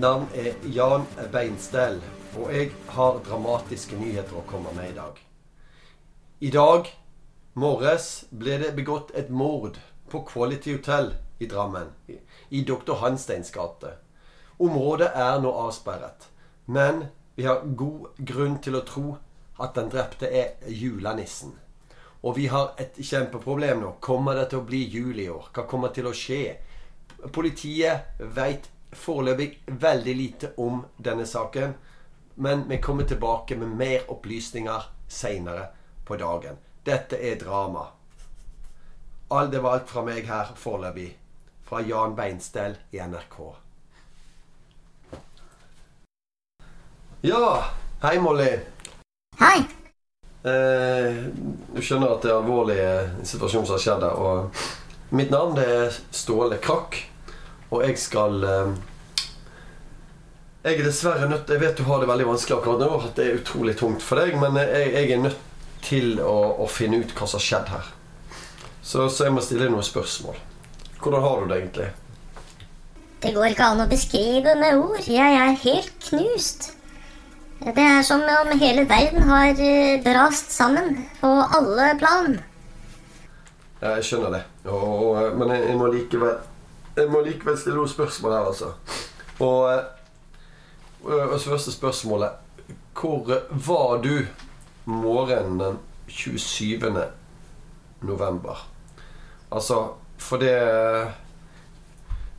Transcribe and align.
Mitt 0.00 0.08
navn 0.08 0.28
er 0.32 0.54
Jan 0.72 1.02
Beinstell, 1.32 1.98
og 2.40 2.54
jeg 2.54 2.70
har 2.88 3.18
dramatiske 3.20 3.98
nyheter 4.00 4.38
å 4.40 4.44
komme 4.48 4.70
med 4.72 4.94
i 4.94 4.94
dag. 4.96 5.18
I 6.40 6.48
dag 6.54 6.88
morges 7.60 8.06
ble 8.32 8.56
det 8.62 8.70
begått 8.78 9.12
et 9.12 9.28
mord 9.28 9.76
på 10.08 10.22
Quality 10.30 10.78
Hotel 10.78 11.10
i 11.36 11.50
Drammen, 11.52 11.92
i 12.08 12.62
Dr. 12.64 12.94
Hansteins 13.02 13.52
gate. 13.52 13.92
Området 14.56 15.10
er 15.26 15.36
nå 15.44 15.52
avsperret, 15.66 16.30
men 16.64 17.04
vi 17.36 17.44
har 17.50 17.68
god 17.84 18.24
grunn 18.32 18.56
til 18.64 18.80
å 18.80 18.84
tro 18.94 19.06
at 19.60 19.76
den 19.76 19.92
drepte 19.92 20.32
er 20.32 20.56
julenissen. 20.80 21.52
Og 22.24 22.40
vi 22.40 22.48
har 22.48 22.72
et 22.80 22.96
kjempeproblem 22.96 23.84
nå. 23.84 23.94
Kommer 24.00 24.40
det 24.40 24.48
til 24.48 24.64
å 24.64 24.68
bli 24.72 24.80
jul 24.80 25.20
i 25.20 25.28
år? 25.28 25.52
Hva 25.52 25.68
kommer 25.68 25.92
til 25.92 26.08
å 26.08 26.16
skje? 26.16 26.56
Politiet 27.36 28.16
veit 28.32 28.72
foreløpig 28.92 29.62
veldig 29.66 30.16
lite 30.16 30.52
om 30.56 30.82
denne 30.96 31.26
saken. 31.26 31.74
Men 32.34 32.68
vi 32.68 32.80
kommer 32.80 33.04
tilbake 33.04 33.56
med 33.56 33.68
mer 33.68 34.10
opplysninger 34.10 34.90
seinere 35.08 35.66
på 36.04 36.16
dagen. 36.16 36.58
Dette 36.84 37.16
er 37.16 37.38
drama. 37.38 37.86
All 39.30 39.50
det 39.50 39.60
var 39.62 39.78
alt 39.78 39.90
fra 39.90 40.02
meg 40.02 40.26
her 40.26 40.54
foreløpig. 40.56 41.10
Fra 41.64 41.82
Jan 41.86 42.16
Beinstell 42.18 42.78
i 42.90 42.98
NRK. 42.98 43.36
Ja, 47.20 47.64
hei 48.02 48.16
Molly. 48.18 48.48
Hei. 49.38 49.58
Eh, 50.40 51.18
du 51.74 51.82
skjønner 51.84 52.14
at 52.14 52.24
det 52.24 52.30
er 52.32 52.38
alvorlig 52.38 52.80
situasjon 53.28 53.66
som 53.68 53.76
har 53.76 53.82
skjedd 53.84 54.06
her. 54.06 54.16
Og 54.16 55.14
mitt 55.14 55.30
navn 55.30 55.52
det 55.58 55.66
er 55.68 55.98
Ståle 56.16 56.56
Krakk, 56.64 56.96
og 57.70 57.84
jeg 57.86 57.98
skal 57.98 58.44
eh, 58.44 58.72
Jeg 60.64 60.78
er 60.78 60.84
dessverre 60.84 61.28
nødt 61.30 61.50
Jeg 61.50 61.62
vet 61.62 61.78
du 61.78 61.86
har 61.86 62.02
det 62.02 62.10
veldig 62.10 62.26
vanskelig 62.32 62.58
akkurat 62.58 62.82
nå, 62.82 62.90
at 62.98 63.16
det 63.16 63.26
er 63.26 63.38
utrolig 63.40 63.76
tungt 63.78 64.02
for 64.04 64.20
deg, 64.20 64.36
men 64.40 64.58
jeg, 64.60 64.92
jeg 64.96 65.14
er 65.14 65.24
nødt 65.24 65.46
til 65.80 66.20
å, 66.20 66.36
å, 66.60 66.66
finne 66.68 67.00
ut 67.00 67.14
hva 67.16 67.24
som 67.24 67.40
har 67.40 67.46
skjedd 67.46 67.70
her. 67.72 67.86
Så, 68.84 69.06
så 69.08 69.24
jeg 69.24 69.32
må 69.32 69.40
stille 69.40 69.70
noen 69.72 69.86
spørsmål. 69.86 70.36
Hvordan 71.00 71.24
har 71.24 71.40
du 71.40 71.46
det 71.48 71.56
egentlig? 71.62 71.86
Det 73.20 73.32
går 73.32 73.54
ikke 73.54 73.70
an 73.72 73.80
å 73.84 73.88
beskrive 73.88 74.52
med 74.60 74.76
ord. 74.80 75.08
Jeg 75.08 75.38
er 75.40 75.56
helt 75.62 75.96
knust. 76.04 76.70
Det 77.60 77.80
er 77.80 78.04
som 78.04 78.22
om 78.24 78.52
hele 78.60 78.84
verden 78.88 79.24
har 79.28 79.56
brast 80.04 80.52
sammen 80.52 80.94
på 81.20 81.32
alle 81.56 81.90
plan. 82.00 82.38
Ja, 83.80 83.96
jeg 83.96 84.06
skjønner 84.08 84.36
det. 84.36 84.40
Og, 84.68 84.84
og, 84.84 85.36
men 85.40 85.52
jeg, 85.52 85.66
jeg, 85.68 85.76
må 85.80 85.88
likevel 85.92 86.38
Jeg 87.00 87.08
må 87.08 87.22
likevel 87.24 87.56
stille 87.56 87.78
noen 87.78 87.88
spørsmål 87.88 88.34
her, 88.34 88.48
altså. 88.50 88.72
Og, 89.40 89.62
og 91.08 91.40
første 91.40 91.72
spørsmålet 91.72 92.30
Hvor 92.92 93.30
var 93.48 94.02
du 94.04 94.26
morgenen 94.84 95.60
den 95.60 95.78
27. 96.08 96.92
november? 98.00 98.68
Altså, 99.50 99.94
for 100.18 100.36
det 100.36 100.52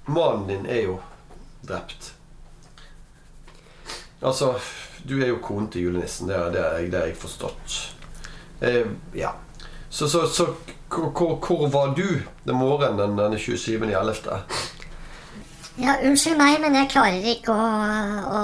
Mannen 0.06 0.48
din 0.48 0.66
er 0.66 0.82
jo 0.82 1.00
drept. 1.68 2.14
Altså 4.22 4.54
du 5.10 5.22
er 5.22 5.32
jo 5.32 5.40
konen 5.42 5.70
til 5.72 5.88
julenissen. 5.88 6.30
Det 6.30 6.38
har 6.38 6.54
jeg, 6.56 6.92
jeg, 6.94 7.16
forstått. 7.18 7.78
Eh, 8.62 8.86
ja. 9.18 9.32
Så, 9.90 10.10
så, 10.10 10.28
så 10.28 10.48
hvor, 10.92 11.36
hvor, 11.48 11.68
var 11.68 11.94
du 11.96 12.08
den 12.46 12.56
morgenen 12.56 13.18
den 13.18 13.34
27.11.? 13.34 14.42
Ja, 15.82 15.96
unnskyld 16.04 16.38
meg, 16.38 16.58
men 16.62 16.76
jeg 16.76 16.90
klarer 16.92 17.30
ikke 17.34 17.56
å, 17.56 17.70
å 18.28 18.42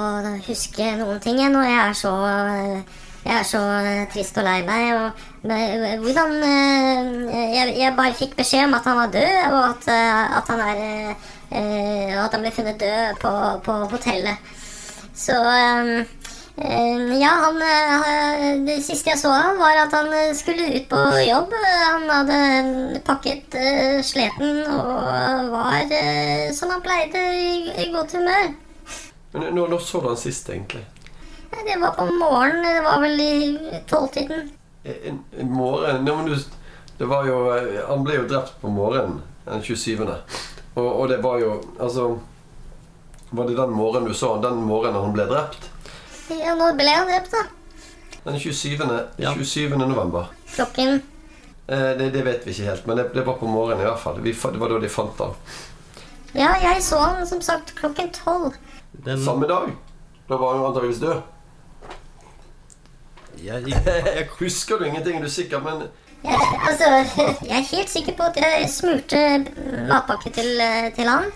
huske 0.47 0.93
noen 0.97 1.19
ting 1.21 1.41
ennå. 1.43 1.61
Jeg 1.67 1.81
er 1.83 1.97
så 1.97 2.13
jeg 3.27 3.35
er 3.35 3.43
så 3.43 3.59
trist 4.13 4.37
og 4.39 4.47
lei 4.47 4.61
meg. 4.65 4.93
Og, 4.95 5.25
men, 5.49 5.99
hvordan 6.03 6.37
jeg, 6.39 7.73
jeg, 7.75 7.95
bare 7.97 8.15
fikk 8.15 8.37
beskjed 8.39 8.69
om 8.69 8.77
at 8.79 8.87
han 8.87 9.01
var 9.01 9.11
død, 9.17 9.39
og 9.51 9.59
at, 9.65 9.89
at 10.39 10.53
han 10.53 10.63
er 10.71 11.17
At 11.47 12.33
han 12.33 12.41
ble 12.43 12.51
funnet 12.51 12.79
død 12.79 13.19
på, 13.21 13.33
på 13.63 13.75
hotellet. 13.91 14.55
Så 15.17 15.35
Eh, 15.87 16.05
ja, 16.57 17.29
han, 17.29 17.61
eh, 17.61 18.65
Det 18.65 18.81
siste 18.81 19.11
jeg 19.11 19.19
så 19.19 19.29
ham, 19.29 19.59
var 19.59 19.77
at 19.83 19.93
han 19.93 20.09
eh, 20.13 20.33
skulle 20.33 20.71
ut 20.73 20.89
på 20.89 21.01
jobb. 21.21 21.53
Han 21.91 22.09
hadde 22.09 23.01
pakket 23.05 23.57
sleten 24.05 24.63
og 24.65 25.51
var 25.53 25.93
som 26.57 26.73
han 26.73 26.81
pleide, 26.81 27.21
i, 27.77 27.91
godt 27.93 28.17
humør. 28.17 28.53
Men 29.33 29.55
Når 29.55 29.79
så 29.79 30.01
du 30.01 30.07
han 30.07 30.17
sist, 30.17 30.49
egentlig? 30.49 30.85
Det 31.51 31.77
var 31.81 31.93
på 31.93 32.05
morgenen. 32.05 32.63
Det 32.63 32.83
var 32.83 33.01
vel 33.01 33.21
i 33.21 33.81
tolvtiden. 33.87 34.51
En, 34.83 35.23
en 35.39 35.51
morgen? 35.51 36.03
Nei, 36.05 36.15
men 36.15 36.25
du, 36.25 36.35
det 36.97 37.05
var 37.05 37.25
jo 37.27 37.37
Han 37.89 38.03
ble 38.05 38.21
jo 38.21 38.27
drept 38.27 38.61
på 38.61 38.71
morgenen 38.71 39.21
den 39.45 39.63
27. 39.63 40.05
Og, 40.75 40.87
og 40.87 41.09
det 41.09 41.17
var 41.23 41.39
jo 41.41 41.57
Altså 41.79 42.17
Var 43.29 43.47
det 43.47 43.57
den 43.57 43.73
morgenen 43.75 44.07
du 44.07 44.15
så 44.15 44.35
han? 44.35 44.45
Den 44.45 44.63
morgenen 44.65 45.01
han 45.01 45.13
ble 45.13 45.27
drept? 45.27 45.69
Ja, 46.27 46.55
når 46.59 46.75
ble 46.75 46.91
han 46.91 47.07
drept, 47.07 47.31
da? 47.31 47.45
Den 48.25 48.39
27. 48.39 48.81
Ja. 49.21 49.33
27. 49.33 49.77
november. 49.77 50.27
Klokken? 50.55 50.99
Eh, 51.67 51.89
det, 51.99 52.09
det, 52.13 52.23
vet 52.25 52.45
vi 52.47 52.51
ikke 52.51 52.67
helt, 52.67 52.87
men 52.87 52.99
det, 52.99 53.09
det 53.15 53.23
var 53.27 53.37
på 53.39 53.47
morgenen 53.47 53.85
i 53.85 53.87
hvert 53.87 54.01
fall. 54.01 54.19
Vi, 54.23 54.31
det 54.31 54.59
var 54.59 54.71
da 54.73 54.79
de 54.83 54.89
fant 54.91 55.23
han. 55.23 55.37
Ja, 56.35 56.51
jeg 56.61 56.83
så 56.83 56.99
han 56.99 57.27
som 57.27 57.41
sagt 57.41 57.75
klokken 57.79 58.11
tolv. 58.15 58.57
Den... 59.05 59.23
Samme 59.23 59.47
dag? 59.47 59.71
Da 60.27 60.39
var 60.39 60.57
han 60.57 60.65
antakeligvis 60.67 60.99
død. 60.99 61.21
Jeg, 63.43 63.63
jeg, 64.17 64.27
husker 64.39 64.77
du 64.77 64.85
ingenting, 64.89 65.21
du 65.21 65.29
er 65.29 65.31
sikker, 65.31 65.63
men 65.63 65.87
jeg, 66.23 66.39
altså, 66.67 66.87
jeg 67.45 67.57
er 67.59 67.67
helt 67.71 67.89
sikker 67.89 68.15
på 68.17 68.23
at 68.23 68.39
jeg 68.41 68.69
smurte 68.73 69.19
matpakke 69.87 70.31
til, 70.33 70.63
til 70.95 71.07
han 71.07 71.27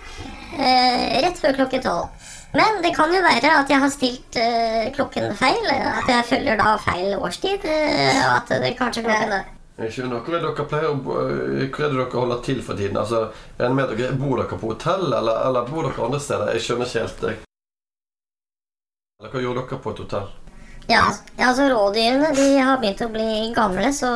eh, 0.58 1.20
rett 1.22 1.38
før 1.40 1.60
klokken 1.60 1.84
tolv. 1.84 2.32
Men 2.52 2.82
det 2.84 2.92
kan 2.96 3.12
jo 3.14 3.22
være 3.24 3.54
at 3.62 3.70
jeg 3.72 3.80
har 3.80 3.92
stilt 3.92 4.36
uh, 4.36 4.92
klokken 4.96 5.32
feil. 5.36 5.72
At 5.72 6.10
jeg 6.10 6.28
følger 6.28 6.60
da 6.60 6.76
feil 6.84 7.16
årstid. 7.16 7.64
Uh, 7.64 8.22
og 8.26 8.36
at 8.36 8.54
det 8.62 8.76
kanskje 8.78 9.04
klokken 9.06 9.36
er 9.40 9.50
jeg 9.80 9.94
skjønner. 9.94 10.20
Hvor 10.20 10.36
er 10.36 10.44
dere 10.44 10.66
pleier 10.68 10.90
å, 10.90 10.98
hvor 11.00 11.30
er 11.32 11.64
det 11.64 11.96
dere 11.96 12.10
holder 12.12 12.42
til 12.44 12.60
for 12.64 12.78
tiden? 12.78 12.98
Altså, 13.00 13.24
jeg 13.58 13.72
med 13.74 13.94
dere, 13.96 14.12
Bor 14.20 14.36
dere 14.38 14.58
på 14.60 14.74
hotell, 14.74 15.08
eller, 15.08 15.40
eller 15.48 15.66
bor 15.70 15.88
dere 15.88 16.04
andre 16.04 16.20
steder? 16.20 16.52
Jeg 16.52 16.66
skjønner 16.66 16.90
ikke 16.90 17.02
helt. 17.06 17.24
Jeg. 17.26 17.40
Eller 19.22 19.32
hva 19.32 19.42
gjør 19.46 19.60
dere 19.62 19.80
på 19.82 19.94
et 19.94 20.04
hotell? 20.04 20.30
Ja, 20.90 21.02
altså 21.38 21.68
Rådyrene 21.70 22.32
de 22.34 22.46
har 22.58 22.80
begynt 22.82 23.04
å 23.06 23.10
bli 23.14 23.52
gamle, 23.54 23.92
så 23.94 24.10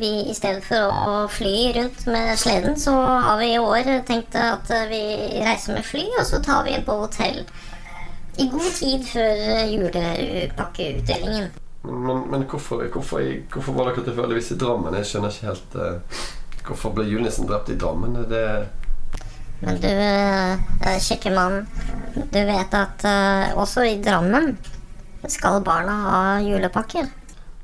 vi 0.00 0.10
i 0.30 0.34
stedet 0.34 0.64
for 0.64 0.88
å 0.88 1.16
fly 1.30 1.54
rundt 1.76 2.06
med 2.08 2.32
sleden, 2.40 2.78
så 2.80 2.94
har 2.96 3.36
vi 3.42 3.50
i 3.52 3.60
år 3.60 3.90
tenkt 4.08 4.34
at 4.40 4.72
vi 4.90 5.02
reiser 5.44 5.76
med 5.76 5.84
fly, 5.84 6.06
og 6.16 6.24
så 6.26 6.40
tar 6.42 6.64
vi 6.64 6.72
inn 6.72 6.86
på 6.88 6.96
hotell 7.04 7.44
i 8.38 8.48
god 8.52 8.72
tid 8.76 9.04
før 9.08 9.44
julepakkeutdelingen. 9.72 11.52
Men, 11.86 12.24
men 12.30 12.42
hvorfor, 12.50 12.82
hvorfor, 12.92 13.22
hvorfor, 13.52 13.76
var 13.76 13.90
dere 13.90 14.04
tilfeldigvis 14.08 14.50
i 14.52 14.58
Drammen? 14.58 14.96
Jeg 14.98 15.06
skjønner 15.06 15.30
ikke 15.30 15.46
helt 15.52 15.76
uh, 15.78 16.24
Hvorfor 16.66 16.96
ble 16.96 17.04
julenissen 17.06 17.46
drept 17.46 17.70
i 17.70 17.76
Drammen? 17.78 18.16
Det 18.26 18.42
men 19.60 19.78
du, 19.80 19.88
uh, 19.88 20.96
kjekke 21.00 21.30
mann, 21.32 21.62
du 22.12 22.40
vet 22.44 22.74
at 22.76 23.06
uh, 23.08 23.54
også 23.56 23.86
i 23.88 23.94
Drammen 24.04 24.50
skal 25.32 25.62
barna 25.64 25.94
ha 26.02 26.18
julepakker? 26.44 27.08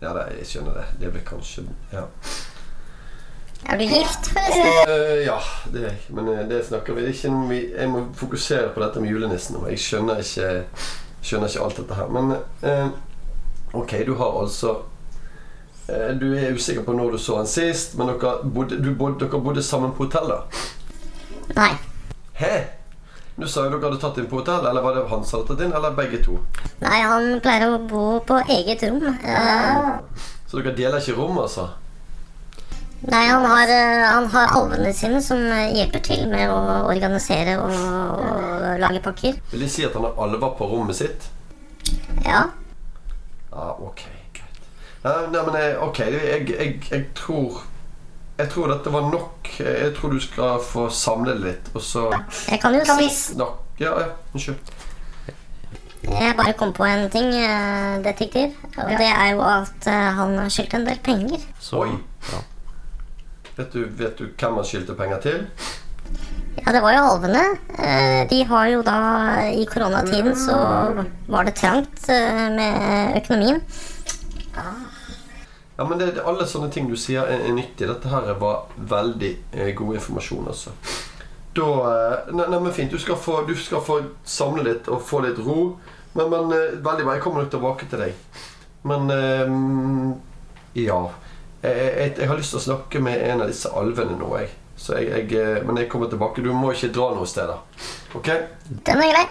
Ja, 0.00 0.14
det, 0.16 0.24
jeg 0.38 0.48
skjønner 0.48 0.78
det. 0.80 0.86
Det 1.02 1.12
blir 1.12 1.26
kanskje 1.26 1.66
Ja. 1.92 2.06
Er 3.70 3.78
du 3.78 3.84
gift, 3.84 4.26
forresten? 4.26 4.66
Uh, 4.88 5.20
ja, 5.24 5.36
det 5.72 5.82
er 5.84 5.88
jeg. 5.88 5.98
Men 6.16 6.28
uh, 6.28 6.40
det 6.48 6.64
snakker 6.66 6.96
vi 6.96 7.06
ikke 7.12 7.30
om. 7.30 7.52
Jeg 7.52 7.90
må 7.90 8.02
fokusere 8.18 8.72
på 8.74 8.82
dette 8.82 9.00
med 9.00 9.12
julenissen 9.12 9.56
nå. 9.56 9.66
Jeg 9.70 9.78
skjønner 9.78 10.22
ikke, 10.24 10.48
skjønner 11.22 11.52
ikke 11.52 11.62
alt 11.66 11.78
dette 11.78 11.98
her. 12.00 12.10
Men 12.12 12.34
uh, 12.66 12.88
ok, 13.78 13.94
du 14.06 14.14
har 14.18 14.40
altså 14.42 14.80
Du 16.20 16.28
er 16.32 16.54
usikker 16.54 16.84
på 16.86 16.92
når 16.94 17.10
du 17.10 17.18
så 17.18 17.36
han 17.40 17.48
sist, 17.50 17.96
men 17.98 18.08
dere 18.08 18.36
bodde, 18.54 18.78
bodde, 18.98 19.18
dere 19.24 19.40
bodde 19.42 19.62
sammen 19.66 19.90
på 19.92 20.06
hotell, 20.06 20.30
da? 20.30 20.38
Nei. 21.58 21.72
Hæ? 22.38 22.52
Du 23.36 23.48
sa 23.50 23.64
jo 23.66 23.72
dere 23.72 23.90
hadde 23.90 23.98
tatt 24.00 24.20
inn 24.22 24.28
på 24.30 24.38
hotell, 24.38 24.66
eller 24.70 24.84
var 24.84 24.94
det 24.96 25.02
han 25.10 25.24
som 25.26 25.40
hadde 25.40 25.50
tatt 25.50 25.64
inn, 25.66 25.74
eller 25.74 25.96
begge 25.98 26.22
to? 26.24 26.38
Nei, 26.84 27.00
han 27.02 27.28
pleier 27.44 27.66
å 27.66 27.80
bo 27.90 28.04
på 28.24 28.38
eget 28.54 28.84
rom. 28.86 29.02
Så 30.48 30.60
dere 30.60 30.74
deler 30.78 31.02
ikke 31.02 31.18
rom, 31.18 31.42
altså? 31.42 31.66
Nei, 33.02 33.26
han 33.26 33.44
har, 33.44 33.66
eh, 33.66 34.04
han 34.06 34.28
har 34.30 34.52
alvene 34.54 34.92
sine 34.94 35.18
som 35.22 35.40
hjelper 35.42 36.02
til 36.06 36.28
med 36.30 36.50
å 36.54 36.58
organisere 36.86 37.56
og, 37.58 37.72
og 37.74 38.66
lage 38.78 39.00
pakker. 39.02 39.40
Vil 39.50 39.64
de 39.64 39.70
si 39.70 39.82
at 39.86 39.96
han 39.98 40.06
har 40.06 40.20
alver 40.22 40.52
på 40.58 40.68
rommet 40.70 41.00
sitt? 41.00 41.26
Ja. 42.22 42.44
Ja, 43.50 43.72
ok, 43.82 44.04
greit. 44.36 44.60
Nei, 45.02 45.16
men 45.32 45.58
jeg, 45.58 45.74
ok, 45.82 45.98
jeg, 45.98 46.46
jeg, 46.52 46.76
jeg, 46.92 47.08
tror 47.18 47.64
jeg 48.38 48.52
tror 48.54 48.70
dette 48.70 48.92
var 48.94 49.10
nok. 49.10 49.50
Jeg 49.58 49.90
tror 49.98 50.14
du 50.14 50.22
skal 50.22 50.62
få 50.62 50.86
samle 50.94 51.34
det 51.34 51.42
litt, 51.48 51.74
og 51.74 51.82
så 51.82 52.06
Jeg 52.12 52.62
kan 52.62 52.78
jo 52.78 52.86
si 52.86 53.10
snakke 53.10 53.82
Ja, 53.82 53.96
ja, 53.98 54.06
unnskyld. 54.30 54.78
Jeg 56.02 56.34
bare 56.38 56.54
kom 56.58 56.72
på 56.74 56.86
en 56.86 57.08
ting, 57.10 57.34
eh, 57.34 57.98
detektiv. 58.04 58.54
Og 58.76 58.94
det 58.94 59.10
er 59.10 59.34
jo 59.34 59.42
at 59.42 59.90
han 59.90 60.38
har 60.38 60.48
skyldt 60.50 60.78
en 60.78 60.86
del 60.86 61.02
penger. 61.02 61.44
Så, 61.58 61.82
Oi. 61.82 61.98
ja. 62.30 62.42
Vet 63.56 63.72
du, 63.72 63.84
vet 63.98 64.16
du 64.18 64.26
hvem 64.30 64.54
han 64.60 64.64
skyldte 64.66 64.94
penger 64.96 65.20
til? 65.24 65.42
Ja, 66.62 66.72
det 66.72 66.80
var 66.84 66.94
jo 66.94 67.02
alvene. 67.14 67.42
Eh, 67.78 68.22
De 68.30 68.42
har 68.48 68.66
jo 68.70 68.82
da 68.86 68.96
I 69.50 69.64
koronatiden 69.68 70.34
så 70.36 70.56
var 71.32 71.48
det 71.48 71.54
trangt 71.58 72.08
eh, 72.12 72.48
med 72.54 73.16
økonomien. 73.22 73.60
Ja, 75.76 75.84
men 75.88 75.98
det, 75.98 76.20
Alle 76.28 76.46
sånne 76.46 76.68
ting 76.72 76.88
du 76.90 76.96
sier, 77.00 77.24
er, 77.24 77.46
er 77.48 77.56
nyttig. 77.56 77.88
Dette 77.88 78.10
her 78.12 78.28
var 78.40 78.68
veldig 78.76 79.32
eh, 79.56 79.72
god 79.78 79.96
informasjon. 79.98 80.48
altså. 80.52 80.74
Da 81.56 81.66
nei, 82.32 82.46
nei, 82.48 82.58
men 82.60 82.72
Fint. 82.72 82.92
Du 82.92 83.00
skal, 83.00 83.16
få, 83.20 83.42
du 83.48 83.54
skal 83.58 83.82
få 83.84 83.98
samle 84.24 84.64
litt 84.68 84.88
og 84.92 85.02
få 85.04 85.20
litt 85.26 85.40
ro. 85.44 85.74
Men, 86.16 86.28
men 86.32 86.52
veldig 86.84 87.04
bra. 87.04 87.16
Jeg 87.16 87.24
kommer 87.24 87.44
nok 87.44 87.52
tilbake 87.52 87.88
til 87.90 88.04
deg. 88.06 88.40
Men 88.88 89.10
um, 89.12 90.14
Ja. 90.76 91.02
Jeg, 91.62 91.94
jeg, 91.96 92.14
jeg 92.18 92.28
har 92.28 92.36
lyst 92.40 92.50
til 92.50 92.58
å 92.58 92.64
snakke 92.64 93.00
med 93.02 93.22
en 93.22 93.44
av 93.44 93.50
disse 93.50 93.70
alvene 93.78 94.16
nå, 94.18 94.32
jeg. 94.40 94.48
Så 94.76 94.96
jeg, 94.98 95.12
jeg, 95.12 95.26
eh, 95.38 95.62
men 95.62 95.78
jeg 95.78 95.88
kommer 95.92 96.10
tilbake. 96.10 96.42
Du 96.42 96.50
må 96.56 96.72
ikke 96.74 96.90
dra 96.94 97.12
noe 97.14 97.28
steder. 97.28 97.62
Ok? 98.18 98.32
Den 98.86 98.98
er 98.98 99.12
grei. 99.14 99.26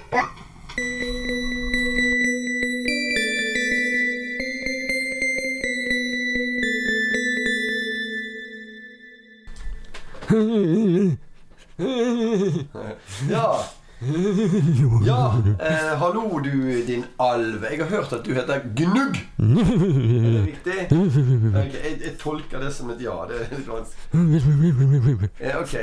Ja. 13.30 13.81
Ja. 14.02 15.04
Ja, 15.06 15.34
eh, 15.60 16.00
hallo 16.00 16.40
du 16.40 16.86
din 16.86 17.04
alv. 17.18 17.66
Jeg 17.72 17.78
har 17.84 17.90
hørt 17.90 18.14
at 18.14 18.26
du 18.26 18.34
heter 18.34 18.62
Gnugg. 18.76 19.20
Er 19.38 20.32
det 20.32 20.46
riktig? 20.46 20.78
Jeg, 21.54 22.02
jeg 22.06 22.18
tolker 22.20 22.60
det 22.60 22.74
som 22.74 22.90
et 22.90 23.02
ja. 23.04 23.14
Det 23.30 23.44
er 23.44 23.54
litt 23.54 23.70
vanskelig. 23.70 25.30
Eh, 25.40 25.60
ok, 25.62 25.76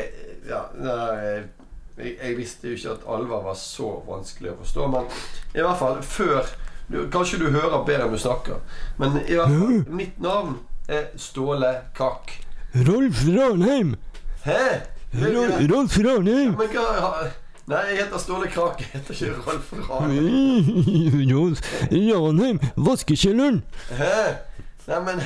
ja 0.49 0.65
nei, 0.75 1.45
jeg, 1.99 2.17
jeg 2.17 2.37
visste 2.41 2.73
jo 2.73 2.81
ikke 2.81 2.97
at 2.97 3.07
alver 3.15 3.47
var 3.47 3.59
så 3.61 3.93
vanskelig 4.11 4.51
å 4.51 4.59
forstå. 4.65 4.91
Men 4.97 5.09
i 5.55 5.63
hvert 5.63 5.79
fall 5.79 6.03
før 6.03 6.43
du, 6.89 7.03
Kanskje 7.13 7.39
du 7.45 7.51
hører 7.55 7.85
bedre 7.87 8.09
enn 8.09 8.15
du 8.17 8.19
snakker. 8.19 8.59
Men 8.99 9.21
i 9.29 9.39
hvert 9.39 9.53
fall, 9.55 9.83
mitt 9.95 10.19
navn 10.25 10.59
er 10.91 11.13
Ståle 11.21 11.75
Kakk. 11.95 12.35
Rolf 12.89 13.23
Ranheim! 13.31 13.95
Hæ? 14.43 14.63
Ro 15.23 15.45
Rolf 15.71 15.99
Ranheim! 16.03 16.57
Men 16.59 16.73
hva 16.75 16.89
Nei, 17.69 17.77
jeg 17.91 17.97
heter 17.99 18.19
Ståle 18.19 18.49
Krake. 18.49 18.87
Jeg 18.95 19.01
heter 19.01 19.15
ikke 19.15 19.41
Rolf 19.47 19.73
Rane. 19.91 20.15
Jo, 22.09 22.27
Ranheim, 22.27 22.61
vaskekjelleren! 22.77 23.63
Hæ? 23.91 24.13
Nei, 24.87 25.01
men? 25.05 25.21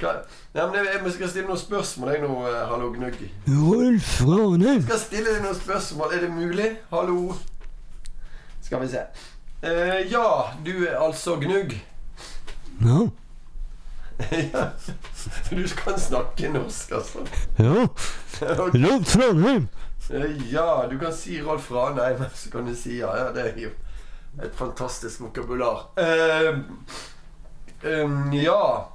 Jeg, 0.00 0.14
jeg 0.54 1.12
skal 1.12 1.28
stille 1.28 1.46
noen 1.50 1.60
spørsmål, 1.60 2.12
jeg 2.14 2.22
nå, 2.22 2.36
eh, 2.48 2.62
hallo 2.70 2.88
Gnugg. 2.94 3.18
Rolf 3.48 4.08
Ranheim! 4.24 4.86
Skal 4.86 5.02
stille 5.02 5.34
deg 5.34 5.44
noen 5.44 5.58
spørsmål. 5.58 6.14
Er 6.16 6.24
det 6.24 6.30
mulig? 6.32 6.70
Hallo? 6.94 7.34
Skal 8.64 8.80
vi 8.80 8.88
se. 8.94 9.04
Uh, 9.60 10.00
ja, 10.08 10.24
du 10.64 10.72
er 10.86 10.96
altså 10.96 11.36
Gnugg. 11.44 11.76
Ja, 12.80 13.02
ja. 14.54 14.64
Du 15.50 15.60
kan 15.76 16.00
snakke 16.00 16.48
norsk, 16.56 16.96
altså. 16.96 17.28
ja. 17.58 17.84
Rolf 18.80 19.16
Ranheim! 19.20 19.68
Ja, 20.50 20.86
du 20.90 20.98
kan 20.98 21.12
si 21.12 21.40
Rolf 21.42 21.70
Ranheim, 21.70 22.24
så 22.34 22.50
kan 22.50 22.66
du 22.66 22.74
si 22.74 22.98
ja. 22.98 23.12
ja 23.18 23.28
det 23.32 23.44
er 23.52 23.60
jo 23.62 23.70
et 24.42 24.54
fantastisk 24.56 25.20
vokabular. 25.20 25.84
Eh, 25.98 26.58
um, 28.02 28.32
ja 28.32 28.86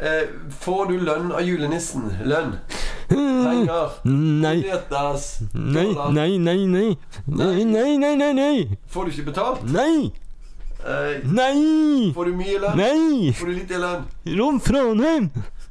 uh, 0.00 0.24
Får 0.60 0.86
du 0.90 0.98
lønn 1.00 1.32
av 1.32 1.42
julenissen? 1.46 2.08
Lønn? 2.24 2.56
Penger? 3.08 3.94
Nei, 4.02 4.56
Nyhetas? 4.64 5.26
nei, 5.54 5.88
nei, 6.10 6.38
nei, 6.38 6.66
nei. 6.66 6.88
Nei, 7.26 7.64
nei, 7.64 7.96
nei, 8.02 8.14
nei, 8.18 8.32
nei. 8.34 8.78
Får 8.90 9.06
du 9.06 9.14
ikke 9.14 9.30
betalt? 9.32 9.66
Nei, 9.70 10.12
Uh, 10.86 11.18
nei, 11.34 12.12
får 12.14 12.28
du 12.28 12.34
mye 12.38 12.58
lønn? 12.62 12.76
nei. 12.78 13.32
Får 13.34 13.48
du 13.50 13.54
lite 13.56 13.78
lønn? 13.82 14.04
Rolf 14.38 14.68
Ranheim! 14.70 15.24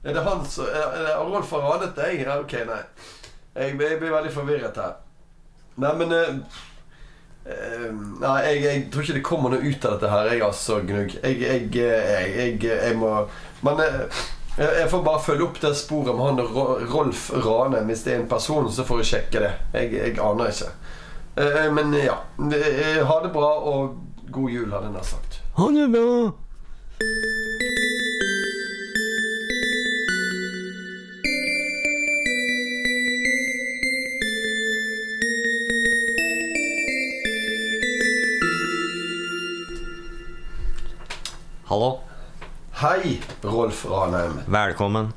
Er 0.03 0.17
det 0.17 0.23
han 0.25 0.41
som 0.49 0.67
Rolf 1.31 1.53
har 1.55 1.61
ranet 1.63 1.93
deg? 1.95 2.25
Ja, 2.25 2.35
ok, 2.41 2.55
nei. 2.67 2.81
Jeg, 3.55 3.75
jeg 3.79 3.99
blir 3.99 4.11
veldig 4.13 4.31
forvirret 4.35 4.75
her. 4.81 4.95
Nei, 5.79 5.91
men 5.99 6.11
uh, 6.11 6.61
uh, 7.47 7.89
Nei, 8.21 8.37
jeg, 8.47 8.61
jeg 8.63 8.85
tror 8.91 9.03
ikke 9.05 9.17
det 9.19 9.25
kommer 9.27 9.53
noe 9.53 9.63
ut 9.67 9.85
av 9.87 9.95
dette 9.97 10.11
her, 10.11 10.29
jeg 10.33 10.43
altså, 10.45 10.79
Gnugg. 10.87 11.15
Jeg, 11.23 11.69
jeg, 11.75 12.63
jeg 12.63 12.97
må 12.99 13.11
Men 13.65 13.81
uh, 13.83 14.23
jeg 14.55 14.87
får 14.91 15.01
bare 15.03 15.19
følge 15.19 15.43
opp 15.49 15.57
det 15.59 15.73
sporet 15.75 16.15
med 16.15 16.25
han 16.29 16.39
Ro- 16.47 16.79
Rolf 16.93 17.25
Rane. 17.43 17.81
Hvis 17.89 18.05
det 18.05 18.13
er 18.13 18.21
en 18.21 18.29
person, 18.31 18.69
så 18.71 18.85
får 18.87 19.01
jeg 19.03 19.09
sjekke 19.09 19.41
det. 19.43 19.49
Jeg, 19.75 20.13
aner 20.23 20.47
ikke. 20.53 20.69
Eh, 21.43 21.65
Men 21.75 21.91
ja. 21.99 22.13
Eh, 22.39 23.01
Ha 23.03 23.17
det 23.25 23.33
bra, 23.35 23.49
og 23.67 23.97
god 24.31 24.49
jul, 24.53 24.69
hadde 24.71 24.87
jeg 24.87 24.95
nær 24.95 25.03
sagt. 25.09 25.41
Ha 25.57 25.67
det 25.75 25.89
bra. 25.91 26.31
Rolf 43.65 43.85
Ranheim. 43.89 44.39
Velkommen. 44.47 45.13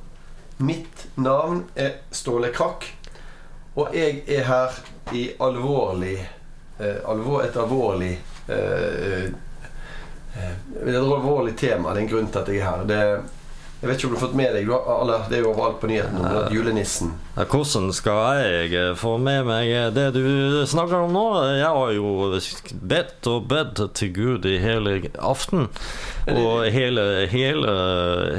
Mitt 0.57 1.07
navn 1.15 1.65
er 1.75 1.91
Ståle 2.11 2.49
Krakk, 2.49 2.87
og 3.75 3.93
jeg 3.93 4.23
er 4.25 4.47
her 4.49 4.79
i 5.13 5.27
alvorlig 5.37 6.15
eh, 6.79 6.97
alvor, 7.05 7.43
Et 7.45 7.57
alvorlig 7.61 8.15
eh, 8.49 9.27
eh, 10.33 10.57
Et 10.87 10.97
alvorlig 10.97 11.59
tema. 11.61 11.93
Det 11.93 12.01
er 12.01 12.07
en 12.07 12.09
grunn 12.09 12.31
til 12.33 12.41
at 12.41 12.49
jeg 12.49 12.63
er 12.63 12.71
her. 12.71 12.87
Det, 12.89 13.03
jeg 13.79 13.87
vet 13.87 14.01
ikke 14.01 14.09
om 14.09 14.15
du 14.15 14.17
har 14.19 14.25
fått 14.25 14.39
med 14.39 14.55
deg 14.57 14.71
alle, 14.75 15.17
Det 15.31 15.37
er 15.39 15.45
jo 15.45 15.51
overalt 15.53 15.77
på 15.79 15.87
nyhetene 15.87 16.19
om 16.19 16.39
at 16.41 16.55
julenissen 16.55 17.13
Ja, 17.37 17.45
Hvordan 17.47 17.93
skal 17.95 18.41
jeg 18.43 18.73
eh, 18.75 18.95
få 18.99 19.13
med 19.23 19.47
meg 19.47 19.71
det 19.95 20.09
du 20.17 20.25
snakker 20.67 21.05
om 21.07 21.15
nå? 21.15 21.27
Jeg 21.61 21.69
har 21.77 21.93
jo 21.95 22.41
bedt 22.91 23.29
og 23.31 23.47
bedt 23.53 23.83
til 23.95 24.11
Gud 24.17 24.49
i 24.51 24.57
hele 24.59 24.97
aften. 25.23 25.69
Og 26.27 26.67
hele, 26.75 27.29
hele, 27.31 27.75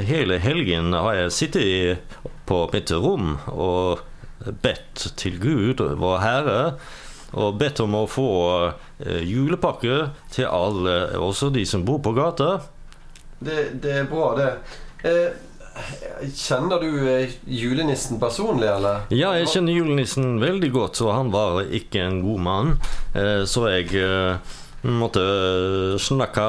hele 0.03 0.39
helgen 0.43 0.91
har 0.97 1.15
jeg 1.21 1.35
sittet 1.37 2.19
på 2.49 2.65
mitt 2.73 2.91
rom 2.91 3.37
og 3.47 4.03
bedt 4.63 5.07
til 5.19 5.39
Gud, 5.39 5.79
vår 5.99 6.19
Herre, 6.23 6.59
og 7.37 7.57
bedt 7.61 7.79
om 7.83 7.95
å 7.95 8.03
få 8.09 8.29
eh, 9.05 9.23
julepakke 9.23 10.09
til 10.33 10.51
alle, 10.51 10.99
også 11.15 11.51
de 11.53 11.65
som 11.69 11.87
bor 11.87 12.01
på 12.03 12.15
gata. 12.17 12.57
Det, 13.39 13.79
det 13.79 13.97
er 14.01 14.07
bra, 14.09 14.33
det. 14.35 14.51
Eh, 15.03 15.29
kjenner 16.35 16.81
du 16.83 16.89
eh, 17.07 17.29
julenissen 17.47 18.19
personlig, 18.19 18.67
eller? 18.67 19.05
Ja, 19.15 19.31
jeg 19.39 19.47
kjenner 19.53 19.77
julenissen 19.77 20.39
veldig 20.41 20.71
godt, 20.75 20.99
så 20.99 21.13
han 21.15 21.31
var 21.31 21.61
ikke 21.63 22.01
en 22.03 22.21
god 22.25 22.39
mann. 22.49 22.73
Eh, 23.15 23.45
Så 23.47 23.67
jeg 23.71 23.87
måtte 24.81 25.21
snakke 25.99 26.43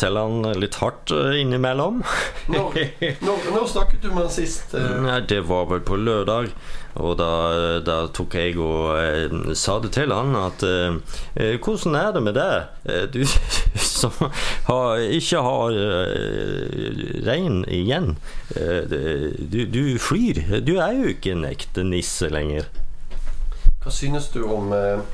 til 0.00 0.16
han 0.16 0.46
litt 0.56 0.78
hardt 0.80 1.12
eh, 1.12 1.40
innimellom. 1.42 2.02
Når, 2.48 2.78
når, 3.20 3.46
når 3.52 3.66
snakket 3.68 4.02
du 4.06 4.08
med 4.14 4.24
han 4.24 4.32
sist? 4.32 4.72
eh? 4.78 4.94
Nei, 5.04 5.20
det 5.28 5.42
var 5.48 5.66
vel 5.70 5.82
på 5.84 5.98
lørdag, 6.00 6.48
og 6.96 7.18
da, 7.20 7.28
da 7.84 7.96
tok 8.16 8.38
jeg 8.38 8.56
og 8.56 8.94
eh, 8.96 9.52
sa 9.58 9.76
det 9.84 9.92
til 9.98 10.14
han 10.16 10.32
at 10.40 10.64
eh, 10.64 10.96
eh, 11.36 11.58
Hvordan 11.60 11.98
er 12.00 12.14
det 12.16 12.22
med 12.24 12.38
deg, 12.38 13.12
du 13.12 13.20
som 13.96 14.14
har, 14.70 15.02
ikke 15.18 15.44
har 15.44 15.76
eh, 15.76 17.04
rein 17.28 17.60
igjen? 17.68 18.14
Eh, 18.56 18.88
du, 18.88 19.60
du 19.68 19.82
flyr. 20.00 20.40
Du 20.64 20.78
er 20.80 20.96
jo 20.96 21.12
ikke 21.12 21.36
en 21.36 21.44
ekte 21.52 21.84
nisse 21.84 22.32
lenger. 22.32 22.70
Hva 23.84 23.92
synes 23.94 24.32
du 24.32 24.40
om 24.48 24.72
eh, 24.74 25.04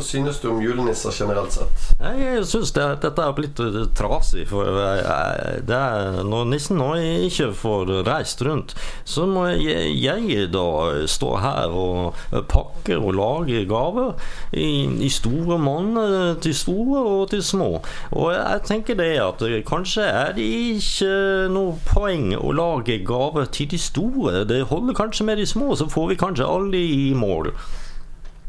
Hva 0.00 0.06
synes 0.06 0.38
du 0.40 0.46
om 0.48 0.62
julenisser 0.64 1.12
generelt 1.12 1.52
sett? 1.52 1.82
Jeg 2.00 2.44
syns 2.48 2.70
det, 2.72 2.84
dette 3.02 3.20
er 3.20 3.34
blitt 3.36 3.58
eh, 3.60 3.74
trasig. 3.92 4.46
For 4.48 4.64
eh, 4.80 5.58
det 5.68 5.76
er, 5.76 6.22
når 6.24 6.46
nissen 6.48 6.78
nå 6.80 6.94
ikke 7.28 7.50
får 7.52 7.92
reist 8.06 8.40
rundt, 8.46 8.72
så 9.04 9.26
må 9.28 9.42
jeg, 9.50 9.90
jeg 10.00 10.46
da 10.54 10.64
stå 11.04 11.34
her 11.44 11.74
og 11.76 12.16
pakke 12.48 12.96
og 12.96 13.12
lage 13.18 13.66
gaver. 13.68 14.14
I, 14.56 14.88
i 15.04 15.10
store 15.12 15.60
monn 15.60 15.92
eh, 16.00 16.32
til 16.40 16.56
store 16.56 17.04
og 17.04 17.28
til 17.34 17.44
små. 17.44 17.68
Og 18.16 18.32
jeg 18.32 18.64
tenker 18.70 18.96
det 19.02 19.10
at 19.20 19.44
eh, 19.44 19.60
kanskje 19.68 20.08
er 20.08 20.32
det 20.38 20.48
ikke 20.78 21.12
noe 21.52 21.76
poeng 21.92 22.32
å 22.40 22.56
lage 22.56 23.02
gaver 23.04 23.52
til 23.52 23.68
de 23.74 23.84
store. 23.84 24.46
Det 24.48 24.64
holder 24.72 24.96
kanskje 24.96 25.28
med 25.28 25.44
de 25.44 25.48
små, 25.52 25.74
så 25.76 25.92
får 25.92 26.14
vi 26.14 26.20
kanskje 26.24 26.48
alle 26.48 26.80
i 26.80 27.12
mål. 27.12 27.52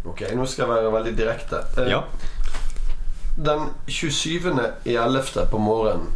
Ok, 0.06 0.22
nå 0.36 0.46
skal 0.50 0.66
jeg 0.66 0.72
være 0.76 0.94
veldig 0.96 1.14
direkte. 1.18 1.64
Eh, 1.78 1.90
Ja. 1.92 2.02
Den 3.38 3.70
27. 3.88 4.52
i 4.86 4.96
11. 4.96 5.46
på 5.52 5.58
morgenen, 5.58 6.08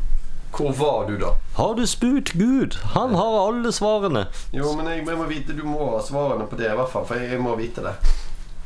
hvor 0.57 0.71
var 0.75 1.05
du 1.07 1.17
da? 1.19 1.29
Har 1.55 1.73
du 1.75 1.85
spurt 1.87 2.31
Gud? 2.33 2.75
Han 2.95 3.15
har 3.15 3.47
alle 3.47 3.71
svarene. 3.71 4.25
Jo, 4.53 4.73
men 4.75 4.87
jeg, 4.87 5.05
jeg 5.07 5.17
må 5.17 5.23
vite, 5.29 5.55
du 5.55 5.63
må 5.67 5.89
ha 5.93 6.01
svarene 6.03 6.47
på 6.47 6.55
det 6.59 6.69
i 6.71 6.75
hvert 6.75 6.91
fall, 6.91 7.05
for 7.07 7.15
jeg, 7.19 7.31
jeg 7.31 7.41
må 7.43 7.55
vite 7.59 7.83
det. 7.85 7.93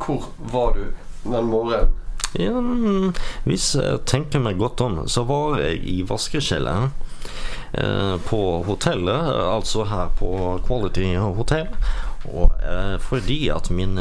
Hvor 0.01 0.25
var 0.51 0.73
du 0.77 0.83
den 1.29 1.49
morgenen? 1.49 1.93
Ja, 2.37 2.51
mm, 2.61 3.13
hvis 3.49 3.71
jeg 3.75 4.01
tenker 4.05 4.39
meg 4.39 4.57
godt 4.61 4.81
om, 4.85 4.99
så 5.09 5.23
var 5.25 5.57
jeg 5.61 5.79
i 5.89 6.01
vaskekjelleren 6.09 6.91
eh, 7.73 8.15
på 8.29 8.41
hotellet, 8.67 9.31
altså 9.49 9.85
her 9.89 10.11
på 10.19 10.59
Quality 10.67 11.15
Hotel. 11.17 11.67
Og 12.27 12.51
eh, 12.59 12.97
fordi 12.99 13.37
at 13.53 13.69
min 13.71 13.95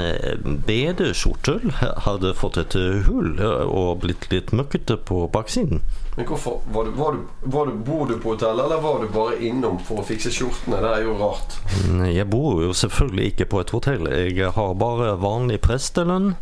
BD-skjortel 0.66 1.70
hadde 2.04 2.32
fått 2.34 2.58
et 2.60 2.74
eh, 2.78 3.04
hull 3.06 3.38
eh, 3.38 3.62
og 3.70 4.00
blitt 4.02 4.26
litt 4.32 4.50
møkkete 4.56 4.96
på 5.08 5.22
baksiden. 5.32 5.82
Men 6.16 6.26
hvorfor, 6.26 6.58
var 6.74 6.88
du, 6.88 6.90
var 6.98 7.14
du, 7.14 7.20
var 7.46 7.68
du, 7.70 7.76
Bor 7.86 8.08
du 8.10 8.16
på 8.18 8.32
hotellet, 8.34 8.64
eller 8.64 8.80
var 8.82 9.04
du 9.04 9.12
bare 9.14 9.38
innom 9.46 9.78
for 9.86 10.02
å 10.02 10.06
fikse 10.06 10.32
skjortene? 10.34 10.80
Det 10.82 10.90
er 10.96 11.04
jo 11.06 11.14
rart. 11.20 11.58
Mm, 11.86 12.08
Jeg 12.10 12.26
bor 12.32 12.62
jo 12.64 12.72
selvfølgelig 12.74 13.28
ikke 13.32 13.46
på 13.52 13.60
et 13.62 13.74
hotell, 13.76 14.08
jeg 14.10 14.50
har 14.56 14.74
bare 14.82 15.14
vanlig 15.22 15.60
prestelønn. 15.64 16.32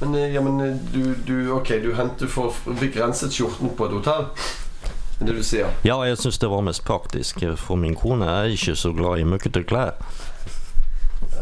Men, 0.00 0.14
eh, 0.14 0.32
ja, 0.34 0.40
men 0.44 0.60
eh, 0.64 0.78
du, 0.92 1.02
du, 1.28 1.34
ok, 1.56 1.74
du 1.84 1.92
hentet 1.96 2.32
for 2.32 2.56
fikk 2.80 2.96
renset 3.00 3.36
skjorten 3.36 3.76
på 3.76 3.90
et 3.90 3.98
hotell? 4.00 4.30
Det 5.16 5.32
du 5.32 5.40
sier. 5.44 5.70
Ja, 5.88 5.94
jeg 6.04 6.18
syns 6.20 6.36
det 6.42 6.48
var 6.52 6.64
mest 6.64 6.82
praktisk, 6.84 7.40
for 7.56 7.80
min 7.80 7.94
kone 7.96 8.26
er 8.28 8.50
ikke 8.52 8.74
så 8.76 8.90
glad 8.92 9.22
i 9.22 9.28
møkkete 9.28 9.62
klær. 9.68 9.94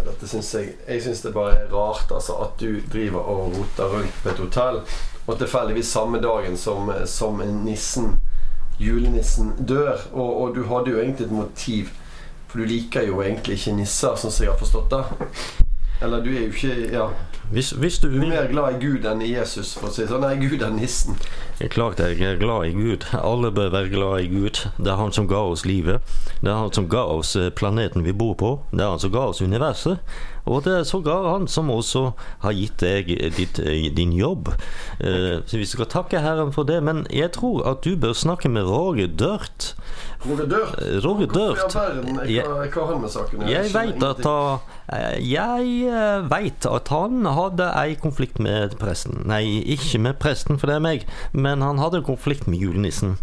Dette 0.04 0.28
synes 0.28 0.54
jeg 0.54 0.74
Jeg 0.88 1.02
syns 1.02 1.22
det 1.24 1.34
bare 1.34 1.56
er 1.64 1.72
rart 1.72 2.12
altså, 2.12 2.36
at 2.44 2.60
du 2.60 2.80
driver 2.92 3.20
og 3.20 3.56
roter 3.56 3.96
rundt 3.96 4.22
på 4.22 4.28
et 4.28 4.42
hotell, 4.44 4.80
og 5.26 5.38
tilfeldigvis 5.40 5.86
samme 5.86 6.20
dagen 6.20 6.56
som, 6.60 6.90
som 7.06 7.40
nissen, 7.64 8.16
julenissen, 8.80 9.54
dør. 9.68 9.96
Og, 10.12 10.42
og 10.42 10.56
du 10.56 10.64
hadde 10.68 10.90
jo 10.90 11.00
egentlig 11.00 11.26
et 11.26 11.32
motiv, 11.32 11.92
for 12.48 12.60
du 12.60 12.68
liker 12.68 13.06
jo 13.08 13.22
egentlig 13.22 13.56
ikke 13.56 13.76
nisser, 13.78 14.18
sånn 14.20 14.34
som 14.34 14.44
jeg 14.44 14.52
har 14.52 14.60
forstått 14.60 14.92
det. 14.92 15.04
Eller 16.04 16.20
du 16.20 16.28
er 16.34 16.42
jo 16.42 16.52
ikke 16.52 16.90
Ja, 16.92 17.06
Hvis, 17.52 17.70
hvis 17.70 17.98
du 17.98 18.08
du 18.10 18.20
er 18.20 18.28
mer 18.28 18.48
glad 18.50 18.76
i 18.76 18.86
Gud 18.86 19.04
enn 19.08 19.22
i 19.22 19.32
Jesus, 19.32 19.74
for 19.78 19.88
å 19.88 19.94
si 19.94 20.02
det 20.02 20.10
sånn. 20.10 20.24
Nei, 20.24 20.36
Gud 20.40 20.62
er 20.62 20.72
nissen. 20.74 21.16
Klart 21.70 22.00
jeg 22.02 22.18
er 22.20 22.36
glad 22.40 22.66
i 22.66 22.72
Gud. 22.74 23.04
Alle 23.14 23.50
bør 23.54 23.70
være 23.70 23.88
glad 23.92 24.20
i 24.24 24.28
Gud. 24.32 24.58
Det 24.78 24.90
er 24.90 24.98
han 24.98 25.12
som 25.14 25.28
ga 25.30 25.38
oss 25.52 25.62
livet. 25.64 26.02
Det 26.42 26.50
er 26.50 26.58
han 26.58 26.72
som 26.74 26.88
ga 26.90 27.04
oss 27.14 27.36
eh, 27.38 27.50
planeten 27.54 28.02
vi 28.04 28.12
bor 28.12 28.34
på. 28.40 28.50
Det 28.72 28.82
er 28.82 28.90
han 28.90 28.98
som 29.02 29.12
ga 29.14 29.28
oss 29.30 29.42
universet. 29.44 29.98
Og 30.44 30.60
det 30.66 30.74
er 30.76 30.82
sågar 30.84 31.24
han 31.30 31.46
som 31.48 31.70
også 31.72 32.02
har 32.42 32.52
gitt 32.52 32.82
deg 32.82 33.06
ditt, 33.36 33.58
eh, 33.62 33.86
din 33.96 34.12
jobb. 34.12 34.50
Eh, 35.00 35.40
Så 35.46 35.56
vi 35.56 35.64
skal 35.64 35.86
takke 35.86 36.20
Herren 36.20 36.52
for 36.52 36.64
det. 36.68 36.82
Men 36.82 37.06
jeg 37.10 37.30
tror 37.38 37.62
at 37.70 37.82
du 37.86 37.94
bør 37.96 38.12
snakke 38.12 38.50
med 38.50 38.66
Roger 38.68 39.06
Dørt. 39.08 39.74
Roger 40.26 40.46
Dørt. 40.50 40.74
Eh, 40.82 40.98
Roger 41.06 41.26
Dørt. 41.32 41.72
Jeg- 42.28 42.44
gjøre? 43.40 43.50
Jeg 43.50 43.72
veit 43.74 44.02
at, 44.02 44.26
eh, 44.92 45.30
jeg 45.32 45.88
eh, 45.88 46.28
vet 46.30 46.66
at 46.66 46.88
han 46.88 47.24
hadde 47.24 47.70
ei 47.80 47.94
konflikt 47.94 48.38
med 48.40 48.76
presten. 48.78 49.22
Nei, 49.26 49.62
ikke 49.64 49.98
med 50.00 50.18
presten, 50.18 50.58
for 50.58 50.66
det 50.66 50.76
er 50.76 50.80
meg, 50.80 51.06
men 51.44 51.62
han 51.62 51.80
hadde 51.82 52.00
en 52.00 52.06
konflikt 52.06 52.46
med 52.48 52.62
julenissen. 52.62 53.18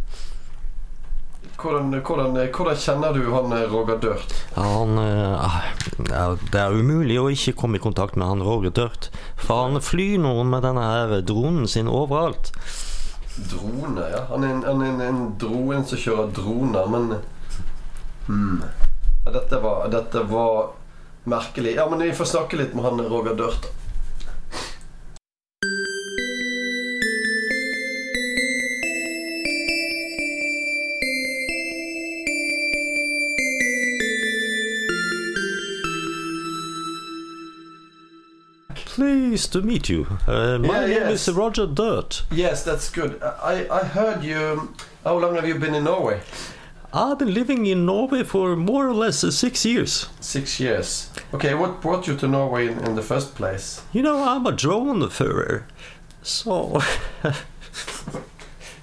hvordan, 1.62 1.94
hvordan, 2.06 2.38
hvordan 2.56 2.78
kjenner 2.78 3.14
du 3.14 3.26
han 3.34 3.54
eh, 3.54 3.66
Roger 3.70 3.98
Dørt? 4.02 4.34
Han 4.56 4.98
uh, 4.98 5.60
Det 6.52 6.62
er 6.62 6.74
umulig 6.74 7.20
å 7.22 7.30
ikke 7.30 7.54
komme 7.60 7.78
i 7.78 7.84
kontakt 7.84 8.18
med 8.18 8.28
han 8.28 8.42
Roger 8.46 8.74
Dørt. 8.74 9.10
For 9.38 9.68
han 9.68 9.82
flyr 9.82 10.18
nå 10.22 10.34
med 10.44 10.66
denne 10.66 10.86
her 10.86 11.22
dronen 11.22 11.68
sin 11.70 11.90
overalt. 11.90 12.54
Drone, 13.52 14.08
ja. 14.14 14.26
Han 14.30 14.46
er 14.46 14.56
en, 14.56 14.64
han 14.66 14.82
er 14.82 14.94
en, 14.94 15.04
en 15.08 15.22
drone 15.42 15.84
som 15.88 16.02
kjører 16.02 16.34
droner, 16.36 16.90
men 16.92 17.14
hmm. 18.28 18.64
ja, 19.26 19.36
dette, 19.38 19.62
var, 19.64 19.86
dette 19.94 20.26
var 20.34 20.74
merkelig. 21.30 21.78
Ja, 21.78 21.88
men 21.90 22.04
vi 22.06 22.14
får 22.18 22.34
snakke 22.34 22.60
litt 22.60 22.74
med 22.78 22.90
han 22.90 23.06
Roger 23.06 23.38
Dørt. 23.38 23.70
Pleased 39.42 39.54
to 39.54 39.62
meet 39.64 39.90
you. 39.90 40.06
Uh, 40.28 40.60
my 40.60 40.82
Yeah, 40.82 40.88
name 40.88 41.10
yes. 41.10 41.28
is 41.28 41.34
Roger 41.36 41.66
Dørt. 41.66 42.22
Yes, 42.32 42.64
that's 42.64 42.92
good. 42.92 43.20
I, 43.24 43.66
I 43.72 43.84
heard 43.86 44.24
you... 44.24 44.70
How 45.04 45.18
long 45.18 45.34
have 45.36 45.48
you 45.48 45.56
been 45.56 45.74
in 45.74 45.84
Norway? 45.86 46.20
I've 46.94 47.18
been 47.18 47.34
living 47.34 47.66
in 47.66 47.84
Norway 47.84 48.24
for 48.24 48.56
more 48.56 48.88
or 48.88 48.94
less 48.94 49.24
uh, 49.24 49.32
six 49.32 49.66
years. 49.66 50.10
Six 50.20 50.60
years. 50.60 51.10
Okay, 51.34 51.56
what 51.56 51.82
brought 51.82 52.08
you 52.08 52.16
to 52.18 52.28
Norway 52.28 52.68
in, 52.68 52.86
in 52.86 52.96
the 52.96 53.02
first 53.02 53.34
place? 53.34 53.82
You 53.94 54.04
know, 54.04 54.24
I'm 54.24 54.46
a 54.46 54.52
drone 54.52 55.10
furrer. 55.10 55.66
So. 56.22 56.80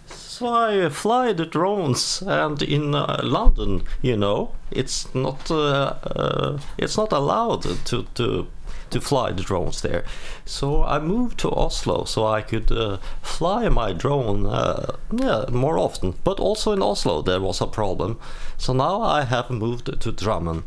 so 0.08 0.46
I 0.48 0.88
fly 0.88 1.34
the 1.34 1.46
drones, 1.46 2.20
and 2.26 2.60
in 2.62 2.96
uh, 2.96 3.20
London, 3.22 3.84
you 4.02 4.16
know, 4.16 4.50
it's 4.72 5.14
not 5.14 5.50
uh, 5.50 5.94
uh, 6.02 6.58
it's 6.78 6.96
not 6.96 7.12
allowed 7.12 7.62
to 7.84 8.02
to 8.14 8.46
to 8.90 9.00
fly 9.00 9.32
the 9.32 9.42
drones 9.42 9.80
there. 9.82 10.04
So 10.44 10.84
I 10.84 10.98
moved 10.98 11.38
to 11.38 11.50
Oslo 11.50 12.04
so 12.04 12.26
I 12.26 12.42
could 12.42 12.70
uh, 12.72 12.98
fly 13.22 13.68
my 13.68 13.92
drone 13.92 14.46
uh, 14.46 14.96
yeah, 15.12 15.44
more 15.50 15.78
often. 15.78 16.14
But 16.24 16.40
also 16.40 16.72
in 16.72 16.82
Oslo 16.82 17.22
there 17.22 17.40
was 17.40 17.60
a 17.60 17.66
problem. 17.66 18.18
So 18.56 18.72
now 18.72 19.02
I 19.02 19.24
have 19.24 19.50
moved 19.50 19.86
to 19.86 20.12
Drammen. 20.12 20.62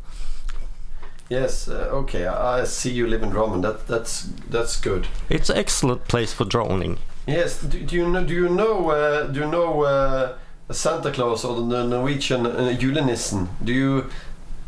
Yes, 1.30 1.70
uh, 1.70 1.90
okay. 1.94 2.28
I, 2.28 2.62
I 2.62 2.64
see 2.66 2.92
you 2.92 3.08
live 3.08 3.24
in 3.24 3.32
Drammen. 3.32 3.62
That, 3.62 3.88
that's, 3.88 4.24
that's 4.50 4.80
good. 4.80 5.08
It's 5.30 5.50
an 5.50 5.58
excellent 5.58 6.08
place 6.08 6.34
for 6.34 6.46
droning. 6.46 6.98
Yes. 7.28 7.62
Do, 7.62 7.80
do 7.80 7.96
you 7.96 8.10
know? 8.10 8.26
Do 8.26 8.34
you 8.34 8.50
know? 8.50 8.90
Uh, 8.90 9.28
do 9.28 9.42
you 9.42 9.48
know 9.48 9.84
uh, 9.84 10.38
Santa 10.72 11.12
Claus 11.12 11.46
or 11.46 11.56
the 11.56 11.84
Norwegian 11.84 12.46
uh, 12.46 12.76
julenissen? 12.78 13.48
Do 13.64 13.72
you 13.72 14.10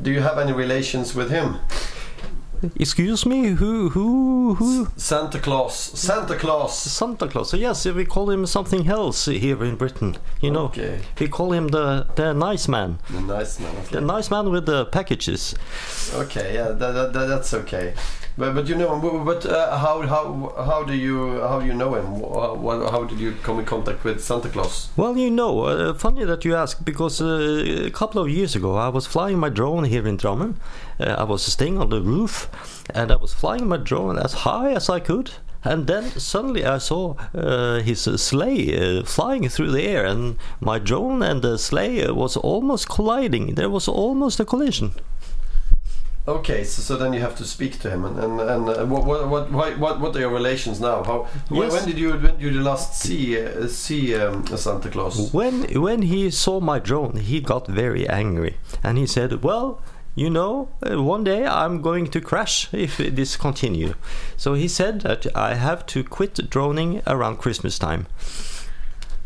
do 0.01 0.12
you 0.12 0.22
have 0.22 0.38
any 0.38 0.51
relations 0.51 1.15
with 1.15 1.31
him? 1.31 1.60
Excuse 2.75 3.25
me, 3.25 3.48
who, 3.50 3.89
who, 3.89 4.55
who? 4.55 4.88
Santa 4.98 5.39
Claus. 5.39 5.75
Santa 5.75 6.36
Claus. 6.36 6.77
Santa 6.77 7.27
Claus. 7.27 7.53
Yes, 7.53 7.86
we 7.86 8.05
call 8.05 8.29
him 8.29 8.46
something 8.46 8.88
else 8.88 9.25
here 9.25 9.63
in 9.63 9.75
Britain. 9.75 10.17
You 10.41 10.51
know, 10.51 10.65
Okay. 10.65 11.00
we 11.20 11.27
call 11.27 11.51
him 11.53 11.67
the 11.70 12.05
the 12.15 12.34
nice 12.34 12.67
man, 12.67 13.00
The 13.10 13.22
nice 13.22 13.60
man. 13.60 13.75
the 13.91 14.01
nice 14.01 14.32
man 14.32 14.50
with 14.51 14.65
the 14.65 14.86
packages. 14.86 15.55
Okay. 16.13 16.53
Yeah. 16.55 16.72
That, 16.72 17.13
that, 17.13 17.27
that's 17.27 17.53
okay. 17.53 17.93
But, 18.35 18.55
but 18.55 18.67
you 18.67 18.75
know, 18.75 18.97
but- 19.25 19.45
uh, 19.45 19.77
how 19.77 20.01
how 20.01 20.53
how 20.69 20.83
do 20.83 20.93
you 20.93 21.39
how 21.41 21.59
do 21.59 21.65
you 21.67 21.73
know 21.73 21.93
him? 21.93 22.19
What, 22.19 22.91
how 22.91 23.03
did 23.03 23.19
you 23.19 23.33
come 23.43 23.59
in 23.59 23.65
contact 23.65 24.03
with 24.03 24.23
Santa 24.23 24.49
Claus? 24.49 24.89
Well, 24.97 25.15
you 25.17 25.29
know, 25.29 25.61
uh, 25.65 25.93
funny 25.93 26.25
that 26.25 26.43
you 26.45 26.55
ask, 26.55 26.83
because 26.83 27.21
uh, 27.21 27.85
a 27.85 27.91
couple 27.91 28.21
of 28.21 28.29
years 28.29 28.55
ago 28.55 28.75
I 28.75 28.89
was 28.89 29.05
flying 29.05 29.37
my 29.39 29.49
drone 29.49 29.83
here 29.83 30.07
in 30.07 30.17
Drammen. 30.17 30.55
Uh, 30.99 31.15
I 31.19 31.23
was 31.23 31.43
staying 31.43 31.77
on 31.77 31.89
the 31.89 32.01
roof, 32.01 32.49
and 32.93 33.11
I 33.11 33.17
was 33.17 33.33
flying 33.33 33.67
my 33.67 33.77
drone 33.77 34.17
as 34.17 34.33
high 34.33 34.71
as 34.71 34.89
I 34.89 34.99
could. 34.99 35.31
And 35.65 35.87
then 35.87 36.03
suddenly 36.19 36.65
I 36.65 36.77
saw 36.79 37.15
uh, 37.33 37.79
his 37.79 38.01
sleigh 38.01 38.99
uh, 38.99 39.03
flying 39.05 39.47
through 39.47 39.71
the 39.71 39.83
air, 39.83 40.05
and 40.05 40.37
my 40.59 40.77
drone 40.79 41.21
and 41.23 41.41
the 41.41 41.57
sleigh 41.57 42.09
was 42.11 42.35
almost 42.35 42.89
colliding. 42.89 43.55
There 43.55 43.69
was 43.69 43.87
almost 43.87 44.39
a 44.41 44.45
collision. 44.45 44.91
Okay, 46.25 46.63
so, 46.63 46.82
so 46.82 46.96
then 46.96 47.12
you 47.12 47.20
have 47.20 47.36
to 47.36 47.44
speak 47.44 47.80
to 47.82 47.89
him, 47.89 48.06
and 48.06 48.18
and, 48.18 48.39
and 48.39 48.70
uh, 48.70 48.86
what 48.86 49.03
what 49.06 49.27
what 49.27 49.51
why- 49.51 49.75
what 49.75 50.00
what 50.00 50.15
are 50.15 50.20
your 50.22 50.32
relations 50.32 50.80
now? 50.80 51.03
How 51.03 51.27
when, 51.50 51.63
Yes. 51.63 51.72
when 51.74 51.86
did 51.86 51.98
you 52.00 52.12
when 52.13 52.38
did 52.39 52.53
you 52.53 52.62
last 52.63 52.94
see 52.96 53.38
uh, 53.38 53.68
see 53.68 54.15
um, 54.15 54.46
Santa 54.56 54.89
Claus? 54.89 55.34
When 55.34 55.63
when 55.82 56.03
he 56.03 56.32
saw 56.32 56.62
my 56.62 56.80
drone, 56.80 57.18
he 57.18 57.42
got 57.42 57.68
very 57.68 58.08
angry, 58.08 58.56
and 58.82 58.98
he 58.98 59.06
said, 59.06 59.44
"Well, 59.44 59.82
you 60.15 60.30
know, 60.30 60.70
uh, 60.82 61.03
one 61.03 61.25
day 61.25 61.46
I'm 61.46 61.82
going 61.82 62.08
to 62.12 62.22
crash 62.22 62.70
if 62.74 62.98
this 62.98 63.36
continues." 63.36 63.96
So 64.38 64.53
he 64.53 64.70
said 64.70 65.01
that 65.01 65.27
I 65.36 65.56
have 65.56 65.86
to 65.88 66.06
quit 66.06 66.50
droning 66.50 67.01
around 67.06 67.39
Christmas 67.39 67.77
time. 67.77 68.06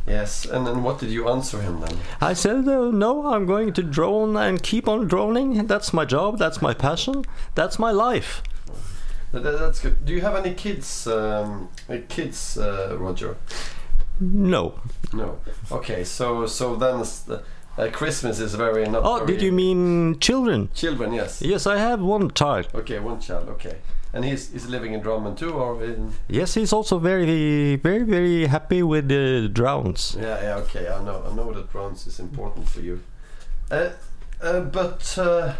Yes, 0.07 0.45
and 0.45 0.65
then 0.65 0.83
what 0.83 0.99
did 0.99 1.09
you 1.09 1.27
answer 1.27 1.61
him 1.61 1.81
then? 1.81 1.97
I 2.21 2.33
said, 2.33 2.67
uh, 2.67 2.91
no, 2.91 3.27
I'm 3.27 3.45
going 3.45 3.73
to 3.73 3.83
drone 3.83 4.37
and 4.37 4.63
keep 4.63 4.87
on 4.87 5.07
droning. 5.07 5.67
That's 5.67 5.91
my 5.93 6.05
job, 6.05 6.37
that's 6.37 6.61
my 6.61 6.73
passion, 6.73 7.25
that's 7.55 7.77
my 7.77 7.91
life. 7.91 8.41
That- 9.33 9.43
that- 9.43 9.59
That's 9.59 9.79
good. 9.81 10.05
Do 10.05 10.13
you 10.13 10.21
have 10.21 10.35
any 10.35 10.53
kids, 10.53 11.05
um, 11.07 11.67
uh, 11.89 11.97
kids, 12.07 12.57
uh, 12.57 12.95
Roger? 12.97 13.35
No. 14.19 14.79
No. 15.13 15.39
Okay, 15.71 16.03
so 16.05 16.45
so 16.47 16.75
then 16.75 17.03
uh, 17.77 17.89
Christmas 17.91 18.39
is 18.39 18.55
very 18.55 18.85
not. 18.87 19.03
Oh, 19.03 19.17
very 19.17 19.27
did 19.33 19.41
you 19.43 19.51
mean 19.51 20.17
children? 20.19 20.69
children? 20.73 21.13
Yes. 21.13 21.41
Yes, 21.41 21.67
I 21.67 21.77
have 21.77 22.01
one 22.01 22.31
child. 22.31 22.67
Okay, 22.73 22.99
one 22.99 23.19
child. 23.19 23.47
Okay, 23.49 23.75
and 24.17 24.25
he's 24.25 24.51
he's 24.53 24.65
living 24.67 24.93
in 24.93 25.01
Drummond 25.01 25.37
too, 25.37 25.53
or 25.53 25.83
in? 25.83 26.11
Yes, 26.27 26.55
he's 26.55 26.73
also 26.73 26.99
very, 26.99 27.75
very, 27.77 28.03
very 28.03 28.47
happy 28.47 28.81
with 28.83 29.07
the 29.07 29.47
drones. 29.53 30.15
Yeah, 30.19 30.41
yeah. 30.41 30.55
Okay, 30.63 30.87
I 30.89 30.99
know. 31.03 31.23
I 31.29 31.35
know 31.35 31.53
that 31.53 31.71
bronze 31.71 32.07
is 32.07 32.19
important 32.19 32.67
for 32.69 32.81
you. 32.81 32.99
Uh, 33.71 33.89
uh, 34.41 34.61
but. 34.61 35.17
Uh, 35.17 35.53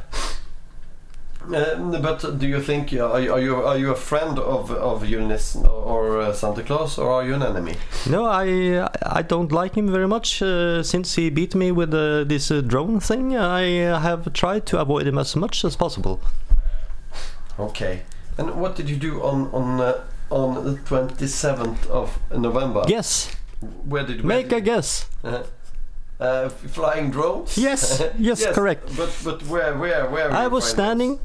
uh, 1.54 1.76
but 2.02 2.40
do 2.40 2.48
you 2.48 2.62
think 2.62 2.92
are, 2.94 3.22
you- 3.22 3.32
are 3.34 3.40
you 3.40 3.56
are 3.56 3.78
you 3.78 3.92
a 3.92 3.96
friend 3.96 4.38
of 4.40 4.72
of 4.72 5.04
Julnissen 5.04 5.66
or, 5.66 6.20
uh, 6.22 6.34
Santa 6.34 6.64
Claus 6.64 6.98
or 6.98 7.10
are 7.12 7.24
you 7.28 7.36
an 7.36 7.44
enemy? 7.44 7.76
No, 8.10 8.26
I 8.26 8.88
I 9.20 9.22
don't 9.22 9.52
like 9.52 9.76
him 9.78 9.92
very 9.92 10.08
much 10.08 10.42
uh, 10.42 10.84
since 10.84 11.16
he 11.16 11.30
beat 11.30 11.56
me 11.56 11.72
with 11.72 11.94
uh, 11.94 12.26
this 12.28 12.52
uh, 12.52 12.62
drone 12.62 13.00
thing. 13.00 13.38
I 13.38 13.62
have 14.02 14.34
tried 14.34 14.66
to 14.66 14.80
avoid 14.82 15.08
him 15.08 15.18
as 15.18 15.36
much 15.36 15.64
as 15.66 15.76
possible. 15.78 16.20
Okay. 17.60 18.02
And 18.38 18.52
what 18.62 18.76
did 18.76 18.90
you 18.90 18.98
do 18.98 19.22
on 19.24 19.50
on 19.54 19.80
uh, 19.82 19.94
on 20.30 20.64
the 20.66 20.76
twenty 20.86 21.28
seventh 21.28 21.88
of 21.90 22.20
November? 22.32 22.84
Yes, 22.88 23.32
Where 23.86 24.04
did 24.06 24.22
we? 24.22 24.28
make 24.28 24.50
where 24.52 24.60
a 24.60 24.62
guess. 24.62 25.06
uh, 25.24 25.44
uh, 26.20 26.50
flying 26.50 27.10
drones? 27.12 27.58
Yes, 27.68 28.02
yes, 28.20 28.46
correct. 28.54 28.96
But 28.98 29.10
but 29.24 29.42
where 29.48 29.76
where 29.78 30.06
where? 30.10 30.32
I 30.32 30.48
was 30.48 30.66
standing. 30.66 31.20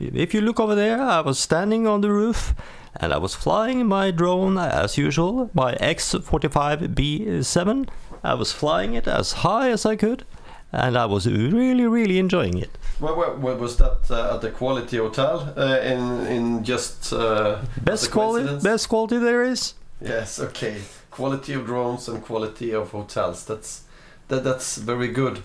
If 0.00 0.34
you 0.34 0.40
look 0.40 0.58
over 0.58 0.74
there, 0.74 1.00
I 1.00 1.20
was 1.20 1.38
standing 1.38 1.86
on 1.86 2.00
the 2.00 2.10
roof, 2.10 2.54
and 3.00 3.12
I 3.12 3.18
was 3.18 3.34
flying 3.34 3.86
my 3.86 4.10
drone 4.10 4.58
as 4.58 4.96
usual, 4.98 5.48
my 5.54 5.74
X45B7. 5.76 7.88
I 8.24 8.34
was 8.34 8.50
flying 8.52 8.94
it 8.94 9.06
as 9.06 9.32
high 9.44 9.70
as 9.70 9.86
I 9.86 9.94
could, 9.96 10.24
and 10.72 10.96
I 10.96 11.06
was 11.06 11.26
really, 11.26 11.86
really 11.86 12.18
enjoying 12.18 12.58
it. 12.58 12.70
drones? 12.98 13.00
Where, 13.00 13.14
where, 13.14 13.36
where 13.36 13.56
was 13.56 13.76
that 13.76 14.10
uh, 14.10 14.34
at 14.34 14.40
the 14.40 14.50
Quality 14.50 14.96
Hotel 14.98 15.52
uh, 15.56 15.78
in 15.82 16.26
in 16.26 16.64
just 16.64 17.12
uh, 17.12 17.58
Best 17.82 18.10
quality, 18.10 18.62
best 18.62 18.88
quality 18.88 19.18
there 19.18 19.42
is. 19.42 19.74
Yes. 20.00 20.38
Okay. 20.40 20.82
Quality 21.10 21.54
of 21.54 21.66
drones 21.66 22.08
and 22.08 22.22
quality 22.22 22.72
of 22.74 22.90
hotels. 22.90 23.44
That's 23.44 23.84
that 24.28 24.44
that's 24.44 24.76
very 24.76 25.08
good. 25.08 25.42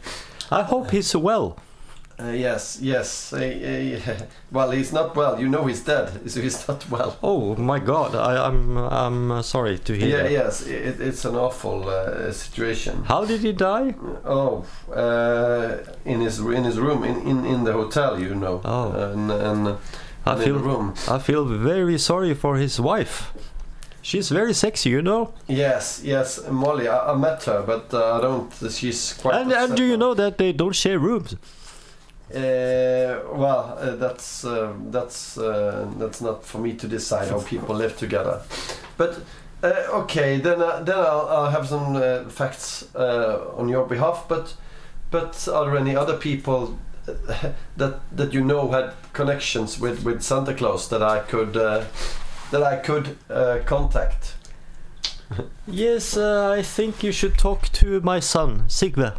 I 0.52 0.64
hope 0.64 0.92
he's 0.92 1.16
well. 1.16 1.58
Uh, 2.20 2.30
yes. 2.30 2.80
Yes. 2.82 3.34
Uh, 3.34 3.38
uh, 3.38 4.26
well, 4.52 4.72
he's 4.72 4.92
not 4.92 5.16
well. 5.16 5.40
You 5.40 5.50
know 5.50 5.66
he's 5.66 5.84
dead. 5.84 6.10
So 6.32 6.42
he's 6.42 6.68
not 6.68 6.90
well. 6.90 7.18
Oh 7.22 7.56
my 7.56 7.80
God! 7.80 8.16
I, 8.16 8.48
I'm 8.48 8.78
I'm 8.78 9.32
uh, 9.32 9.42
sorry 9.42 9.78
to 9.80 9.94
hear. 9.94 10.08
Yeah, 10.08 10.24
that. 10.24 10.32
yes, 10.32 10.66
it, 10.66 11.02
it's 11.02 11.26
an 11.26 11.36
awful 11.36 11.90
uh, 11.90 12.32
situation. 12.32 13.04
How 13.06 13.26
did 13.26 13.42
he 13.42 13.52
die? 13.52 13.96
Oh, 14.24 14.66
uh, 14.94 15.78
in 16.06 16.22
his 16.22 16.40
in 16.40 16.64
his 16.64 16.80
room 16.80 17.04
in, 17.04 17.18
in, 17.28 17.46
in 17.46 17.64
the 17.64 17.74
hotel, 17.74 18.20
you 18.20 18.36
know. 18.36 18.62
Oh. 18.64 18.92
and, 19.12 19.32
and, 19.32 19.78
I 20.26 20.36
in 20.36 20.42
feel 20.44 20.58
the 20.60 20.64
room. 20.64 20.94
I 21.10 21.20
feel 21.20 21.46
very 21.46 21.98
sorry 21.98 22.34
for 22.34 22.58
his 22.58 22.80
wife. 22.80 23.34
She's 24.02 24.30
very 24.30 24.54
sexy, 24.54 24.90
you 24.90 25.02
know. 25.02 25.34
Yes, 25.48 26.02
yes, 26.04 26.40
Molly. 26.50 26.88
I, 26.88 27.12
I 27.12 27.16
met 27.16 27.44
her, 27.44 27.62
but 27.62 27.94
uh, 27.94 28.18
I 28.18 28.22
don't. 28.22 28.52
She's 28.72 29.14
quite. 29.14 29.36
And 29.36 29.52
and 29.52 29.78
do 29.78 29.84
you 29.84 29.98
know 29.98 30.14
that 30.16 30.38
they 30.38 30.54
don't 30.54 30.76
share 30.76 30.98
rooms? 30.98 31.36
Uh, 32.34 33.20
well, 33.34 33.78
uh, 33.78 33.96
that's 33.98 34.46
uh, 34.46 34.74
that's 34.90 35.36
that's 35.36 36.22
not 36.22 36.46
for 36.46 36.60
me 36.60 36.74
to 36.74 36.88
decide 36.88 37.28
how 37.28 37.42
people 37.42 37.76
live 37.76 37.98
together. 37.98 38.42
But 38.98 39.20
okay, 39.64 40.38
then 40.38 40.62
uh, 40.62 40.82
then 40.82 40.98
I'll, 40.98 41.28
I'll 41.28 41.50
have 41.50 41.68
some 41.68 42.30
facts 42.30 42.88
on 42.96 43.68
your 43.68 43.86
behalf. 43.86 44.26
But 44.30 44.56
but 45.10 45.48
are 45.50 45.66
there 45.66 45.78
any 45.78 45.96
other 45.96 46.16
people 46.16 46.78
that 47.76 48.00
that 48.16 48.34
you 48.34 48.46
know 48.46 48.72
had 48.72 48.94
connections 49.12 49.78
with 49.78 50.06
with 50.06 50.22
Santa 50.22 50.54
Claus 50.54 50.88
that 50.88 51.04
I 51.04 51.20
could 51.20 51.54
that 51.54 52.64
I 52.64 52.78
could 52.78 53.18
contact? 53.66 54.36
Yes, 55.68 56.18
I 56.18 56.62
think 56.62 57.04
you 57.04 57.12
should 57.12 57.38
talk 57.38 57.70
to 57.74 58.00
my 58.02 58.20
son, 58.20 58.66
Sigve. 58.68 59.18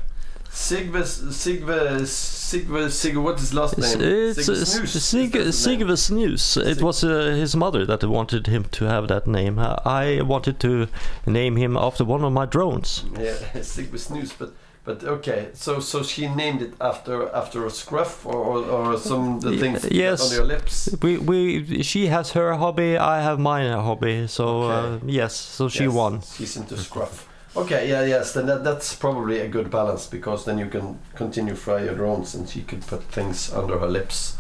Sigve 0.53 1.03
Sigve 1.31 2.03
Sigve 2.03 2.87
Sigve. 2.91 3.23
What's 3.23 3.41
his 3.41 3.55
last 3.55 3.79
name? 3.79 4.01
it's 4.01 4.41
Sigve 4.41 4.51
uh, 4.51 4.65
Snus, 4.65 4.97
is 4.97 5.05
Sig- 5.05 5.33
that 5.33 5.47
his 5.47 5.67
name? 5.67 5.81
Sigve 5.81 5.93
Snus. 5.93 6.57
It 6.67 6.75
Sig- 6.75 6.83
was 6.83 7.03
uh, 7.03 7.31
his 7.31 7.57
mother 7.57 7.87
that 7.87 8.05
wanted 8.05 8.47
him 8.49 8.65
to 8.73 8.85
have 8.85 9.09
that 9.09 9.27
name. 9.27 9.59
Uh, 9.59 9.77
I 9.85 10.21
wanted 10.23 10.61
to 10.61 10.89
name 11.27 11.57
him 11.57 11.77
after 11.77 12.05
one 12.05 12.23
of 12.23 12.33
my 12.33 12.45
drones. 12.45 13.05
Yeah, 13.19 13.35
Sigve 13.55 13.97
Snus, 13.99 14.33
but 14.39 14.53
but 14.85 15.03
okay. 15.05 15.49
So 15.55 15.81
so 15.81 16.03
she 16.03 16.29
named 16.29 16.61
it 16.61 16.75
after 16.81 17.35
after 17.35 17.65
a 17.65 17.71
scruff 17.71 18.27
or 18.27 18.37
or, 18.37 18.59
or 18.65 18.99
some 18.99 19.41
the 19.41 19.57
things 19.57 19.91
yes. 19.91 20.21
on 20.31 20.37
your 20.37 20.45
lips. 20.45 20.91
We 21.01 21.17
we 21.17 21.83
she 21.83 22.09
has 22.09 22.33
her 22.33 22.55
hobby, 22.55 22.99
I 22.99 23.23
have 23.23 23.39
my 23.39 23.71
hobby. 23.71 24.27
So 24.27 24.63
uh, 24.65 24.99
yes, 25.07 25.35
so 25.35 25.69
she 25.71 25.85
Yes, 25.85 25.93
won. 25.95 26.21
She's 26.21 26.57
into 26.59 26.77
scruff. 26.77 27.27
Okay, 27.55 27.89
yeah, 27.89 28.05
yes. 28.05 28.33
Then 28.33 28.47
that, 28.47 28.65
that's 28.65 28.95
probably 28.95 29.41
a 29.41 29.49
good 29.49 29.71
balance 29.71 30.07
because 30.07 30.45
then 30.45 30.59
you 30.59 30.67
can 30.67 30.99
continue 31.15 31.55
fry 31.55 31.85
your 31.85 31.95
drones 31.95 32.35
and 32.35 32.49
she 32.49 32.63
could 32.63 32.87
put 32.87 33.03
things 33.05 33.53
under 33.53 33.79
her 33.79 33.89
lips. 33.89 34.39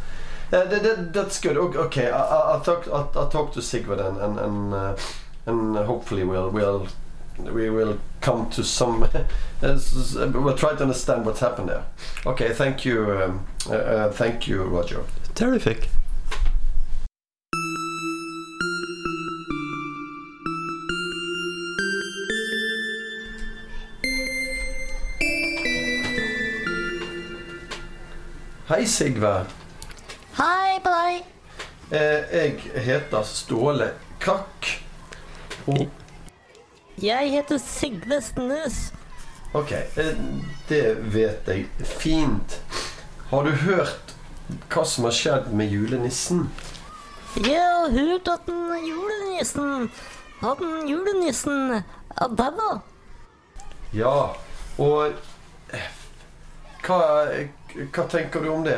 Uh, 0.52 0.64
that, 0.64 0.82
that, 0.82 1.12
that's 1.12 1.40
good. 1.40 1.56
Okay, 1.56 2.10
I, 2.10 2.20
I, 2.24 2.52
I'll 2.52 2.60
talk. 2.60 2.86
I'll, 2.88 3.10
I'll 3.14 3.28
talk 3.28 3.52
to 3.54 3.62
Sigvard 3.62 4.00
and 4.00 4.18
and 4.18 4.38
and, 4.38 4.74
uh, 4.74 4.96
and 5.46 5.76
hopefully 5.76 6.24
we'll 6.24 6.50
we'll 6.50 6.88
we 7.38 7.70
will 7.70 7.98
come 8.20 8.50
to 8.50 8.64
some. 8.64 9.02
uh, 9.62 9.78
we'll 10.34 10.56
try 10.56 10.74
to 10.74 10.82
understand 10.82 11.24
what's 11.24 11.40
happened 11.40 11.68
there. 11.68 11.84
Okay, 12.26 12.52
thank 12.52 12.84
you. 12.84 13.12
Um, 13.12 13.46
uh, 13.68 13.74
uh, 13.74 14.12
thank 14.12 14.46
you, 14.46 14.62
Roger. 14.64 15.04
Terrific. 15.34 15.88
Hei, 28.72 28.86
Sigve. 28.88 29.30
Hei 30.38 30.78
på 30.80 30.92
deg. 30.94 31.24
Eh, 31.92 32.30
jeg 32.32 32.84
heter 32.86 33.26
Ståle 33.28 33.90
Krakk. 34.20 34.68
Og 35.66 35.90
Jeg 37.02 37.28
heter 37.34 37.60
Sigve 37.60 38.22
Snøs. 38.24 38.78
Ok, 39.52 39.74
eh, 39.76 40.16
det 40.70 41.12
vet 41.12 41.52
jeg 41.52 41.68
fint. 41.84 42.56
Har 43.28 43.44
du 43.44 43.50
hørt 43.50 44.16
hva 44.72 44.88
som 44.88 45.04
har 45.04 45.18
skjedd 45.20 45.52
med 45.52 45.68
julenissen? 45.68 46.46
Jeg 47.36 47.60
har 47.60 47.92
hørt 47.92 48.28
at 48.38 48.48
den 48.48 48.88
julenissen 48.88 49.90
At 50.40 50.64
den 50.64 50.88
julenissen 50.88 51.82
er 52.16 52.38
daua. 52.40 52.78
Ja, 53.92 54.32
og 54.78 55.12
eh, 55.76 55.90
hva, 56.86 57.02
hva 57.74 58.04
tenker 58.10 58.42
du 58.42 58.48
om 58.52 58.64
det? 58.64 58.76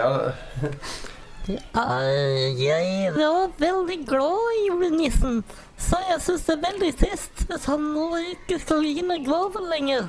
Jeg 1.46 3.12
var 3.14 3.50
veldig 3.61 3.98
glad 4.09 4.44
i 4.59 4.66
julenissen, 4.68 5.42
så 5.76 6.00
jeg 6.09 6.22
syns 6.24 6.46
det 6.46 6.54
er 6.54 6.62
veldig 6.62 6.92
trist 7.02 7.44
hvis 7.50 7.66
han 7.68 7.90
nå 7.92 8.07
ikke 8.33 8.61
skal 8.62 8.87
gi 8.87 9.02
meg 9.04 9.26
gaver 9.26 9.66
lenger. 9.72 10.09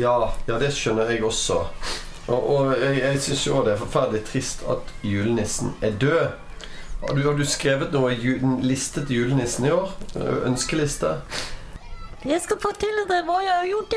Ja, 0.00 0.14
ja, 0.48 0.56
det 0.58 0.72
skjønner 0.74 1.12
jeg 1.12 1.22
også. 1.26 1.60
Og, 2.24 2.38
og 2.38 2.72
jeg, 2.80 3.02
jeg 3.02 3.20
syns 3.26 3.44
jo 3.46 3.60
det 3.66 3.74
er 3.74 3.82
forferdelig 3.82 4.24
trist 4.30 4.64
at 4.70 4.94
julenissen 5.04 5.74
er 5.84 5.92
død. 6.00 6.40
Har 7.04 7.14
du, 7.14 7.22
har 7.26 7.36
du 7.36 7.44
skrevet 7.44 7.92
noe 7.92 8.14
ju, 8.16 8.38
liste 8.64 9.04
til 9.04 9.20
julenissen 9.20 9.68
i 9.68 9.74
år? 9.74 9.92
Ønskeliste? 10.48 11.18
Jeg 12.24 12.40
skal 12.40 12.56
fortelle 12.62 13.04
deg 13.10 13.26
hva 13.28 13.42
jeg 13.44 13.52
har 13.52 13.66
gjort, 13.68 13.96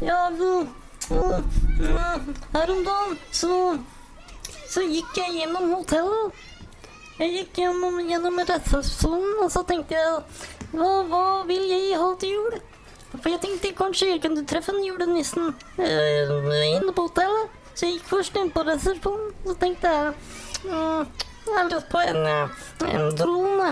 ja. 0.00 0.18
mm, 0.32 0.68
mm, 1.10 2.34
her 2.54 2.72
om 2.74 2.84
dagen 2.86 3.18
så, 3.30 3.52
så 4.68 4.84
gikk 4.86 5.18
jeg 5.20 5.40
gjennom 5.40 5.72
hotellet. 5.76 6.44
Jeg 7.18 7.34
gikk 7.34 7.60
gjennom, 7.64 7.98
gjennom 8.06 8.40
resepsjonen, 8.46 9.40
og 9.42 9.50
så 9.50 9.64
tenkte 9.66 9.96
jeg 9.98 10.18
hva, 10.76 10.90
hva 11.10 11.22
vil 11.48 11.64
jeg 11.66 11.96
ha 11.98 12.10
til 12.20 12.36
jul? 12.36 12.58
For 13.16 13.30
jeg 13.32 13.40
tenkte 13.42 13.72
kanskje 13.74 14.10
jeg 14.12 14.22
kunne 14.22 14.44
treffe 14.46 14.74
den 14.76 14.84
julenissen 14.86 15.50
eh, 15.80 16.30
inne 16.76 16.92
på 16.94 17.08
hotellet. 17.08 17.54
Så 17.72 17.86
jeg 17.86 17.96
gikk 17.96 18.08
først 18.10 18.38
inn 18.38 18.50
på 18.54 18.64
resepsjonen, 18.66 19.32
så 19.46 19.54
tenkte 19.58 19.92
jeg 19.94 20.14
mm, 20.66 21.06
Jeg 21.48 21.54
har 21.56 21.70
lyst 21.72 21.90
på 21.90 22.02
en, 22.04 22.20
eh, 22.26 22.58
en 22.92 23.14
drone. 23.18 23.70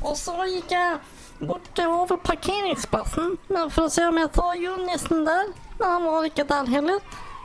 Og 0.00 0.14
så 0.16 0.36
gikk 0.48 0.72
jeg 0.72 1.00
bort 1.40 1.80
over 1.84 2.20
parkeringsplassen 2.24 3.36
for 3.48 3.86
å 3.86 3.92
se 3.92 4.04
om 4.06 4.20
jeg 4.20 4.32
så 4.36 4.46
julenissen 4.60 5.26
der. 5.28 5.52
Men 5.80 5.88
han 5.96 6.04
var 6.04 6.28
ikke 6.28 6.44
der 6.48 6.68
heller. 6.70 7.00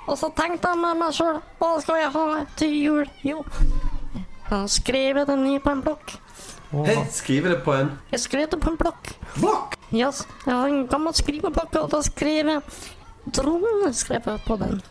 Og 0.06 0.18
så 0.20 0.30
tenkte 0.38 0.70
jeg 0.70 0.78
med 0.78 1.00
meg 1.00 1.14
sjøl, 1.18 1.40
hva 1.58 1.72
skal 1.82 2.02
jeg 2.04 2.12
ha 2.14 2.26
til 2.60 2.74
jul? 2.78 3.08
Jo, 3.26 3.40
jeg 4.14 4.52
har 4.52 4.68
skrevet 4.70 5.28
det 5.32 5.38
ned 5.42 5.64
på 5.64 5.72
en 5.74 5.82
blokk. 5.86 6.14
Hei, 6.76 6.98
skriver 7.14 7.54
det 7.56 7.62
på 7.64 7.72
en 7.74 7.92
Jeg 8.12 8.20
skrev 8.20 8.50
det 8.52 8.60
på 8.60 8.70
en 8.74 8.78
blokk. 8.78 9.14
blokk! 9.40 9.78
Yes, 9.96 10.26
jeg 10.46 10.54
har 10.54 10.68
en 10.68 10.88
gammel 10.92 11.16
skriveblokk, 11.16 11.78
og 11.80 11.90
da 11.94 12.02
skrev 12.04 12.52
jeg 12.52 12.62
drone 13.34 13.94
skrev 13.96 14.28
jeg 14.28 14.44
på 14.46 14.58
den. 14.62 14.82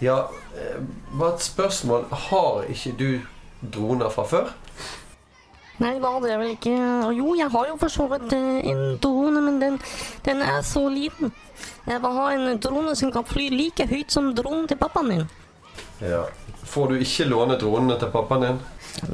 Ja, 0.00 0.18
eh, 0.56 0.78
bare 1.12 1.34
et 1.34 1.42
spørsmål. 1.42 2.06
Har 2.12 2.64
ikke 2.72 2.92
du 2.96 3.08
droner 3.74 4.12
fra 4.12 4.24
før? 4.28 4.52
Nei, 5.82 5.98
da 6.00 6.10
hadde 6.14 6.30
jeg 6.30 6.40
vel 6.40 6.52
ikke 6.54 6.74
Jo, 7.18 7.34
jeg 7.36 7.50
har 7.52 7.66
jo 7.68 7.74
for 7.80 7.92
så 7.92 8.06
vidt 8.08 8.32
eh, 8.32 8.70
en 8.72 8.84
drone, 9.02 9.42
men 9.44 9.58
den, 9.60 9.76
den 10.24 10.40
er 10.44 10.62
så 10.64 10.86
liten. 10.88 11.32
Jeg 11.86 12.00
vil 12.02 12.16
ha 12.16 12.30
en 12.32 12.60
drone 12.62 12.94
som 12.96 13.12
kan 13.12 13.26
fly 13.28 13.48
like 13.52 13.86
høyt 13.90 14.12
som 14.12 14.32
dronen 14.36 14.66
til 14.70 14.80
pappaen 14.80 15.10
min. 15.12 15.26
Ja. 16.00 16.24
Får 16.66 16.90
du 16.90 16.98
ikke 17.04 17.28
låne 17.28 17.58
dronene 17.60 17.98
til 18.00 18.10
pappaen 18.14 18.46
din? 18.46 18.62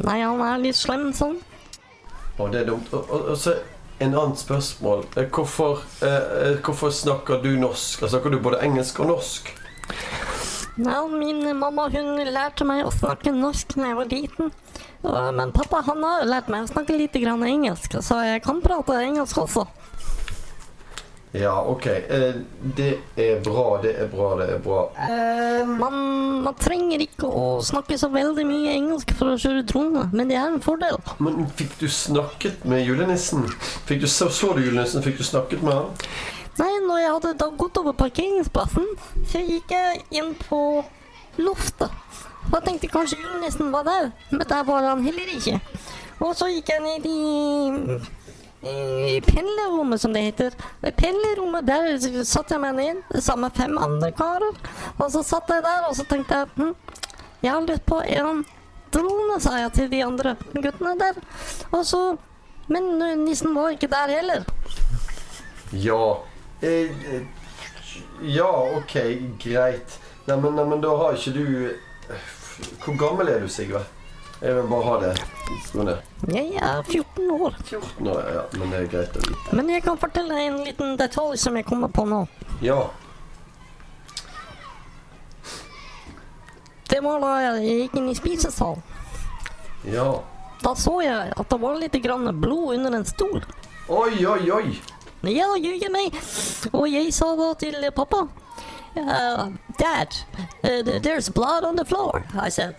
Nei, 0.07 0.21
han 0.23 0.41
er 0.47 0.63
litt 0.63 0.79
slem 0.79 1.11
sånn. 1.17 1.41
Å, 2.39 2.47
det 2.49 2.63
er 2.63 2.71
dumt. 2.71 2.89
Og, 2.95 3.11
og, 3.11 3.33
og 3.35 3.39
så 3.39 3.59
en 4.03 4.15
annet 4.19 4.39
spørsmål. 4.39 5.05
Eh, 5.17 5.29
Hvorfor, 5.31 5.83
eh, 6.03 6.09
eh, 6.53 6.57
hvorfor 6.65 6.91
snakker 6.91 7.43
du 7.43 7.51
norsk? 7.59 8.03
Altså, 8.03 8.17
Snakker 8.17 8.31
du 8.31 8.39
både 8.43 8.63
engelsk 8.65 9.01
og 9.01 9.07
norsk? 9.13 9.53
Ja, 10.79 11.03
min 11.07 11.45
mamma 11.59 11.89
hun 11.93 12.17
lærte 12.33 12.65
meg 12.65 12.87
å 12.87 12.91
snakke 12.95 13.35
norsk 13.37 13.77
da 13.77 13.91
jeg 13.91 13.99
var 13.99 14.11
liten. 14.11 14.53
Men 15.03 15.51
pappa 15.55 15.83
han 15.87 16.03
har 16.07 16.27
lært 16.29 16.51
meg 16.53 16.67
å 16.67 16.71
snakke 16.71 16.95
litt 16.97 17.17
grann 17.19 17.43
engelsk, 17.43 17.99
så 18.05 18.21
jeg 18.23 18.43
kan 18.45 18.63
prate 18.63 19.01
engelsk 19.03 19.43
også. 19.43 19.67
Ja, 21.33 21.55
OK. 21.65 21.87
Eh, 21.87 22.35
det 22.77 22.91
er 23.17 23.41
bra, 23.41 23.79
det 23.83 23.95
er 23.99 24.09
bra, 24.13 24.35
det 24.37 24.51
er 24.53 24.59
bra. 24.61 24.83
Man, 25.65 25.97
man 26.45 26.59
trenger 26.61 27.01
ikke 27.01 27.27
å 27.27 27.47
snakke 27.65 27.97
så 27.99 28.11
veldig 28.13 28.45
mye 28.45 28.75
engelsk 28.77 29.15
for 29.17 29.33
å 29.33 29.39
kjøre 29.41 29.65
trone, 29.69 30.05
men 30.13 30.29
det 30.29 30.37
er 30.37 30.53
en 30.53 30.61
fordel. 30.63 31.01
Men 31.25 31.49
fikk 31.57 31.79
du 31.81 31.89
snakket 31.89 32.67
med 32.69 32.85
julenissen? 32.85 33.49
Fikk 33.89 34.05
du, 34.05 34.09
så, 34.13 34.29
så 34.29 34.53
du 34.59 34.61
julenissen? 34.67 35.05
Fikk 35.05 35.23
du 35.23 35.27
snakket 35.27 35.65
med 35.65 35.73
han? 35.79 35.91
Nei, 36.61 36.73
når 36.85 37.01
jeg 37.01 37.13
hadde 37.15 37.37
da 37.41 37.49
gått 37.57 37.79
over 37.81 37.97
parkeringsplassen, 37.97 38.91
så 39.33 39.41
gikk 39.41 39.73
jeg 39.73 40.03
inn 40.21 40.35
på 40.45 40.61
loftet. 41.41 41.89
Og 42.51 42.59
tenkte 42.65 42.91
kanskje 42.91 43.21
julenissen 43.23 43.73
var 43.73 43.87
der, 43.87 44.11
men 44.31 44.47
der 44.49 44.65
var 44.67 44.89
han 44.89 45.05
heller 45.05 45.37
ikke. 45.37 45.61
Og 46.21 46.35
så 46.37 46.49
gikk 46.51 46.69
jeg 46.71 46.83
ned 46.85 47.07
i, 47.09 47.99
i 48.71 49.21
pendlerrommet, 49.27 50.01
som 50.01 50.15
det 50.15 50.23
heter. 50.29 50.57
I 50.87 50.93
pendlerrommet 50.95 51.67
der 51.67 52.25
satte 52.25 52.57
jeg 52.57 52.63
meg 52.63 52.77
ned 52.79 53.21
sammen 53.21 53.49
med 53.49 53.59
fem 53.59 53.79
andre 53.79 54.13
karer. 54.17 54.59
Og 54.99 55.09
så 55.15 55.23
satt 55.27 55.51
jeg 55.51 55.65
der, 55.65 55.87
og 55.89 55.97
så 55.99 56.07
tenkte 56.11 56.43
jeg 56.43 56.53
hm, 56.57 56.75
jeg 57.43 57.53
har 57.53 57.65
lyst 57.67 57.87
på 57.87 57.99
en 58.07 58.45
drone, 58.95 59.39
sa 59.43 59.57
jeg 59.59 59.73
til 59.75 59.89
de 59.91 60.05
andre 60.05 60.37
guttene 60.55 60.95
der. 61.01 61.19
Og 61.73 61.87
så 61.87 62.17
Men 62.69 62.85
nissen 63.25 63.55
var 63.55 63.73
ikke 63.75 63.89
der 63.91 64.09
heller. 64.09 64.45
Ja. 65.73 66.15
Eh, 66.63 66.93
eh, 67.15 67.23
ja, 68.23 68.77
OK, 68.77 68.95
greit. 69.43 69.99
Nei, 70.27 70.37
men, 70.37 70.55
nei, 70.55 70.79
da 70.81 70.93
har 70.97 71.19
ikke 71.19 71.33
du 71.35 71.73
Hvor 72.85 72.97
gammel 72.99 73.29
er 73.33 73.41
du, 73.41 73.49
Sigve? 73.49 73.83
Jeg 74.43 74.55
vil 74.57 74.67
bare 74.67 74.83
ha 74.83 74.95
det. 75.03 75.11
Jeg 76.35 76.57
er 76.59 76.83
14 76.83 77.31
år. 77.31 77.55
14 77.65 78.09
år, 78.11 78.23
ja. 78.35 78.43
Men 78.59 78.73
det 78.73 78.81
er 78.81 78.89
greit 78.91 79.17
å 79.17 79.23
vite. 79.23 79.55
Men 79.55 79.71
jeg 79.71 79.85
kan 79.85 80.01
fortelle 80.03 80.35
deg 80.35 80.49
en 80.49 80.59
liten 80.67 80.97
detalj 80.99 81.39
som 81.39 81.57
jeg 81.57 81.67
kommer 81.69 81.93
på 81.95 82.05
nå. 82.11 82.25
Ja. 82.65 82.81
Det 86.91 86.99
var 87.05 87.23
da 87.23 87.37
jeg 87.41 87.79
gikk 87.85 87.95
inn 88.01 88.11
i 88.11 88.17
spisesalen. 88.19 88.83
Ja. 89.89 90.09
Da 90.63 90.75
så 90.79 90.99
jeg 91.03 91.33
at 91.39 91.49
det 91.51 91.61
var 91.63 91.79
litt 91.79 91.95
grann 92.03 92.27
blod 92.43 92.75
under 92.77 92.99
en 92.99 93.07
stol. 93.07 93.41
Oi, 93.89 94.27
oi, 94.27 94.43
oi. 94.51 94.67
Ja, 95.31 95.49
jøye 95.55 95.89
meg. 95.95 96.19
Og 96.75 96.91
jeg 96.91 97.15
sa 97.15 97.31
da 97.39 97.53
til 97.63 97.79
pappa 97.95 98.27
uh, 98.97 99.51
Dad, 99.79 100.17
uh, 100.65 100.83
there's 100.83 101.29
blood 101.29 101.65
on 101.65 101.77
the 101.77 101.85
floor, 101.85 102.25
I 102.35 102.49
said. 102.49 102.77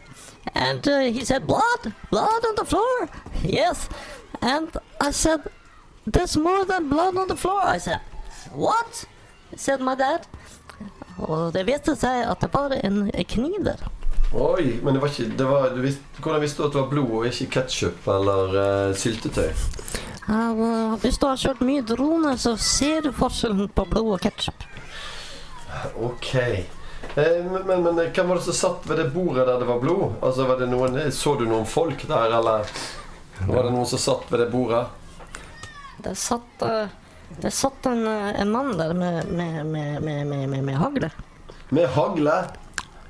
And 0.53 0.87
uh, 0.87 0.99
he 0.99 1.23
said, 1.25 1.47
Blood? 1.47 1.93
Blood 2.11 2.45
on 2.45 2.55
the 2.55 2.65
floor? 2.65 3.09
Yes. 3.43 3.89
And 4.41 4.69
I 4.99 5.11
said, 5.11 5.41
There's 6.05 6.35
more 6.35 6.65
than 6.65 6.89
blood 6.89 7.17
on 7.17 7.27
the 7.27 7.37
floor, 7.37 7.61
I 7.63 7.77
said. 7.77 8.01
What? 8.51 9.05
said 9.55 9.79
my 9.81 9.95
dad. 9.95 10.27
Og 11.17 11.53
det 11.53 11.65
viste 11.67 11.95
seg 11.95 12.25
at 12.25 12.41
det 12.41 12.49
var 12.53 12.73
en 12.83 13.05
kniv 13.29 13.59
der. 13.65 13.83
Oi, 14.33 14.79
men 14.81 14.95
det 14.95 15.01
var 15.01 15.11
ikke 15.11 15.37
det 15.37 15.45
var, 15.45 15.67
du 15.75 15.81
visste, 15.83 16.01
Hvordan 16.17 16.41
visste 16.41 16.61
du 16.61 16.67
at 16.67 16.73
det 16.73 16.81
var 16.81 16.89
blod 16.89 17.11
og 17.19 17.25
ikke 17.29 17.51
ketsjup 17.53 18.07
eller 18.09 18.55
uh, 18.57 18.95
syltetøy? 18.97 19.51
Uh, 20.25 20.95
hvis 21.03 21.19
du 21.21 21.27
har 21.27 21.37
kjørt 21.37 21.61
mye 21.61 21.83
drone, 21.85 22.33
så 22.41 22.55
ser 22.57 23.05
du 23.05 23.11
forskjellen 23.13 23.69
på 23.75 23.85
blod 23.91 24.15
og 24.15 24.23
ketsjup. 24.25 24.65
Ok. 25.99 26.35
Eh, 27.15 27.45
men, 27.51 27.61
men, 27.65 27.83
men 27.83 27.95
hvem 27.95 28.27
var 28.27 28.35
det 28.35 28.47
som 28.47 28.53
satt 28.53 28.89
ved 28.89 28.97
det 28.97 29.09
bordet 29.13 29.47
der 29.47 29.59
det 29.59 29.69
var 29.69 29.79
blod? 29.79 30.13
Altså, 30.21 30.47
var 30.49 30.59
det 30.59 30.69
noen, 30.71 31.11
Så 31.11 31.35
du 31.39 31.45
noen 31.45 31.65
folk 31.69 32.07
der, 32.07 32.37
eller 32.39 32.65
var 33.47 33.63
det 33.63 33.71
noen 33.73 33.87
som 33.89 34.01
satt 34.01 34.31
ved 34.31 34.39
det 34.39 34.49
bordet? 34.53 34.85
Det 36.03 36.15
satt, 36.19 36.61
eh, 36.61 36.87
det 37.39 37.51
satt 37.51 37.85
en, 37.85 38.07
eh, 38.07 38.41
en 38.41 38.51
mann 38.51 38.77
der 38.77 38.93
med, 38.93 39.29
med, 39.29 39.65
med, 39.65 40.01
med, 40.27 40.63
med, 40.63 40.75
hagle. 40.75 41.11
Med 41.69 41.87
hagle? 41.95 42.43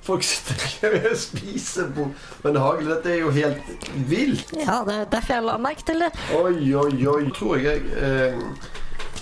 Folk 0.03 0.23
sitter 0.27 0.59
ikke 0.67 0.89
ved 0.91 1.05
et 1.13 1.19
spisebord 1.19 2.09
Men 2.43 2.57
hagle. 2.59 2.89
Dette 2.91 3.13
er 3.13 3.21
jo 3.21 3.29
helt 3.31 3.85
vilt. 4.09 4.51
Ja, 4.59 4.81
det 4.83 4.97
er 4.97 5.05
derfor 5.13 5.37
jeg 5.37 5.45
la 5.47 5.57
merke 5.63 5.85
til 5.87 6.03
det. 6.03 6.09
Oi, 6.35 6.73
oi, 6.75 6.97
oi. 7.07 7.21
Tror 7.37 7.63
jeg 7.63 7.85
eh, 7.95 8.41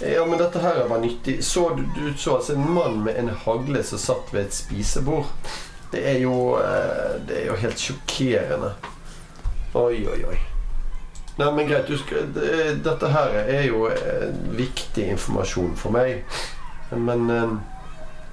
Ja, 0.02 0.26
men 0.26 0.40
dette 0.40 0.60
her 0.60 0.88
var 0.88 1.00
nyttig. 1.00 1.44
Så 1.46 1.70
du, 1.76 1.84
du 1.96 2.14
så 2.18 2.36
altså 2.36 2.54
en 2.54 2.72
mann 2.74 3.04
med 3.04 3.16
en 3.20 3.30
hagle 3.30 3.84
som 3.84 4.02
satt 4.02 4.34
ved 4.34 4.48
et 4.48 4.54
spisebord. 4.54 5.30
Det 5.92 6.02
er 6.10 6.22
jo 6.24 6.56
eh, 6.58 7.20
Det 7.28 7.42
er 7.42 7.46
jo 7.52 7.60
helt 7.62 7.80
sjokkerende. 7.80 8.72
Oi, 9.74 10.02
oi, 10.08 10.24
oi. 10.32 10.40
Nei, 11.38 11.52
men 11.56 11.68
greit. 11.68 11.92
Dette 12.84 13.12
her 13.14 13.38
er 13.44 13.68
jo 13.68 13.86
eh, 13.92 14.32
viktig 14.58 15.06
informasjon 15.14 15.76
for 15.78 15.94
meg. 15.94 16.26
Men 16.92 17.30
eh, 17.30 17.54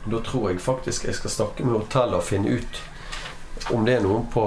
da 0.09 0.23
tror 0.25 0.51
jeg 0.51 0.65
faktisk 0.65 1.05
jeg 1.05 1.21
skal 1.21 1.37
snakke 1.37 1.67
med 1.67 1.83
hotellet 1.83 2.23
og 2.23 2.25
finne 2.25 2.57
ut 2.57 2.85
om 3.75 3.85
det 3.85 3.99
er 3.99 4.05
noen 4.05 4.25
på 4.33 4.43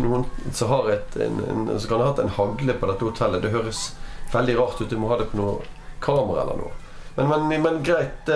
Noen 0.00 0.22
som 0.54 0.70
har 0.70 0.86
et, 0.92 1.16
en, 1.20 1.40
en, 1.50 1.64
som 1.76 1.90
kan 1.90 2.00
ha 2.00 2.12
hatt 2.12 2.20
en 2.22 2.32
hagle 2.38 2.76
på 2.78 2.88
dette 2.88 3.04
hotellet. 3.04 3.42
Det 3.44 3.52
høres 3.52 3.88
veldig 4.32 4.54
rart 4.56 4.80
ut. 4.80 4.88
Du 4.90 4.96
må 4.96 5.10
ha 5.12 5.18
det 5.20 5.28
på 5.32 5.40
noe 5.40 5.58
kamera 6.00 6.42
eller 6.42 6.60
noe. 6.64 6.72
Men, 7.16 7.30
men, 7.48 7.62
men 7.62 7.78
greit, 7.84 8.28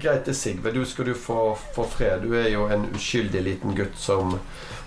greit 0.00 0.24
det, 0.24 0.34
Sigve. 0.34 0.72
Du 0.72 0.80
skal 0.88 1.10
du 1.10 1.14
få, 1.14 1.52
få 1.74 1.84
fred. 1.84 2.24
Du 2.24 2.32
er 2.40 2.48
jo 2.48 2.64
en 2.72 2.86
uskyldig 2.96 3.42
liten 3.44 3.76
gutt 3.76 3.98
som 4.00 4.38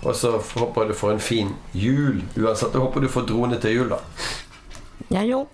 Og 0.02 0.16
så 0.18 0.32
håper 0.56 0.82
jeg 0.82 0.90
du 0.90 0.98
får 0.98 1.12
en 1.14 1.22
fin 1.22 1.52
jul 1.72 2.24
uansett. 2.34 2.74
Jeg 2.74 2.82
håper 2.82 3.04
du 3.04 3.12
får 3.12 3.28
drone 3.28 3.60
til 3.62 3.76
jul, 3.76 3.92
da. 3.94 4.00
Ja, 5.14 5.22
jo. 5.22 5.44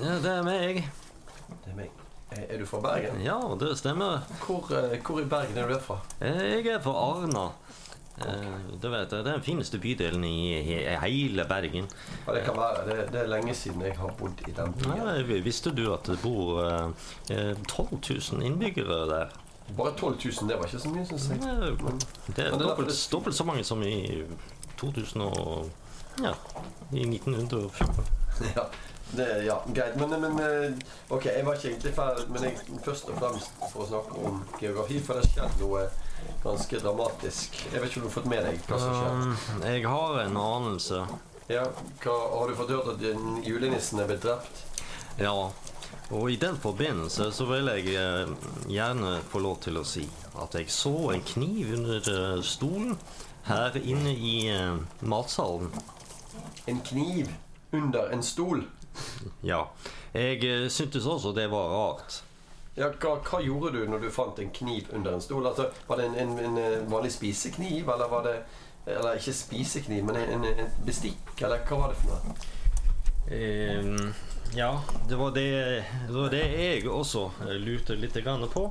Ja, 0.00 0.16
det 0.22 0.30
er 0.32 0.42
meg. 0.44 0.82
Det 1.64 1.72
er 1.72 1.76
meg. 1.76 1.90
Er 2.36 2.42
er 2.50 2.58
du 2.58 2.66
fra 2.66 2.80
Bergen? 2.82 3.20
Ja, 3.24 3.36
det 3.60 3.70
stemmer. 3.78 4.24
Hvor, 4.46 4.66
eh, 4.74 4.98
hvor 5.06 5.20
i 5.22 5.24
Bergen 5.30 5.58
er 5.62 5.68
du 5.70 5.78
fra? 5.80 5.98
Eh, 6.20 6.40
Jeg 6.56 6.66
er 6.66 6.80
fra 6.82 6.92
Arna. 6.92 7.46
Okay. 8.18 8.34
Det 8.82 8.90
vet, 8.90 9.10
Det 9.10 9.18
er 9.18 9.22
den 9.32 9.42
fineste 9.42 9.78
bydelen 9.78 10.24
i 10.24 10.62
hele 11.02 11.44
Bergen. 11.48 11.88
Ja, 12.26 12.32
det 12.34 12.44
kan 12.44 12.56
være. 12.56 12.84
Det, 12.88 13.12
det 13.12 13.20
er 13.20 13.26
lenge 13.26 13.54
siden 13.54 13.82
jeg 13.82 13.96
har 13.98 14.08
bodd 14.18 14.40
i 14.48 14.52
den 14.56 14.72
byen. 14.72 14.96
Ja, 14.96 15.40
visste 15.44 15.70
du 15.76 15.92
at 15.92 16.04
det 16.06 16.18
bor 16.22 16.62
eh, 16.64 16.88
eh, 17.30 17.54
12 17.68 18.00
000 18.32 18.42
innbyggere 18.42 19.06
der? 19.10 19.26
Bare 19.76 19.92
12 19.98 20.16
000, 20.24 20.48
det 20.48 20.56
var 20.58 20.64
ikke 20.64 20.78
så 20.80 20.88
mye, 20.94 21.06
syns 21.06 21.28
jeg. 21.28 21.40
Det 21.40 21.82
Men- 21.82 22.00
det 22.36 22.38
er 22.46 22.50
det 22.50 22.60
dobbelt, 22.60 22.88
derfor 22.88 23.10
dobbelt 23.12 23.34
så 23.36 23.44
mange 23.44 23.64
som 23.64 23.82
i 23.82 24.22
2000 24.78 25.22
og 25.22 25.70
Ja, 26.22 26.32
i 26.92 27.04
1914. 27.04 28.06
Ja, 28.56 28.62
det, 29.10 29.44
ja 29.44 29.62
greit. 29.66 29.96
Men, 29.96 30.20
men 30.20 30.38
eh, 30.38 30.72
ok, 31.08 31.26
jeg 31.26 31.46
var 31.46 31.54
ikke 31.54 31.68
egentlig 31.68 31.94
ferdig, 31.94 32.24
men 32.32 32.46
jeg, 32.48 32.80
først 32.84 33.12
og 33.12 33.20
fremst 33.20 33.62
for 33.70 33.84
å 33.84 33.88
snakke 33.90 34.24
om 34.26 34.40
geografi, 34.60 34.98
for 35.04 35.18
det 35.18 35.26
har 35.26 35.32
skjedd 35.34 35.62
noe 35.62 35.84
ganske 36.42 36.80
dramatisk. 36.82 37.60
Jeg 37.72 37.82
vet 37.82 37.90
ikke 37.90 38.00
om 38.00 38.06
du 38.06 38.08
har 38.08 38.16
fått 38.16 38.30
med 38.32 38.44
deg 38.48 38.66
hva 38.66 38.80
som 38.82 38.96
skjer. 38.96 39.22
Um, 39.22 39.62
jeg 39.68 39.86
har 39.86 40.20
en 40.24 40.40
anelse. 40.42 41.04
Ja, 41.46 41.68
hva, 42.02 42.16
har 42.34 42.50
du 42.50 42.58
fått 42.58 42.74
hørt 42.74 42.90
at 42.96 43.00
den 43.04 43.40
julenissen 43.46 44.02
er 44.02 44.10
blitt 44.10 44.26
drept? 44.26 44.64
Ja. 45.22 45.36
Og 46.14 46.28
i 46.30 46.36
den 46.38 46.58
forbindelse 46.62 47.30
så 47.34 47.46
vil 47.50 47.70
jeg 47.72 47.94
eh, 47.98 48.28
gjerne 48.70 49.16
få 49.30 49.40
lov 49.42 49.56
til 49.64 49.78
å 49.80 49.86
si 49.86 50.04
at 50.38 50.54
jeg 50.54 50.70
så 50.70 50.92
en 51.14 51.24
kniv 51.26 51.72
under 51.78 52.10
eh, 52.12 52.42
stolen 52.46 52.94
her 53.46 53.78
inne 53.78 54.10
i 54.14 54.36
matsalen. 55.06 55.70
En 56.66 56.80
kniv 56.86 57.30
under 57.74 58.10
en 58.14 58.22
stol? 58.22 58.64
Ja. 59.50 59.64
Jeg 60.14 60.44
eh, 60.44 60.68
syntes 60.72 61.06
også 61.06 61.32
det 61.36 61.50
var 61.50 61.72
rart. 61.72 62.22
Ja, 62.76 62.90
hva, 63.00 63.16
hva 63.24 63.40
gjorde 63.40 63.72
du 63.72 63.86
når 63.88 64.04
du 64.04 64.10
fant 64.12 64.38
en 64.40 64.52
kniv 64.52 64.90
under 64.92 65.16
en 65.16 65.24
stol? 65.24 65.46
Altså, 65.48 65.70
var 65.88 66.00
det 66.00 66.10
en, 66.10 66.16
en, 66.20 66.38
en 66.44 66.58
eh, 66.60 66.84
vanlig 66.92 67.14
spisekniv, 67.14 67.88
eller 67.88 68.08
var 68.12 68.24
det 68.28 68.36
Eller 68.86 69.16
ikke 69.18 69.32
spisekniv, 69.34 70.04
men 70.06 70.16
en, 70.16 70.44
en, 70.46 70.68
bestikk, 70.86 71.32
eller 71.42 71.64
hva 71.66 71.78
var 71.80 71.88
det 71.90 71.96
for 71.98 72.12
noe? 72.12 72.34
Um, 73.26 74.12
ja, 74.54 74.68
det 75.08 75.16
var 75.18 75.32
det, 75.34 75.48
det 76.06 76.14
var 76.14 76.30
det 76.30 76.42
jeg 76.46 76.84
også 76.86 77.24
eh, 77.48 77.56
lurte 77.58 77.96
litt 77.98 78.14
på. 78.52 78.70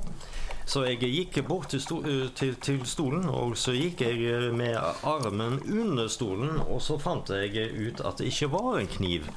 Så 0.65 0.81
jeg 0.87 0.97
gikk 0.97 1.37
bort 1.45 1.69
til, 1.69 1.81
sto, 1.81 1.99
eh, 2.01 2.25
til, 2.35 2.55
til 2.57 2.81
stolen, 2.89 3.27
og 3.29 3.53
så 3.57 3.75
gikk 3.75 4.01
jeg 4.01 4.23
eh, 4.31 4.47
med 4.53 4.73
armen 5.05 5.59
under 5.61 6.09
stolen, 6.09 6.57
og 6.65 6.81
så 6.81 6.97
fant 7.01 7.29
jeg 7.29 7.69
ut 7.77 8.01
at 8.01 8.17
det 8.17 8.31
ikke 8.31 8.49
var 8.55 8.79
en 8.79 8.89
kniv. 8.89 9.29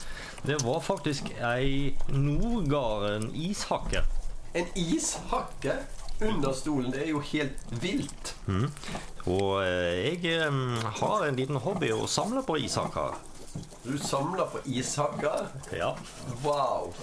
Det 0.47 0.57
var 0.65 0.81
faktisk 0.81 1.29
ei 1.45 1.93
Nordgarden 2.09 3.29
ishakke. 3.37 4.07
En 4.57 4.73
ishakke 4.75 5.77
under 6.25 6.53
stolen, 6.57 6.91
det 6.95 7.05
er 7.05 7.13
jo 7.13 7.21
helt 7.21 7.73
vilt. 7.83 8.35
Og 9.29 9.61
eh, 9.67 10.09
jeg 10.25 10.49
har 11.03 11.29
en 11.29 11.37
liten 11.37 11.61
hobby 11.61 11.93
å 11.93 12.09
samle 12.09 12.43
på 12.47 12.57
ishakker. 12.65 13.21
Du 13.85 13.99
samler 14.01 14.49
på 14.49 14.65
ishakker? 14.65 15.53
Ja. 15.77 15.93
Wow. 16.45 16.95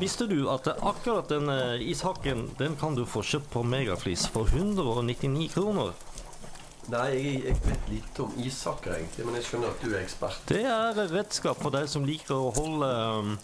Visste 0.00 0.26
du 0.30 0.48
at 0.48 0.68
akkurat 0.78 1.28
den 1.28 1.48
eh, 1.52 1.82
ishakken 1.90 2.50
den 2.58 2.76
kan 2.80 2.94
du 2.94 3.02
få 3.08 3.22
kjøpt 3.26 3.50
på 3.52 3.62
Megaflis 3.66 4.26
for 4.30 4.48
199 4.48 5.50
kroner? 5.54 5.92
Nei, 6.90 7.06
jeg, 7.14 7.40
jeg 7.44 7.56
vet 7.66 7.88
lite 7.90 8.24
om 8.24 8.36
ishakker, 8.40 8.96
egentlig, 8.96 9.26
men 9.26 9.38
jeg 9.38 9.46
skjønner 9.46 9.74
at 9.74 9.82
du 9.84 9.92
er 9.92 10.00
ekspert. 10.00 10.40
Det 10.48 10.62
er 10.64 10.98
et 11.04 11.12
redskap 11.12 11.60
for 11.60 11.74
deg 11.74 11.86
som 11.90 12.06
liker 12.08 12.34
å 12.34 12.52
holde 12.56 12.88
um, 13.20 13.34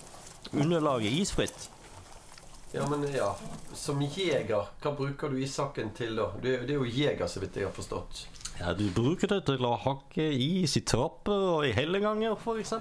underlaget 0.56 1.14
isfritt. 1.20 1.68
Ja, 2.72 2.86
men 2.90 3.06
ja, 3.14 3.28
Som 3.74 4.02
jeger, 4.02 4.66
hva 4.82 4.92
bruker 4.96 5.30
du 5.30 5.38
ishakken 5.40 5.92
til 5.96 6.18
da? 6.18 6.32
Det, 6.42 6.56
er, 6.56 6.66
det 6.66 6.74
er 6.74 6.82
jo 6.82 6.90
jeger, 6.90 7.28
så 7.30 7.40
vidt 7.44 7.60
jeg 7.60 7.68
har 7.68 7.76
forstått. 7.76 8.26
Ja, 8.58 8.72
Du 8.74 8.88
bruker 8.90 9.30
det 9.30 9.42
til 9.46 9.64
å 9.68 9.76
hakke 9.84 10.26
is 10.32 10.76
i 10.80 10.82
trapper 10.88 11.48
og 11.54 11.68
i 11.68 11.74
helleganger, 11.76 12.34
f.eks. 12.40 12.74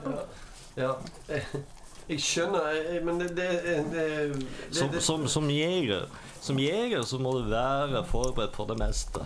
Ja, 0.80 0.96
jeg, 1.30 1.64
jeg 2.10 2.20
skjønner, 2.22 2.68
jeg- 2.76 3.04
men 3.06 3.20
det, 3.20 3.30
det, 3.38 3.50
det, 3.92 4.06
det, 4.36 4.46
Som, 4.76 4.94
som, 5.02 5.28
som 5.28 5.50
jeger 5.50 6.06
Som 6.42 6.60
jeger 6.60 7.02
så 7.04 7.18
må 7.20 7.32
du 7.40 7.50
være 7.50 8.04
forberedt 8.06 8.54
på 8.54 8.66
det 8.70 8.78
meste. 8.78 9.26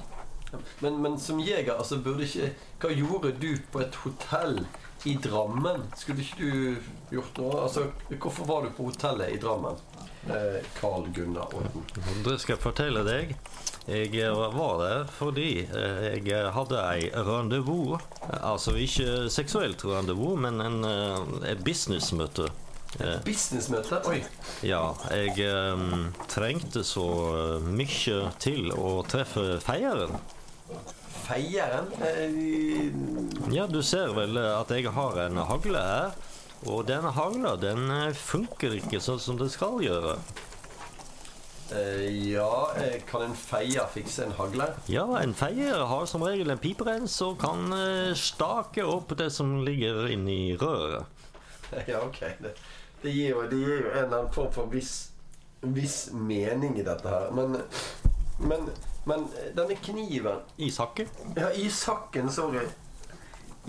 men, 0.81 1.01
men 1.01 1.17
som 1.19 1.39
jeger, 1.39 1.73
altså 1.77 1.97
burde 2.03 2.23
ikke 2.23 2.53
Hva 2.81 2.89
gjorde 2.95 3.31
du 3.41 3.49
på 3.71 3.81
et 3.83 3.95
hotell 4.05 4.61
i 5.05 5.13
Drammen? 5.23 5.83
Skulle 5.95 6.21
ikke 6.23 6.39
du 6.39 6.75
gjort 7.15 7.37
noe? 7.39 7.61
Altså, 7.63 7.85
Hvorfor 8.19 8.45
var 8.45 8.61
du 8.65 8.69
på 8.75 8.83
hotellet 8.89 9.31
i 9.35 9.37
Drammen? 9.39 9.77
Eh, 10.27 10.57
Carl 10.81 11.05
Gunnar 11.15 11.47
Odden. 11.55 11.85
Det 12.25 12.33
skal 12.41 12.57
jeg 12.57 12.61
fortelle 12.63 13.03
deg. 13.07 13.31
Jeg 13.87 14.11
eh, 14.19 14.33
var 14.57 14.73
der 14.81 15.05
fordi 15.15 15.61
eh, 15.63 16.17
jeg 16.27 16.51
hadde 16.51 16.81
ei 16.91 17.07
rendezvous. 17.15 18.01
Altså 18.41 18.75
ikke 18.75 19.29
seksuelt 19.31 19.85
rendezvous, 19.87 20.35
men 20.43 20.59
en, 20.61 20.83
eh, 20.83 21.51
et 21.53 21.63
businessmøte. 21.63 22.49
Eh, 22.97 23.19
Businessmøte? 23.25 23.99
Oi. 24.09 24.23
Ja, 24.65 24.81
jeg 25.13 25.35
um, 25.75 26.07
trengte 26.31 26.81
så 26.87 27.05
eh, 27.37 27.67
mye 27.69 28.23
til 28.41 28.71
å 28.73 28.95
treffe 29.07 29.59
feieren. 29.63 30.15
Feieren? 31.27 31.91
Eh, 32.01 32.89
Ja, 33.53 33.67
du 33.69 33.81
ser 33.85 34.15
vel 34.17 34.37
eh, 34.41 34.49
at 34.57 34.73
jeg 34.73 34.89
har 34.95 35.19
en 35.27 35.37
hagle 35.51 35.83
her. 35.85 36.17
Og 36.67 36.81
denne 36.89 37.13
hagla 37.15 37.53
den 37.61 37.85
eh, 37.93 38.09
funker 38.17 38.73
ikke 38.81 38.99
sånn 39.05 39.21
som 39.21 39.37
det 39.39 39.51
skal 39.53 39.77
gjøre. 39.85 40.17
eh, 41.77 42.09
ja, 42.33 42.49
kan 43.07 43.27
en 43.29 43.37
feier 43.37 43.85
fikse 43.93 44.25
en 44.25 44.33
hagle? 44.41 44.65
Ja, 44.89 45.05
en 45.21 45.37
feier 45.37 45.85
har 45.93 46.09
som 46.09 46.25
regel 46.25 46.49
en 46.49 46.57
piperens 46.65 47.21
og 47.21 47.37
kan 47.45 47.69
stake 48.17 48.81
opp 48.83 49.13
det 49.21 49.29
som 49.37 49.59
ligger 49.61 50.09
inni 50.09 50.55
røret. 50.57 51.05
Ja, 51.85 51.99
ok. 52.01 52.17
Det, 52.41 52.49
det, 53.03 53.11
gir 53.15 53.29
jo, 53.33 53.43
det 53.51 53.59
gir 53.61 53.81
jo 53.85 53.89
en 53.93 54.03
eller 54.03 54.17
annen 54.19 54.33
form 54.35 54.51
for 54.55 54.69
viss, 54.71 55.11
viss 55.61 56.09
mening 56.13 56.77
i 56.79 56.83
dette 56.87 57.09
her. 57.09 57.31
Men, 57.35 57.57
men, 58.39 58.69
men 59.09 59.25
denne 59.57 59.75
kniven 59.83 60.39
Ishakken? 60.57 61.07
Ja, 61.35 61.49
ishakken, 61.55 62.29
sorry. 62.31 62.67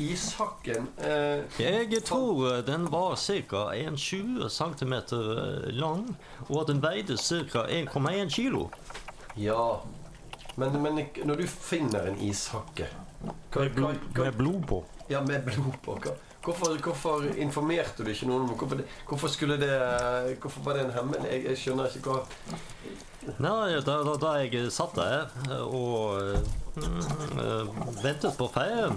Ishakken 0.00 0.86
eh, 1.02 1.42
Jeg 1.60 2.02
tror 2.06 2.46
eh, 2.54 2.60
den 2.64 2.86
var 2.92 3.16
ca. 3.16 3.64
1,20 3.74 4.48
cm 4.48 4.94
lang, 5.76 6.06
og 6.48 6.60
at 6.62 6.68
den 6.70 6.82
veide 6.82 7.16
ca. 7.18 7.64
1,1 7.66 8.30
kg. 8.30 8.68
Ja. 9.36 9.80
Men, 10.56 10.82
men 10.82 11.00
når 11.24 11.34
du 11.42 11.46
finner 11.46 12.06
en 12.10 12.18
ishakke 12.20 12.86
hva, 13.52 13.66
blod, 13.74 13.98
hva- 14.14 14.24
med 14.24 14.38
blod 14.38 14.62
på. 14.70 14.80
Ja, 15.10 15.20
med 15.26 15.42
blod 15.46 15.76
på. 15.84 15.98
Hva, 16.04 16.14
hvorfor, 16.44 16.76
hvorfor 16.84 17.26
informerte 17.36 18.04
du 18.04 18.10
ikke 18.12 18.28
noen 18.28 18.46
om 18.46 18.54
hvorfor, 18.54 18.82
hvorfor 19.08 19.32
skulle 19.32 19.58
det 19.60 19.72
Hvorfor 20.40 20.64
var 20.64 20.78
det 20.78 20.86
en 20.86 20.94
hemmelig? 20.96 21.28
Jeg, 21.30 21.44
jeg 21.50 21.62
skjønner 21.64 21.96
ikke 22.00 22.14
hva 22.14 22.22
Nei, 23.36 23.76
da, 23.84 23.98
da, 24.06 24.14
da 24.16 24.30
jeg 24.40 24.70
satt 24.72 24.96
der 24.96 25.28
og 25.60 26.16
øh, 26.24 27.66
ventet 28.00 28.32
på 28.38 28.46
feieren, 28.54 28.96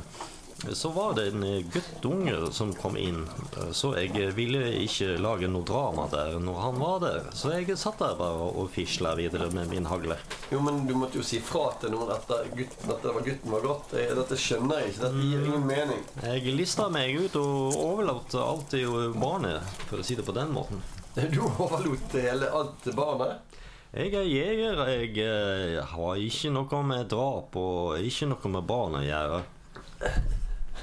så 0.72 0.90
var 0.90 1.14
det 1.14 1.28
en 1.28 1.70
guttunge 1.74 2.52
som 2.52 2.74
kom 2.74 2.98
inn. 2.98 3.26
Så 3.72 3.94
jeg 4.00 4.32
ville 4.38 4.62
ikke 4.84 5.18
lage 5.22 5.50
noe 5.52 5.66
drama 5.68 6.08
der 6.12 6.38
når 6.40 6.60
han 6.62 6.80
var 6.80 7.00
der. 7.04 7.30
Så 7.36 7.52
jeg 7.54 7.78
satt 7.78 8.00
der 8.00 8.16
bare 8.20 8.50
og 8.54 8.72
fisla 8.74 9.14
videre 9.20 9.50
med 9.52 9.70
min 9.74 9.88
hagle. 9.90 10.18
Jo, 10.52 10.62
men 10.64 10.86
du 10.88 10.96
måtte 10.98 11.20
jo 11.20 11.26
si 11.26 11.42
fra 11.44 11.68
til 11.82 11.94
noen 11.94 12.14
at 12.16 12.30
gutten, 12.56 12.92
at 12.96 13.08
var 13.08 13.26
gutten 13.26 13.56
var 13.56 13.66
godt. 13.66 13.96
Dette 13.96 14.40
skjønner 14.40 14.84
jeg 14.84 14.94
ikke. 14.94 15.08
Dette 15.08 15.30
gir 15.30 15.48
ingen 15.48 15.68
mening. 15.68 16.04
Jeg 16.24 16.58
lista 16.58 16.90
meg 16.94 17.18
ut 17.20 17.40
og 17.40 17.80
overlot 17.84 18.38
alt 18.40 18.70
til 18.74 19.14
barnet, 19.18 19.64
for 19.90 20.00
å 20.00 20.06
si 20.06 20.20
det 20.20 20.28
på 20.28 20.36
den 20.36 20.54
måten. 20.56 20.84
Du 21.34 21.44
overlot 21.46 22.16
hele 22.18 22.48
alt 22.50 22.80
til 22.86 22.96
barnet? 22.98 23.54
Jeg 23.94 24.10
er 24.18 24.26
jeger. 24.26 24.80
Jeg 24.90 25.18
eh, 25.22 25.82
har 25.86 26.16
ikke 26.18 26.50
noe 26.56 26.80
med 26.90 27.12
drap 27.12 27.54
og 27.62 28.00
ikke 28.02 28.32
noe 28.32 28.54
med 28.56 28.66
barn 28.66 28.98
å 28.98 29.04
gjøre. 29.06 29.44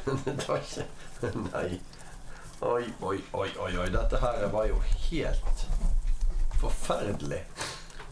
Det 0.05 0.49
var 0.49 0.59
ikke 0.63 0.85
Nei. 1.53 1.81
Oi, 2.61 2.85
oi, 3.01 3.19
oi, 3.33 3.49
oi, 3.59 3.77
oi. 3.81 3.89
Dette 3.93 4.17
her 4.21 4.47
var 4.53 4.67
jo 4.69 4.77
helt 5.11 5.63
forferdelig. 6.61 7.41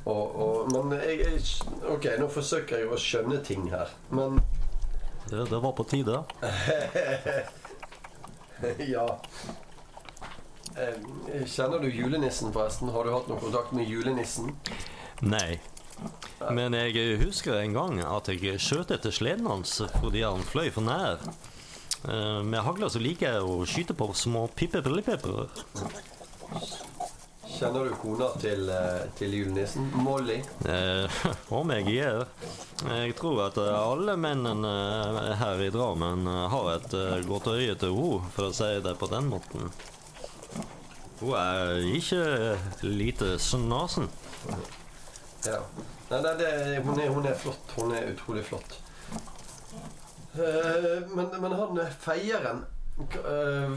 Og, 0.09 0.37
og, 0.41 0.73
men 0.73 0.93
jeg, 1.03 1.19
jeg 1.21 1.41
Ok, 1.93 2.05
nå 2.21 2.29
forsøker 2.33 2.77
jeg 2.81 2.89
å 2.89 2.97
skjønne 3.01 3.43
ting 3.45 3.69
her. 3.73 3.89
Men 4.09 4.41
Det, 5.29 5.45
det 5.51 5.61
var 5.61 5.73
på 5.77 5.85
tide. 5.89 6.23
ja 8.95 9.07
Kjenner 10.79 11.79
du 11.83 11.89
julenissen, 11.91 12.53
forresten? 12.55 12.89
Har 12.95 13.05
du 13.05 13.11
hatt 13.13 13.29
noen 13.29 13.41
kontakt 13.43 13.73
med 13.77 13.89
julenissen? 13.91 14.55
Nei. 15.21 15.59
Men 16.55 16.73
jeg 16.79 17.19
husker 17.21 17.59
en 17.59 17.75
gang 17.75 17.99
at 18.07 18.29
jeg 18.31 18.61
skjøt 18.63 18.91
etter 18.95 19.11
sleden 19.13 19.47
hans 19.51 19.81
fordi 19.99 20.23
han 20.23 20.45
fløy 20.47 20.71
for 20.73 20.83
nær. 20.87 21.19
Eh, 22.05 22.43
Med 22.43 22.61
hagla 22.63 22.91
så 22.91 23.01
liker 23.03 23.33
jeg 23.33 23.43
å 23.43 23.65
skyte 23.67 23.95
på 23.99 24.13
små 24.15 24.47
pippebrillepeper. 24.55 25.49
Kjenner 27.59 27.89
du 27.89 27.95
kona 27.99 28.29
til, 28.39 28.69
eh, 28.71 29.09
til 29.19 29.33
julenissen? 29.35 29.89
Molly? 30.05 30.37
Eh, 30.69 31.19
om 31.59 31.71
jeg 31.75 31.89
gjør. 31.97 32.25
Jeg 32.87 33.17
tror 33.19 33.41
at 33.49 33.59
eh, 33.59 33.75
alle 33.75 34.15
mennene 34.21 35.35
her 35.41 35.63
i 35.65 35.71
Drammen 35.75 36.27
har 36.53 36.71
et 36.77 36.95
godt 37.27 37.51
øye 37.51 37.75
til 37.81 37.97
henne, 37.97 38.31
for 38.37 38.51
å 38.51 38.55
si 38.55 38.71
det 38.85 38.95
på 39.01 39.11
den 39.11 39.33
måten. 39.33 39.73
Hun 41.19 41.35
er 41.35 41.81
ikke 41.99 42.23
lite 42.87 43.33
snasen. 43.43 44.07
Ja. 45.49 45.59
Nei, 46.13 46.21
nei 46.23 46.35
det, 46.39 46.53
hun, 46.85 46.95
er, 47.01 47.11
hun 47.11 47.27
er 47.27 47.35
flott. 47.35 47.75
Hun 47.75 47.91
er 47.97 48.13
utrolig 48.13 48.45
flott. 48.47 48.79
Eh, 50.39 51.03
men, 51.17 51.31
men 51.43 51.53
han 51.59 51.79
eh, 51.83 51.89
feieren 51.99 52.61
eh, 52.99 53.73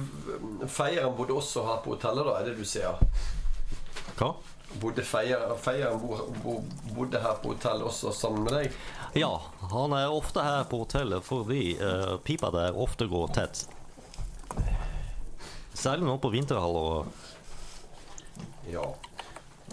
Feieren 0.70 1.16
bodde 1.18 1.34
også 1.40 1.64
her 1.66 1.80
på 1.86 1.96
hotellet, 1.96 2.26
da, 2.28 2.36
er 2.42 2.50
det 2.52 2.58
du 2.60 2.66
sier? 2.68 3.00
Hva? 4.20 4.32
Bodde 4.82 5.04
feieren, 5.04 5.52
feieren 5.60 6.00
bo- 6.00 6.28
bo- 6.44 6.64
bodde 6.96 7.20
her 7.24 7.40
på 7.44 7.56
hotellet 7.56 7.88
også 7.90 8.14
sammen 8.16 8.46
med 8.46 8.54
deg? 8.60 8.78
Ja, 9.20 9.32
han 9.74 9.92
er 9.98 10.14
ofte 10.14 10.44
her 10.46 10.62
på 10.72 10.84
hotellet 10.86 11.26
fordi 11.28 11.74
uh, 11.82 12.14
pipa 12.24 12.52
der 12.56 12.78
ofte 12.80 13.10
går 13.12 13.34
tett. 13.36 13.66
Særlig 15.74 16.06
nå 16.08 16.16
på 16.24 16.30
vinterhalvåret. 16.32 17.08
Ja. 18.72 18.86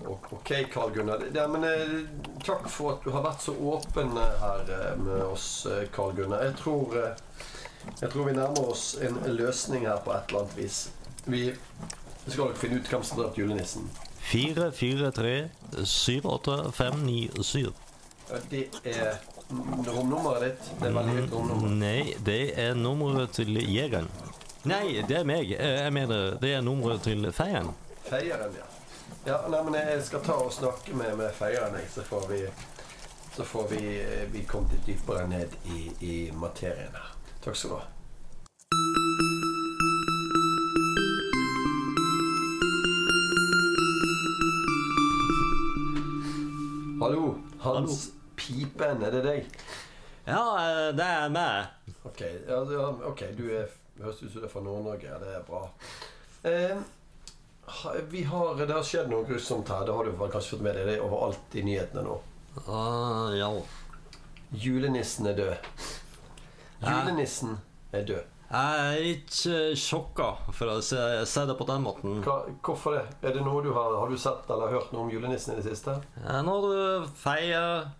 Ok, 0.06 0.52
Karl 0.72 0.90
Gunnar. 0.94 1.22
Ja, 1.34 1.48
men, 1.48 1.64
eh, 1.64 2.00
takk 2.44 2.68
for 2.70 2.92
at 2.92 3.04
du 3.04 3.10
har 3.10 3.22
vært 3.24 3.42
så 3.42 3.54
åpen 3.54 4.16
eh, 4.16 4.42
her 4.42 4.70
eh, 4.74 4.96
med 5.00 5.22
oss, 5.22 5.66
Karl 5.94 6.14
Gunnar. 6.16 6.44
Jeg 6.44 6.56
tror, 6.60 6.94
jeg 8.00 8.10
tror 8.12 8.28
vi 8.28 8.36
nærmer 8.36 8.70
oss 8.70 8.92
en 9.02 9.18
løsning 9.36 9.86
her 9.88 9.98
på 10.04 10.14
et 10.14 10.28
eller 10.30 10.44
annet 10.44 10.56
vis. 10.58 10.78
Vi 11.24 11.42
skal 12.28 12.44
nok 12.44 12.60
finne 12.60 12.78
ut 12.78 12.92
hvem 12.92 13.02
som 13.02 13.18
drepte 13.18 13.24
drept 13.24 13.42
julenissen. 13.42 13.90
4, 14.28 14.70
4, 14.76 15.10
3, 15.16 15.34
7, 15.84 16.20
8, 16.24 16.56
5, 16.72 17.02
9, 17.06 17.42
7. 17.42 17.72
Ja, 18.28 18.40
Det 18.50 18.64
er 18.84 19.20
romnummeret 19.88 20.42
ditt. 20.44 20.72
Det 20.80 20.88
er 20.90 20.96
veldig 20.98 21.14
høyt 21.20 21.32
romnummer. 21.32 21.76
Nei, 21.80 22.14
det 22.24 22.40
er 22.60 22.74
nummeret 22.76 23.32
til 23.38 23.56
jegeren. 23.56 24.10
Nei, 24.68 25.00
det 25.08 25.22
er 25.22 25.24
meg. 25.24 25.48
Jeg 25.54 25.92
mener, 25.96 26.34
det 26.42 26.52
er 26.58 26.60
nummeret 26.66 27.06
til 27.08 27.30
feieren. 27.32 27.72
Feieren, 28.04 28.52
ja. 28.58 28.66
Ja, 29.26 29.48
nei, 29.48 29.62
men 29.64 29.74
Jeg 29.74 30.02
skal 30.06 30.22
ta 30.24 30.32
og 30.40 30.52
snakke 30.52 30.94
med, 30.96 31.16
med 31.16 31.32
feieren, 31.36 31.74
jeg, 31.76 31.90
så 31.92 32.02
får 32.06 32.28
vi 32.32 32.42
så 33.38 33.44
får 33.44 33.68
vi, 33.68 33.82
eh, 34.02 34.24
vi 34.32 34.40
komme 34.50 34.66
litt 34.72 34.86
dypere 34.88 35.26
ned 35.30 35.52
i, 35.70 35.92
i 36.02 36.14
materien 36.34 36.90
her. 36.90 37.12
Takk 37.44 37.54
skal 37.54 37.70
du 37.70 37.76
ha. 37.76 37.84
Hallo, 47.00 47.34
Hans 47.62 48.10
Pipen, 48.34 49.02
er 49.06 49.14
det 49.14 49.22
deg? 49.22 49.46
Ja, 50.26 50.42
eh, 50.58 50.90
det 50.98 51.06
er 51.06 51.30
meg. 51.30 51.94
Ok, 52.10 52.24
ja, 52.48 52.58
ok, 53.12 53.22
du 53.38 53.46
er, 53.54 53.70
høres 54.02 54.18
ut 54.24 54.32
som 54.32 54.40
du 54.42 54.46
er 54.48 54.52
fra 54.56 54.66
Nord-Norge. 54.66 55.06
ja, 55.06 55.18
Det 55.22 55.34
er 55.38 55.46
bra. 55.46 55.62
Eh, 56.42 56.74
vi 58.10 58.22
har, 58.24 58.54
det 58.56 58.72
har 58.74 58.86
skjedd 58.86 59.10
noe 59.12 59.26
grusomt 59.28 59.68
her. 59.72 59.84
Det 59.86 59.94
har 59.96 60.08
du 60.08 60.16
kanskje 60.18 60.56
fått 60.56 60.64
med 60.66 60.76
deg. 60.78 60.88
Det 60.88 60.96
er 60.98 61.04
overalt 61.04 61.56
i 61.58 61.64
nyhetene 61.66 62.06
nå. 62.06 62.16
Ah, 62.66 63.28
ja. 63.36 63.50
Julenissen 64.50 65.28
er 65.28 65.36
død. 65.38 65.54
Julenissen 66.82 67.58
er 67.92 68.04
død. 68.08 68.34
Jeg 68.48 68.80
er 68.80 69.02
ikke 69.10 69.56
sjokka, 69.76 70.26
for 70.56 70.70
å 70.72 70.76
si, 70.80 70.96
det 70.96 71.56
på 71.58 71.66
den 71.68 71.82
måten. 71.84 72.22
Hva, 72.24 72.38
hvorfor 72.64 72.94
det? 72.96 73.02
Er 73.20 73.34
det 73.36 73.42
noe 73.44 73.60
du 73.60 73.74
har, 73.76 73.92
har 74.00 74.08
du 74.08 74.16
sett 74.16 74.48
eller 74.48 74.72
hørt 74.72 74.94
noe 74.94 75.04
om 75.04 75.10
julenissen 75.12 75.52
i 75.52 75.58
det 75.58 75.66
siste? 75.66 75.98
Eh, 76.22 76.38
Når 76.46 76.64
du 76.64 77.10
feier 77.20 77.90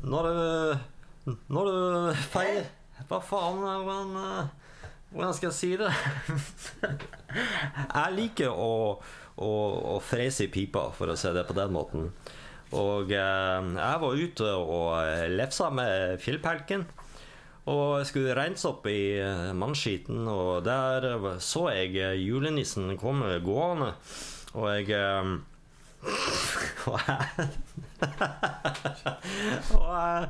Når 0.00 0.28
du 0.30 1.34
Når 1.52 1.68
du 1.68 2.22
feier 2.32 2.64
Hva 3.10 3.20
faen 3.20 3.60
eh, 3.68 4.61
hvordan, 5.12 5.34
skal 5.36 5.50
jeg 5.50 5.58
si 5.58 5.70
det? 5.80 5.90
jeg 7.94 8.16
liker 8.16 8.52
å, 8.52 8.72
å, 9.36 9.50
å 9.96 9.98
frese 10.04 10.46
i 10.46 10.52
pipa, 10.52 10.88
for 10.96 11.12
å 11.12 11.18
si 11.18 11.32
det 11.34 11.44
på 11.48 11.56
den 11.56 11.74
måten. 11.74 12.10
Og 12.72 13.12
eh, 13.12 13.70
jeg 13.76 14.02
var 14.02 14.20
ute 14.24 14.50
og 14.56 14.90
eh, 15.02 15.28
lefsa 15.32 15.68
med 15.74 16.18
fjellpelken. 16.24 16.86
Og 17.70 18.00
jeg 18.00 18.08
skulle 18.08 18.34
rense 18.34 18.66
opp 18.66 18.88
i 18.90 19.20
eh, 19.22 19.52
mannskiten, 19.54 20.24
og 20.26 20.64
der 20.66 21.06
så 21.38 21.68
jeg 21.70 21.94
eh, 22.00 22.16
julenissen 22.18 22.96
komme 22.98 23.36
gående. 23.44 23.92
Og 24.56 24.66
jeg 24.72 24.90
eh, 24.96 25.36
og 26.90 26.98
jeg, 27.06 27.46
og 29.76 29.86
jeg, 29.92 30.28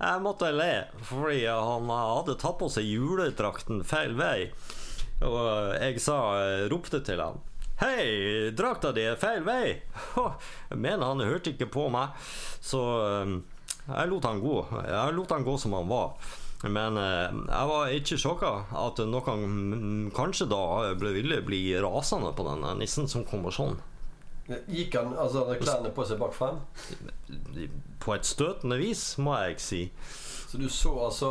jeg 0.00 0.24
måtte 0.24 0.50
le, 0.56 0.72
fordi 1.04 1.44
han 1.46 1.92
hadde 1.92 2.38
tatt 2.40 2.58
på 2.60 2.70
seg 2.72 2.88
juledrakten 2.88 3.84
feil 3.84 4.16
vei. 4.18 4.50
Og 5.20 5.76
jeg 5.76 6.00
sa, 6.00 6.16
ropte 6.72 7.02
til 7.04 7.20
han 7.20 7.40
Hei, 7.80 8.52
drakta 8.52 8.90
di 8.92 9.06
er 9.08 9.16
feil 9.16 9.40
vei! 9.40 9.78
Men 10.84 11.00
han 11.00 11.22
hørte 11.24 11.54
ikke 11.54 11.70
på 11.72 11.86
meg, 11.88 12.12
så 12.60 12.80
eh, 13.06 13.30
jeg 13.86 14.10
lot 14.10 14.26
han 14.28 14.42
gå. 14.42 14.56
Jeg 14.84 15.14
lot 15.16 15.32
han 15.32 15.46
gå 15.46 15.54
som 15.62 15.76
han 15.78 15.88
var. 15.88 16.10
Men 16.68 16.98
eh, 17.00 17.38
jeg 17.48 17.70
var 17.70 17.94
ikke 17.96 18.18
sjokka 18.20 18.50
at 18.82 19.00
noen 19.08 20.10
kanskje 20.12 20.50
da 20.52 20.60
ville 21.00 21.40
bli 21.46 21.62
rasende 21.80 22.34
på 22.36 22.44
den 22.50 22.68
nissen 22.82 23.08
som 23.08 23.24
kommer 23.24 23.54
sånn. 23.56 23.80
Gikk 24.48 24.94
han 24.98 25.12
altså, 25.18 25.44
hadde 25.44 25.60
klærne 25.62 25.90
på 25.94 26.04
seg 26.08 26.18
bak 26.18 26.32
frem? 26.34 26.56
På 28.00 28.14
et 28.16 28.26
støtende 28.26 28.78
vis, 28.80 29.04
må 29.18 29.36
jeg 29.44 29.60
si. 29.62 29.82
Så 30.50 30.58
du 30.58 30.68
så 30.68 30.90
altså 31.06 31.28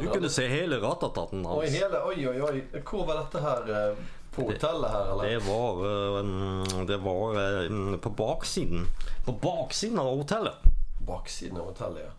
Du 0.00 0.06
kunne 0.12 0.28
se 0.30 0.44
hele 0.48 0.78
ratataten 0.82 1.40
Oi, 1.46 1.64
hans. 1.66 1.74
hele, 1.74 2.02
oi, 2.06 2.26
oi, 2.30 2.36
oi. 2.46 2.60
Hvor 2.86 3.06
var 3.08 3.24
dette 3.24 3.40
her? 3.42 3.72
eh, 3.90 4.04
På 4.36 4.44
hotellet 4.50 4.90
her, 4.92 5.08
eller? 5.12 5.24
Det 5.32 5.40
var, 5.48 5.82
eh, 5.88 6.84
det 6.86 6.98
var 7.02 7.40
eh, 7.42 7.96
på 8.04 8.10
baksiden. 8.10 8.86
På 9.26 9.32
baksiden 9.42 9.98
av 9.98 10.12
hotellet. 10.20 10.70
Baksiden 11.06 11.58
av 11.58 11.72
hotellet, 11.72 12.06
ja. 12.06 12.12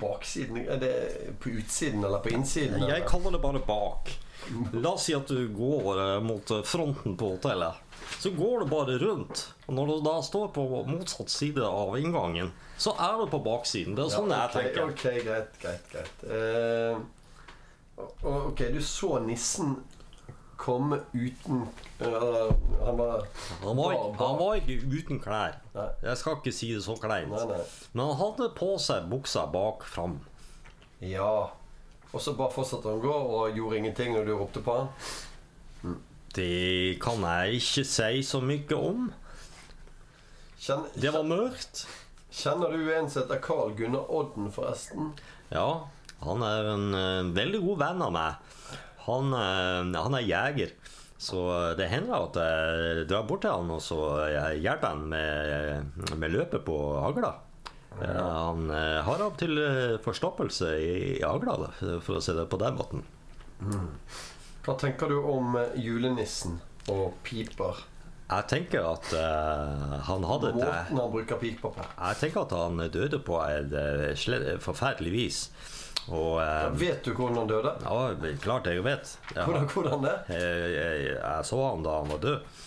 Baksiden 0.00 0.56
Er 0.68 0.76
det 0.76 0.94
på 1.40 1.48
utsiden 1.56 2.04
eller 2.04 2.18
på 2.20 2.28
innsiden? 2.34 2.82
Jeg 2.90 3.06
kaller 3.08 3.30
det 3.30 3.40
bare 3.40 3.60
bak. 3.64 4.12
La 4.72 4.90
oss 4.92 5.06
si 5.08 5.14
at 5.16 5.28
du 5.32 5.48
går 5.56 6.20
mot 6.20 6.52
fronten 6.68 7.16
på 7.16 7.30
hotellet. 7.38 7.80
Så 8.18 8.30
går 8.36 8.64
du 8.64 8.70
bare 8.70 8.96
rundt. 8.98 9.44
Og 9.66 9.74
når 9.76 9.92
du 9.92 10.00
da 10.06 10.16
står 10.24 10.48
på 10.56 10.64
motsatt 10.88 11.30
side 11.30 11.64
av 11.64 11.94
inngangen, 11.98 12.50
så 12.78 12.94
er 12.98 13.20
du 13.20 13.28
på 13.30 13.42
baksiden. 13.44 13.94
Det 13.98 14.06
er 14.06 14.14
sånn 14.14 14.32
ja, 14.32 14.46
jeg 14.46 14.54
tenker. 14.56 14.90
Ok, 14.90 15.04
greit, 15.26 15.60
greit, 15.62 15.92
greit. 15.92 16.24
Uh, 16.24 16.98
ok, 18.48 18.64
du 18.74 18.80
så 18.84 19.18
nissen 19.24 19.76
komme 20.58 20.98
uten 21.12 21.60
uh, 22.02 22.50
han 22.82 22.96
var 22.98 23.22
Han 23.62 23.76
var, 23.76 23.92
ikke, 23.92 24.24
han 24.24 24.38
var 24.40 24.56
ikke 24.58 24.78
uten 24.90 25.22
klær. 25.22 25.60
Nei. 25.76 25.86
Jeg 26.02 26.18
skal 26.18 26.40
ikke 26.40 26.54
si 26.54 26.72
det 26.74 26.82
så 26.86 26.98
kleint. 26.98 27.34
Men 27.92 28.04
han 28.04 28.18
hadde 28.22 28.50
på 28.58 28.74
seg 28.82 29.06
buksa 29.12 29.46
bak 29.52 29.86
fram. 29.86 30.18
Ja. 31.04 31.50
Og 32.10 32.22
så 32.24 32.34
bare 32.34 32.54
fortsatte 32.54 32.88
han 32.88 32.98
å 32.98 33.04
gå 33.04 33.14
og 33.14 33.56
gjorde 33.58 33.78
ingenting 33.82 34.14
når 34.16 34.26
du 34.26 34.34
ropte 34.38 34.62
på 34.64 34.78
han? 34.80 34.88
Det 36.38 36.98
kan 37.02 37.24
jeg 37.26 37.58
ikke 37.58 37.84
si 37.90 38.22
så 38.26 38.40
mye 38.44 38.78
om. 38.78 39.08
Det 40.94 41.10
var 41.14 41.24
mørkt. 41.26 41.86
kjenner 42.38 42.74
du 42.74 42.90
en 42.94 43.08
som 43.10 43.24
heter 43.24 43.40
Carl 43.42 43.72
Gunnar 43.78 44.06
Odden, 44.12 44.50
forresten? 44.54 45.12
Ja, 45.50 45.88
han 46.22 46.42
er 46.44 46.68
en 46.74 46.94
en 46.94 47.32
veldig 47.34 47.60
god 47.64 47.78
venn 47.82 48.04
av 48.04 48.12
meg. 48.14 48.54
Han, 49.08 49.32
eh, 49.32 49.98
han 50.02 50.14
er 50.18 50.26
jeger. 50.26 50.74
Så 51.18 51.40
det 51.74 51.88
hender 51.90 52.28
at 52.28 52.36
jeg 52.38 53.06
drar 53.10 53.24
bort 53.26 53.42
til 53.42 53.50
han 53.50 53.70
og 53.74 53.80
så 53.82 53.98
hjelper 54.54 54.92
han 54.92 55.08
med, 55.10 56.14
med 56.14 56.30
løpet 56.30 56.62
på 56.68 56.76
hagla. 57.02 57.32
Eh, 57.98 58.14
Han 58.14 58.70
eh, 58.70 59.00
har 59.02 59.24
av 59.24 59.32
og 59.32 59.38
til 59.40 59.58
eh, 59.58 59.96
forstoppelse 60.04 60.68
i, 60.78 60.92
i 61.18 61.24
hagla, 61.24 61.72
for 62.04 62.20
å 62.20 62.22
si 62.22 62.36
det 62.36 62.46
på 62.52 62.60
den 62.62 62.78
måten. 62.78 63.02
Hva 64.66 64.74
tenker 64.80 65.12
du 65.12 65.20
om 65.22 65.56
eh, 65.60 65.78
julenissen 65.82 66.58
og 66.92 67.18
piper? 67.26 67.84
Jeg 68.28 68.44
tenker 68.50 68.84
at 68.84 69.06
uh, 69.16 69.94
han 70.04 70.24
hadde 70.28 70.50
det 70.52 70.58
Måten 70.58 70.98
han 71.00 71.12
bruker 71.14 71.38
piper 71.40 71.72
på. 71.72 71.84
Jeg 71.96 72.18
tenker 72.20 72.42
at 72.42 72.52
han 72.52 72.82
døde 72.92 73.22
på 73.24 73.38
et 73.46 73.72
eh, 73.72 74.58
forferdelig 74.60 75.12
vis. 75.14 75.38
Og 76.12 76.38
eh, 76.42 76.68
Vet 76.76 77.04
du 77.04 77.14
hvordan 77.14 77.42
han 77.42 77.50
døde? 77.50 77.72
Ja, 77.84 78.34
klart 78.42 78.68
jeg 78.68 78.84
vet. 78.84 79.14
Jeg, 79.34 79.44
Hvordan, 79.44 79.68
hvordan 79.72 80.04
det? 80.04 80.16
jeg, 80.28 80.72
jeg, 80.74 81.12
jeg 81.16 81.48
så 81.48 81.62
han 81.70 81.84
da 81.84 82.00
han 82.02 82.12
var 82.12 82.22
død. 82.24 82.64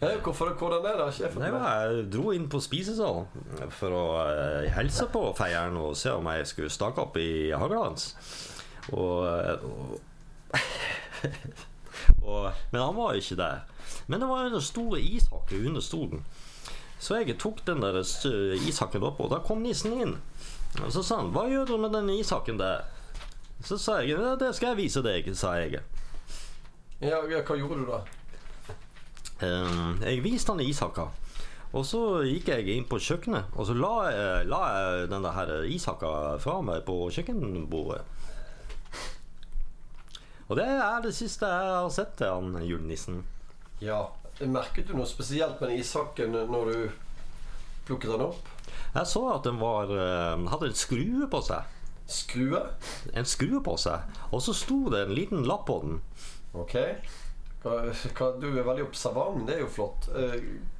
Ja, 0.00 0.08
hvorfor, 0.22 0.52
hvordan 0.58 0.84
er 0.84 0.98
det? 1.00 1.20
Jeg 1.20 1.30
Nei, 1.40 1.48
jeg 1.48 2.08
dro 2.12 2.32
inn 2.36 2.50
på 2.52 2.60
spisesalen 2.60 3.70
for 3.72 3.94
å 3.96 4.04
uh, 4.28 4.66
hilse 4.76 5.06
på 5.08 5.22
feieren 5.38 5.78
og 5.80 5.94
se 5.96 6.12
om 6.12 6.28
jeg 6.34 6.50
skulle 6.50 6.72
stakke 6.72 7.00
opp 7.06 7.16
i 7.16 7.48
hagla 7.56 7.86
hans. 7.86 8.10
Og, 8.92 9.24
eh, 9.24 9.64
og, 9.64 10.60
og 12.28 12.50
Men 12.72 12.82
han 12.82 12.96
var 12.96 13.16
ikke 13.18 13.38
der. 13.38 13.64
Men 14.06 14.20
det 14.20 14.28
var 14.28 14.50
en 14.50 14.60
stor 14.60 14.96
ishakke 14.98 15.60
under 15.66 15.80
stolen. 15.80 16.24
Så 16.98 17.20
jeg 17.20 17.38
tok 17.38 17.60
den 17.66 17.82
der 17.84 18.00
ishakken 18.00 19.04
opp, 19.04 19.20
og 19.20 19.30
da 19.30 19.42
kom 19.44 19.62
nissen 19.62 19.92
inn. 20.00 20.14
Og 20.82 20.92
så 20.92 21.02
sa 21.02 21.20
han 21.20 21.32
'Hva 21.32 21.48
gjør 21.48 21.66
du 21.66 21.76
med 21.76 21.92
den 21.92 22.10
ishakken 22.10 22.58
der?' 22.58 22.84
Så 23.64 23.78
sa 23.78 24.00
jeg 24.00 24.16
'Det 24.16 24.54
skal 24.54 24.68
jeg 24.68 24.76
vise 24.76 25.02
deg', 25.02 25.34
sa 25.34 25.52
jeg. 25.52 25.80
Ja, 27.00 27.20
ja, 27.30 27.42
hva 27.42 27.56
gjorde 27.56 27.84
du 27.84 27.86
da? 27.86 28.00
Um, 29.42 30.02
Jeg 30.02 30.22
viste 30.24 30.52
han 30.52 30.60
ishakka. 30.60 31.08
Og 31.72 31.84
så 31.84 32.22
gikk 32.24 32.48
jeg 32.48 32.68
inn 32.68 32.86
på 32.88 32.96
kjøkkenet, 32.96 33.44
og 33.52 33.66
så 33.66 33.74
la 33.74 34.08
jeg, 34.08 34.46
la 34.48 34.60
jeg 34.72 35.10
den 35.10 35.22
der 35.22 35.64
ishakka 35.68 36.38
fra 36.40 36.60
meg 36.64 36.84
på 36.86 37.10
kjøkkenbordet. 37.12 38.00
Og 40.46 40.56
det 40.60 40.66
er 40.66 41.00
det 41.02 41.14
siste 41.16 41.48
jeg 41.50 41.72
har 41.74 41.90
sett 41.90 42.14
til 42.20 42.30
han 42.30 42.60
julenissen. 42.62 43.24
Ja. 43.82 44.04
Merket 44.36 44.90
du 44.90 44.92
noe 44.98 45.08
spesielt 45.08 45.60
med 45.62 45.70
den 45.72 45.80
ishakken 45.80 46.34
når 46.52 46.68
du 46.70 46.80
plukket 47.88 48.12
den 48.12 48.26
opp? 48.28 48.50
Jeg 48.92 49.08
så 49.08 49.22
at 49.32 49.46
den 49.46 49.58
var, 49.60 49.90
eh, 49.90 50.46
hadde 50.52 50.68
en 50.70 50.76
skrue 50.76 51.28
på 51.32 51.40
seg. 51.44 51.72
Skrue? 52.06 52.60
En 53.16 53.24
skrue 53.26 53.62
på 53.64 53.76
seg. 53.80 54.04
Og 54.30 54.42
så 54.44 54.54
sto 54.54 54.84
det 54.92 55.06
en 55.06 55.14
liten 55.16 55.46
lapp 55.48 55.66
på 55.70 55.80
den. 55.82 56.00
Ok. 56.54 56.76
Hva, 57.66 58.28
du 58.38 58.46
er 58.52 58.62
veldig 58.62 58.84
observant, 58.86 59.40
det 59.48 59.56
er 59.56 59.64
jo 59.64 59.70
flott. 59.72 60.06
Eh, 60.14 60.36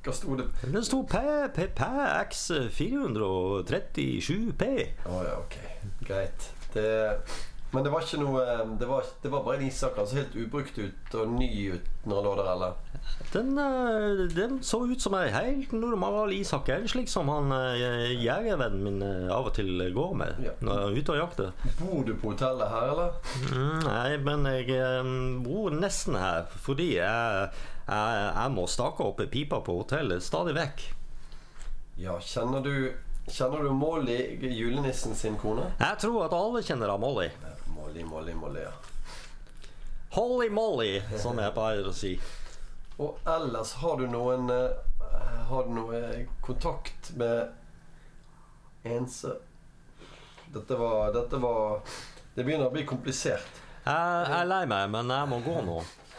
Hva 0.07 0.12
sto 0.14 0.37
det? 0.39 0.47
Det 0.71 0.85
sto 0.87 1.01
PPX 1.11 2.45
437P. 2.77 4.69
Å 5.11 5.23
ja, 5.27 5.35
ok. 5.41 5.57
Greit. 6.07 6.51
Det, 6.77 6.87
men 7.77 7.85
det 7.85 7.91
var 7.93 8.05
ikke 8.05 8.18
noe 8.22 8.43
Det 8.81 8.87
var, 8.89 9.05
det 9.22 9.31
var 9.33 9.43
bare 9.47 9.59
en 9.61 9.66
ishakk. 9.68 9.99
Altså 10.01 10.16
helt 10.18 10.35
ubrukt 10.41 10.79
ut 10.81 11.14
og 11.20 11.35
ny 11.37 11.49
ut 11.77 11.93
når 12.07 12.16
han 12.18 12.24
lå 12.27 12.33
der, 12.39 12.49
eller? 12.53 12.74
Den, 13.35 13.53
eh, 13.59 14.24
den 14.35 14.59
så 14.66 14.81
ut 14.87 15.03
som 15.03 15.14
ei 15.18 15.29
helt 15.35 15.72
normal 15.77 16.33
ishakke, 16.35 16.79
slik 16.91 17.11
som 17.11 17.29
han 17.31 17.53
eh, 17.55 18.12
jegervennen 18.22 18.83
min 18.87 19.01
eh, 19.03 19.31
av 19.35 19.51
og 19.51 19.55
til 19.59 19.83
går 19.95 20.14
med 20.18 20.43
Ja. 20.47 20.55
når 20.61 20.81
han 20.81 20.85
er 20.97 21.01
ute 21.01 21.14
og 21.14 21.20
jakter. 21.20 21.53
Bor 21.81 22.05
du 22.07 22.12
på 22.14 22.33
hotellet 22.35 22.70
her, 22.72 22.91
eller? 22.95 23.16
Mm, 23.53 23.81
nei, 23.87 24.16
men 24.27 24.47
jeg 24.53 24.70
eh, 24.77 25.14
bor 25.47 25.74
nesten 25.74 26.18
her 26.18 26.47
fordi 26.66 26.93
jeg, 26.97 27.51
jeg, 27.87 28.29
jeg 28.37 28.55
må 28.55 28.66
stake 28.70 29.03
opp 29.07 29.22
pipa 29.31 29.61
på 29.66 29.81
hotellet 29.83 30.22
stadig 30.22 30.55
vekk. 30.59 30.87
Ja, 32.03 32.18
kjenner 32.20 32.62
du 32.64 32.72
Kjenner 33.27 33.64
du 33.66 33.72
Molly, 33.74 34.39
julenissen 34.55 35.14
sin 35.18 35.35
kone? 35.41 35.64
Jeg 35.81 35.99
tror 35.99 36.29
at 36.29 36.35
alle 36.37 36.61
kjenner 36.62 36.93
av 36.93 37.01
Molly. 37.03 37.24
Molly, 38.05 38.35
Molly, 38.35 38.35
Molly, 38.35 38.61
ja. 38.61 38.73
Holy 40.11 40.49
Molly, 40.51 41.03
som 41.19 41.39
jeg 41.41 41.53
pleier 41.57 41.87
å 41.89 41.93
si. 41.95 42.17
Og 43.01 43.19
ellers, 43.29 43.73
har 43.81 43.97
du 44.01 44.07
noen 44.09 44.51
eh, 44.53 44.71
Har 45.49 45.67
du 45.67 45.75
noe 45.77 46.01
kontakt 46.45 47.11
med 47.17 47.53
ense 48.89 49.35
Dette 50.55 50.79
var 50.81 51.13
Dette 51.13 51.41
var 51.43 51.83
Det 52.35 52.45
begynner 52.45 52.71
å 52.71 52.73
bli 52.73 52.87
komplisert. 52.89 53.61
Jeg, 53.85 53.93
jeg 54.29 54.39
er 54.41 54.49
lei 54.49 54.63
meg, 54.69 54.89
men 54.93 55.13
jeg 55.13 55.31
må 55.31 55.41
gå 55.45 55.61
nå. 55.65 55.77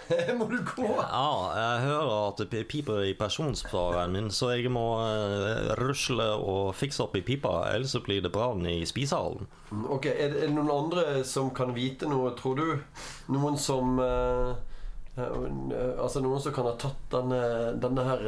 Må 0.39 0.45
du 0.47 0.57
gå? 0.63 0.87
Ja, 0.87 1.31
jeg 1.57 1.81
hører 1.83 2.16
at 2.27 2.43
det 2.51 2.63
piper 2.69 3.03
i 3.07 3.15
personspareren 3.17 4.13
min, 4.13 4.29
så 4.33 4.51
jeg 4.55 4.71
må 4.73 4.85
eh, 5.03 5.73
rusle 5.79 6.29
og 6.37 6.75
fikse 6.77 7.03
opp 7.05 7.17
i 7.19 7.23
pipa, 7.25 7.53
ellers 7.73 7.95
så 7.95 8.03
blir 8.05 8.23
det 8.23 8.33
brann 8.33 8.65
i 8.69 8.79
spisehallen. 8.87 9.49
Ok, 9.87 10.09
er 10.11 10.33
det, 10.35 10.45
er 10.45 10.55
noen 10.55 10.71
andre 10.71 11.05
som 11.27 11.51
kan 11.55 11.75
vite 11.75 12.09
noe, 12.09 12.31
tror 12.39 12.59
du? 12.59 13.03
Noen 13.33 13.59
som 13.59 13.97
eh, 13.99 14.53
eh, 15.17 15.91
Altså 15.97 16.21
noen 16.23 16.41
som 16.43 16.55
kan 16.55 16.69
ha 16.69 16.77
tatt 16.79 17.11
denne, 17.11 17.41
denne 17.81 18.07
her 18.07 18.25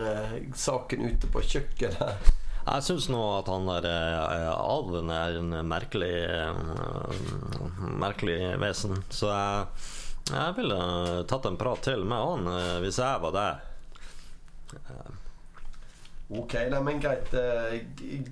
saken 0.57 1.07
ute 1.11 1.31
på 1.31 1.45
kjøkkenet? 1.53 2.35
Jeg 2.69 2.85
syns 2.85 3.07
nå 3.09 3.19
at 3.39 3.47
han 3.49 3.65
der 3.69 3.85
eh, 3.89 4.49
alven 4.51 5.09
er 5.13 5.39
en 5.39 5.53
merkelig 5.65 6.11
eh, 6.27 6.59
Merkelig 7.99 8.37
vesen, 8.61 8.99
så 9.09 9.31
jeg, 9.31 9.87
jeg 10.29 10.57
ville 10.59 10.79
tatt 11.29 11.47
en 11.49 11.57
prat 11.59 11.81
til 11.87 12.05
med 12.05 12.19
han 12.19 12.51
eh, 12.51 12.75
hvis 12.83 12.99
jeg 13.01 13.23
var 13.23 13.35
der. 13.35 13.65
Ok, 16.29 16.53
nei, 16.69 16.81
men 16.85 16.99
greit. 17.01 17.33
eh, 17.33 17.79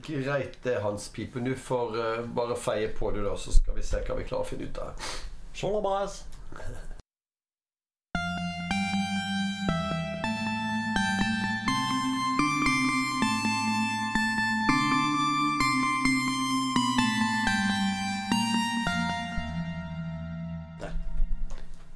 greit 0.06 0.68
Hans 0.84 1.10
Pipe. 1.10 1.40
Du 1.40 1.56
får 1.56 1.98
eh, 1.98 2.26
bare 2.26 2.56
feie 2.56 2.92
på, 2.94 3.12
du, 3.12 3.24
da, 3.26 3.34
så 3.38 3.52
skal 3.56 3.76
vi 3.80 3.86
se 3.86 4.04
hva 4.06 4.20
vi 4.20 4.28
klarer 4.30 4.46
å 4.46 4.50
finne 4.52 4.70
ut 4.70 4.78
av. 4.84 5.08
Sjalabais. 5.58 6.22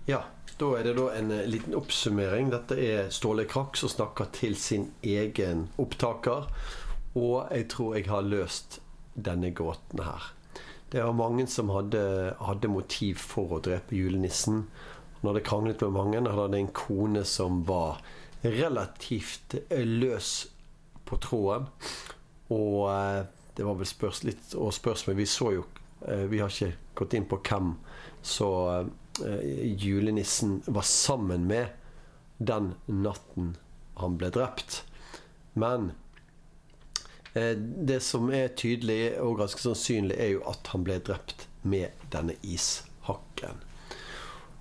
Ja, 0.10 0.24
da 0.62 0.76
er 0.78 0.86
det 0.86 0.93
da 0.99 1.07
en 1.18 1.32
eh, 1.34 1.47
liten 1.49 1.74
oppsummering. 1.78 2.51
Dette 2.53 2.78
er 2.78 3.09
Ståle 3.14 3.47
Krakk 3.49 3.80
som 3.80 3.89
snakker 3.89 4.30
til 4.36 4.55
sin 4.59 4.91
egen 5.01 5.68
opptaker. 5.82 6.47
Og 7.18 7.49
jeg 7.49 7.68
tror 7.74 7.97
jeg 7.97 8.07
har 8.12 8.28
løst 8.28 8.80
denne 9.16 9.51
gåten 9.57 10.03
her. 10.05 10.32
Det 10.91 11.01
var 11.01 11.16
mange 11.16 11.47
som 11.47 11.72
hadde, 11.74 12.03
hadde 12.39 12.72
motiv 12.72 13.20
for 13.24 13.57
å 13.57 13.62
drepe 13.64 13.95
julenissen. 13.97 14.66
Når 15.26 15.38
det 15.38 15.45
kranglet 15.47 15.84
med 15.86 15.95
mange, 15.97 16.22
hadde 16.22 16.45
han 16.45 16.57
en 16.59 16.74
kone 16.76 17.26
som 17.26 17.64
var 17.68 18.01
relativt 18.45 19.57
eh, 19.64 19.86
løs 19.86 20.34
på 21.09 21.18
tråden. 21.26 21.70
Og 22.53 22.86
eh, 22.91 23.22
det 23.57 23.66
var 23.66 23.80
vel 23.82 23.89
spørs 23.89 24.26
litt 24.28 24.53
og 24.55 24.72
spørsmål 24.76 25.18
Vi 25.18 25.26
så 25.28 25.49
jo 25.51 25.64
Vi 26.32 26.39
har 26.39 26.49
ikke 26.49 26.95
gått 26.95 27.14
inn 27.18 27.26
på 27.30 27.38
hvem 27.45 27.74
så 28.26 28.47
julenissen 29.20 30.62
var 30.66 30.86
sammen 30.88 31.43
med 31.49 31.68
den 32.41 32.74
natten 32.86 33.55
han 34.01 34.18
ble 34.18 34.32
drept. 34.34 34.84
Men 35.53 35.91
eh, 37.34 37.53
det 37.57 37.99
som 38.05 38.32
er 38.34 38.53
tydelig 38.57 39.18
og 39.22 39.39
ganske 39.41 39.62
sannsynlig, 39.62 40.18
er 40.18 40.34
jo 40.36 40.45
at 40.49 40.72
han 40.74 40.86
ble 40.88 40.97
drept 41.03 41.47
med 41.62 41.93
denne 42.14 42.38
ishakken. 42.41 43.62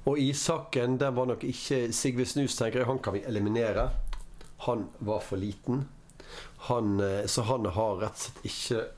Og 0.08 0.20
ishakken 0.20 0.98
den 1.00 1.16
var 1.16 1.28
nok 1.30 1.44
ikke 1.44 1.90
Sigve 1.94 2.26
Snus, 2.26 2.56
tenker 2.58 2.82
jeg. 2.82 2.90
Han 2.90 3.02
kan 3.04 3.16
vi 3.16 3.24
eliminere. 3.28 3.90
Han 4.66 4.88
var 4.98 5.22
for 5.24 5.40
liten. 5.40 5.86
Han, 6.68 6.98
eh, 7.00 7.26
så 7.26 7.46
han 7.48 7.66
har 7.66 8.02
rett 8.02 8.16
og 8.16 8.24
slett 8.24 8.48
ikke 8.50 8.88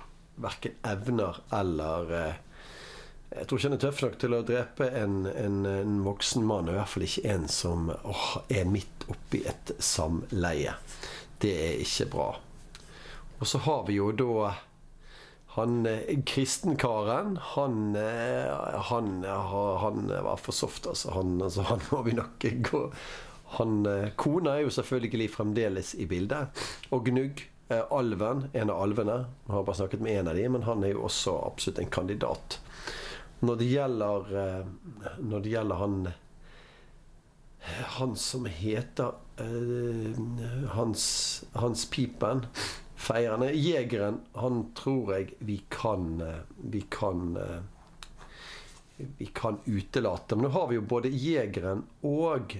verken 0.43 0.79
evner 0.89 1.39
eller 1.55 2.15
eh, 2.17 2.41
Jeg 3.33 3.49
tror 3.49 3.59
ikke 3.59 3.69
han 3.69 3.77
er 3.77 3.83
tøff 3.83 4.03
nok 4.05 4.19
til 4.21 4.37
å 4.37 4.43
drepe 4.47 4.89
en, 4.99 5.15
en, 5.31 5.63
en 5.69 6.01
voksen 6.05 6.45
mann. 6.47 6.69
I 6.69 6.77
hvert 6.77 6.93
fall 6.93 7.07
ikke 7.07 7.25
en 7.33 7.47
som 7.51 7.89
åh, 7.93 8.27
er 8.53 8.69
midt 8.69 9.07
oppi 9.13 9.43
et 9.49 9.73
samleie. 9.83 10.77
Det 11.43 11.55
er 11.69 11.81
ikke 11.83 12.11
bra. 12.13 12.29
Og 13.41 13.49
så 13.49 13.63
har 13.65 13.87
vi 13.89 13.97
jo 13.99 14.13
da 14.15 14.53
han 15.57 15.83
eh, 15.85 16.15
kristenkaren, 16.25 17.35
han, 17.55 17.97
eh, 17.99 18.79
han, 18.89 19.11
han 19.83 20.07
var 20.09 20.41
for 20.41 20.57
soft, 20.57 20.87
altså. 20.89 21.11
Han, 21.19 21.35
altså. 21.45 21.67
han 21.69 21.83
må 21.91 22.01
vi 22.07 22.17
nok 22.17 22.47
gå 22.71 22.87
han, 23.53 23.87
eh, 23.87 24.09
Kona 24.17 24.57
er 24.57 24.67
jo 24.67 24.73
selvfølgelig 24.73 25.31
fremdeles 25.35 25.95
i 26.01 26.07
bildet. 26.09 26.63
Og 26.91 27.05
Gnugg, 27.09 27.43
eh, 27.69 27.83
alven, 27.91 28.47
en 28.53 28.71
av 28.71 28.83
alvene. 28.83 29.17
Jeg 29.47 29.53
har 29.53 29.67
bare 29.67 29.77
snakket 29.77 30.01
med 30.01 30.21
en 30.21 30.29
av 30.29 30.37
de, 30.37 30.49
men 30.49 30.63
han 30.63 30.85
er 30.85 30.95
jo 30.95 31.05
også 31.09 31.37
absolutt 31.47 31.83
en 31.83 31.93
kandidat. 31.93 32.59
Når 33.43 33.57
det 33.59 33.69
gjelder 33.73 34.37
eh, 34.39 34.67
Når 35.19 35.41
det 35.43 35.55
gjelder 35.55 35.81
han 35.81 35.97
Han 37.97 38.17
som 38.19 38.47
heter 38.47 39.17
eh, 39.43 40.21
Hans, 40.77 41.05
Hans 41.59 41.85
Pipen 41.91 42.47
feirende. 43.03 43.51
Jegeren, 43.59 44.21
han 44.39 44.61
tror 44.79 45.15
jeg 45.17 45.33
vi 45.43 45.59
kan 45.75 46.21
eh, 46.23 46.43
Vi 46.75 46.85
kan 46.91 47.35
Vi 49.19 49.27
kan 49.35 49.59
utelate. 49.67 50.37
Men 50.37 50.47
nå 50.47 50.53
har 50.55 50.69
vi 50.71 50.79
jo 50.79 50.87
både 50.87 51.11
jegeren 51.11 51.83
og 52.07 52.55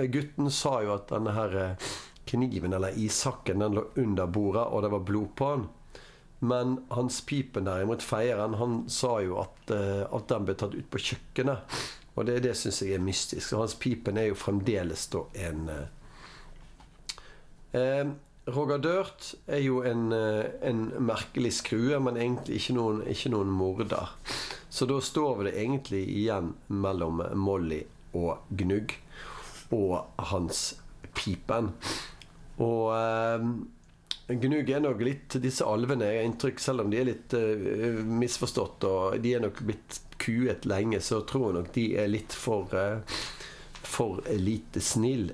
Gutten 0.00 0.46
sa 0.54 0.78
jo 0.84 0.94
at 0.94 1.10
denne 1.10 1.32
her 1.34 1.56
kniven, 2.30 2.72
eller 2.72 2.94
isakken, 2.96 3.58
den 3.58 3.74
lå 3.74 3.82
under 4.00 4.30
bordet, 4.30 4.62
og 4.70 4.84
det 4.84 4.90
var 4.94 5.02
blod 5.04 5.32
på 5.36 5.48
den. 5.50 5.66
Men 6.40 6.78
Hans 6.88 7.20
Pipen 7.28 7.66
derimot, 7.68 8.02
feieren, 8.02 8.56
han 8.56 8.78
sa 8.88 9.18
jo 9.20 9.40
at, 9.42 9.70
eh, 9.76 10.04
at 10.08 10.28
den 10.32 10.46
ble 10.48 10.56
tatt 10.56 10.76
ut 10.76 10.88
på 10.90 11.02
kjøkkenet. 11.10 11.80
Og 12.16 12.26
det, 12.26 12.40
det 12.46 12.56
syns 12.58 12.80
jeg 12.82 12.96
er 12.96 13.04
mystisk. 13.04 13.52
Hans 13.56 13.76
Pipen 13.80 14.18
er 14.20 14.30
jo 14.30 14.38
fremdeles 14.40 15.06
da 15.12 15.24
en 15.48 15.68
eh, 15.74 15.86
eh, 17.76 18.10
Roger 18.50 18.80
Dirt 18.82 19.34
er 19.46 19.60
jo 19.62 19.82
en, 19.86 20.12
eh, 20.12 20.46
en 20.66 20.86
merkelig 20.98 21.52
skrue, 21.60 22.00
men 22.00 22.16
egentlig 22.16 22.56
ikke 22.58 22.76
noen, 22.78 23.02
ikke 23.06 23.30
noen 23.34 23.52
morder. 23.52 24.14
Så 24.70 24.88
da 24.90 24.96
står 25.02 25.38
vi 25.38 25.46
det 25.48 25.56
egentlig 25.60 26.02
igjen 26.08 26.54
mellom 26.68 27.22
Molly 27.36 27.82
og 28.16 28.48
Gnugg 28.48 28.96
og 29.76 30.08
Hans 30.32 30.80
Pipen. 31.14 31.74
Og 32.58 32.90
eh, 32.96 33.46
Gnugg 34.38 34.70
er 34.70 34.82
nok 34.84 35.00
litt 35.02 35.34
Disse 35.42 35.66
alvene 35.66 36.06
er 36.06 36.24
inntrykk, 36.26 36.60
selv 36.62 36.84
om 36.84 36.92
de 36.92 37.00
er 37.00 37.08
litt 37.08 37.34
uh, 37.34 38.00
misforstått 38.06 38.86
og 38.88 39.18
de 39.22 39.34
er 39.36 39.44
nok 39.44 39.62
blitt 39.66 40.00
kuet 40.20 40.66
lenge, 40.68 41.00
så 41.02 41.22
tror 41.26 41.48
jeg 41.48 41.58
nok 41.58 41.70
de 41.74 41.86
er 42.02 42.10
litt 42.12 42.36
for 42.36 42.74
uh, 42.76 43.20
For 43.82 44.20
lite 44.36 44.82
snill 44.84 45.30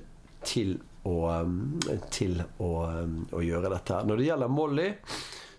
til 0.47 0.77
å, 1.07 1.15
um, 1.43 1.79
til 2.11 2.39
å, 2.63 2.71
å 3.35 3.41
gjøre 3.43 3.71
dette. 3.73 3.93
her. 3.93 4.07
Når 4.07 4.19
det 4.19 4.27
gjelder 4.29 4.51
Molly, 4.51 4.87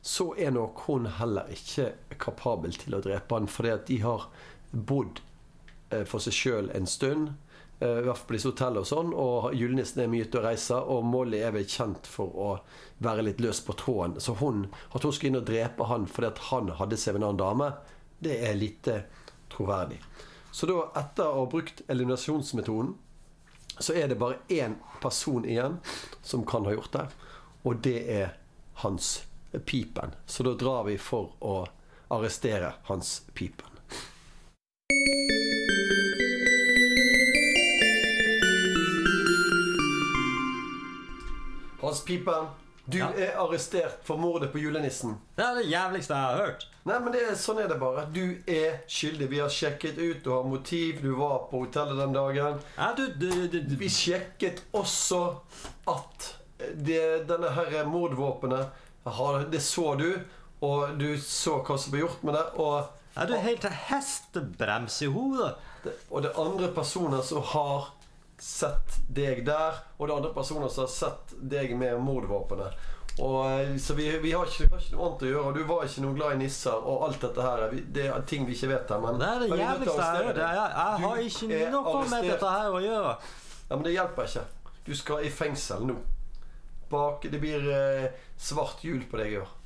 så 0.09 0.31
er 0.41 0.55
nok 0.57 0.85
hun 0.87 1.09
heller 1.19 1.51
ikke 1.53 1.91
kapabel 2.21 2.77
til 2.81 2.97
å 2.97 3.03
drepe 3.05 3.37
han, 3.37 3.49
fordi 3.51 3.73
at 3.75 3.87
de 3.91 3.99
har 4.05 4.29
bodd 4.73 5.21
eh, 5.91 6.05
for 6.09 6.23
seg 6.25 6.37
sjøl 6.37 6.71
en 6.77 6.89
stund. 6.89 7.35
Eh, 7.81 8.09
disse 8.31 8.51
hotellene 8.51 8.83
og 8.83 8.89
sånn. 8.89 9.13
Og 9.15 9.51
julenissen 9.57 10.03
er 10.05 10.11
mye 10.13 10.27
ute 10.29 10.41
og 10.41 10.47
reiser, 10.49 10.91
og 10.93 11.07
Molly 11.07 11.43
er 11.43 11.55
vel 11.57 11.69
kjent 11.69 12.09
for 12.11 12.35
å 12.35 12.51
være 13.05 13.27
litt 13.29 13.43
løs 13.45 13.61
på 13.65 13.77
tråden. 13.79 14.19
Så 14.21 14.37
hun, 14.41 14.67
at 14.93 15.05
hun 15.05 15.15
skulle 15.15 15.35
inn 15.35 15.43
og 15.43 15.49
drepe 15.49 15.89
han 15.91 16.09
fordi 16.11 16.33
at 16.33 16.45
han 16.51 16.73
hadde 16.81 16.99
seg 17.01 17.17
med 17.17 17.23
en 17.23 17.29
annen 17.31 17.43
dame, 17.45 17.71
det 18.25 18.41
er 18.49 18.59
lite 18.59 19.03
troverdig. 19.53 20.01
Så 20.51 20.67
da, 20.67 20.81
etter 20.99 21.29
å 21.29 21.45
ha 21.45 21.51
brukt 21.51 21.85
eliminasjonsmetoden, 21.87 22.97
så 23.79 23.95
er 23.95 24.09
det 24.11 24.19
bare 24.19 24.41
én 24.51 24.75
person 24.99 25.45
igjen 25.47 25.79
som 26.27 26.43
kan 26.47 26.67
ha 26.67 26.75
gjort 26.75 26.93
det, 26.97 27.07
og 27.63 27.83
det 27.85 27.99
er 28.11 28.33
Hans 28.83 29.21
Pipen. 29.65 30.17
Så 30.27 30.43
da 30.43 30.57
drar 30.59 30.85
vi 30.89 30.97
for 30.99 31.37
å 31.39 31.61
arrestere 32.15 32.73
Hans 32.91 33.21
Pipen. 33.35 33.68
Pipen, 42.07 42.49
du 42.89 42.99
Ja. 42.99 43.09
er 43.13 43.35
arrestert 43.37 43.99
for 44.05 44.17
mordet 44.17 44.53
på 44.53 44.59
julenissen. 44.59 45.19
Det 45.37 45.45
er 45.45 45.55
det 45.55 45.67
jævligste 45.71 46.15
jeg 46.15 46.25
har 46.25 46.37
hørt. 46.47 46.67
Nei, 46.89 46.99
men 47.05 47.13
det 47.13 47.21
er, 47.29 47.35
sånn 47.37 47.59
er 47.61 47.69
det 47.69 47.77
bare. 47.81 48.07
Du 48.13 48.39
er 48.49 48.79
skyldig. 48.89 49.29
Vi 49.29 49.39
har 49.43 49.49
sjekket 49.53 49.99
ut, 49.99 50.23
du 50.25 50.31
har 50.33 50.43
motiv, 50.49 51.03
du 51.03 51.11
var 51.19 51.43
på 51.51 51.61
hotellet 51.67 51.99
den 52.01 52.13
dagen. 52.17 52.61
Ja, 52.79 52.95
du, 52.97 53.07
du, 53.13 53.49
du. 53.49 53.77
Vi 53.77 53.89
sjekket 53.93 54.63
også 54.73 55.21
at 55.87 56.31
det, 56.75 57.27
denne 57.29 57.51
her 57.55 57.85
mordvåpenet 57.87 58.69
Det 59.51 59.61
så 59.63 59.95
du, 59.99 60.09
og 60.61 60.99
du 60.99 61.17
så 61.21 61.61
hva 61.65 61.77
som 61.79 61.93
ble 61.93 62.01
gjort 62.07 62.23
med 62.25 62.35
det. 62.35 62.47
Og, 62.59 62.89
Er 63.17 63.27
du 63.27 63.35
helt 63.37 63.61
til 63.61 63.71
hestebrems 63.71 65.03
i 65.03 65.07
hodet? 65.13 65.55
det, 65.85 65.93
og 66.11 66.23
det 66.23 66.31
er 66.33 66.41
andre 66.43 66.69
personer 66.75 67.23
som 67.23 67.43
har 67.43 67.93
sett 68.43 69.01
deg 69.09 69.45
der, 69.47 69.83
og 69.97 70.07
det 70.07 70.13
er 70.13 70.17
andre 70.21 70.35
personer 70.35 70.71
som 70.73 70.85
har 70.87 70.93
sett 70.93 71.35
deg 71.39 71.75
med 71.79 71.99
mordvåpenet. 72.05 72.89
Og, 73.19 73.39
eh, 73.51 73.77
så 73.83 73.95
vi, 73.99 74.19
vi 74.23 74.33
har, 74.33 74.47
ikke, 74.47 74.69
har 74.71 74.83
ikke 74.83 74.95
noe 74.95 75.07
annet 75.09 75.25
å 75.27 75.31
gjøre, 75.33 75.55
du 75.57 75.65
var 75.67 75.89
ikke 75.89 76.05
noe 76.05 76.15
glad 76.15 76.37
i 76.37 76.41
nisser 76.45 76.87
og 76.93 77.09
alt 77.09 77.25
dette 77.25 77.47
her. 77.47 77.65
Det 77.99 78.07
er 78.07 78.29
ting 78.31 78.47
vi 78.47 78.55
ikke 78.55 78.71
vet 78.71 78.95
her, 78.95 79.03
men 79.03 79.19
Det 79.19 79.31
er 79.31 79.43
det 79.43 79.49
jævligste 79.59 79.97
jeg 79.97 80.07
har 80.07 80.29
hørt. 80.29 80.41
Jeg, 80.45 81.03
har 81.03 81.25
ikke 81.25 81.73
noe 81.75 82.05
med 82.13 82.31
dette 82.31 82.55
her 82.55 82.79
å 82.79 82.85
gjøre. 82.85 83.17
Ja, 83.69 83.75
men 83.75 83.85
det 83.89 83.97
hjelper 83.97 84.31
ikke. 84.31 84.47
Du 84.87 84.95
skal 84.97 85.27
i 85.27 85.35
fengsel 85.35 85.85
nå. 85.89 85.99
Bak, 86.89 87.27
det 87.29 87.41
blir 87.43 87.67
eh, 87.75 88.11
svart 88.41 88.87
hjul 88.87 89.03
på 89.11 89.19
deg 89.21 89.35
i 89.35 89.41
år. 89.43 89.58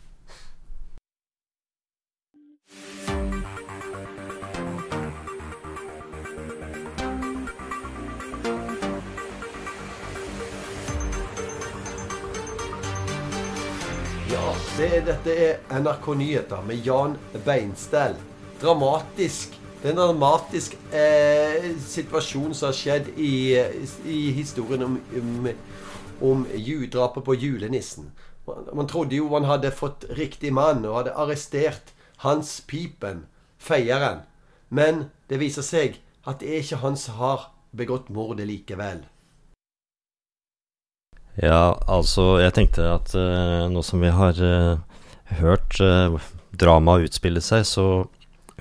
Ja, 14.72 14.86
er, 14.88 15.02
dette 15.04 15.32
er 15.36 15.80
NRK 15.84 16.06
Nyheter 16.16 16.62
med 16.64 16.78
Jan 16.86 17.18
Beinstell. 17.44 18.14
Dramatisk. 18.62 19.52
Det 19.82 19.90
er 19.90 19.92
en 19.92 19.98
dramatisk 19.98 20.78
eh, 20.96 21.66
situasjon 21.76 22.54
som 22.56 22.70
har 22.70 22.78
skjedd 22.78 23.10
i, 23.20 23.52
i 24.08 24.22
historien 24.32 24.86
om, 24.86 24.96
om, 25.20 25.50
om 26.24 26.46
drapet 26.88 27.26
på 27.26 27.36
julenissen. 27.36 28.08
Man, 28.46 28.64
man 28.72 28.88
trodde 28.88 29.18
jo 29.18 29.28
man 29.28 29.44
hadde 29.44 29.74
fått 29.76 30.08
riktig 30.16 30.54
mann 30.56 30.86
og 30.86 31.02
hadde 31.02 31.16
arrestert 31.20 31.92
Hans 32.24 32.62
Pipen, 32.66 33.26
feieren. 33.58 34.24
Men 34.70 35.10
det 35.28 35.42
viser 35.44 35.68
seg 35.68 36.00
at 36.24 36.40
det 36.40 36.48
er 36.48 36.64
ikke 36.64 36.80
han 36.80 36.96
som 36.96 37.20
har 37.20 37.50
begått 37.76 38.08
mordet 38.08 38.48
likevel. 38.48 39.04
Ja, 41.40 41.78
altså, 41.88 42.38
jeg 42.42 42.52
tenkte 42.56 42.90
at 42.92 43.14
uh, 43.16 43.68
nå 43.72 43.80
som 43.86 44.02
vi 44.04 44.10
har 44.12 44.36
uh, 44.36 44.82
hørt 45.40 45.78
uh, 45.80 46.18
dramaet 46.52 47.08
utspille 47.08 47.40
seg, 47.40 47.64
så 47.64 47.86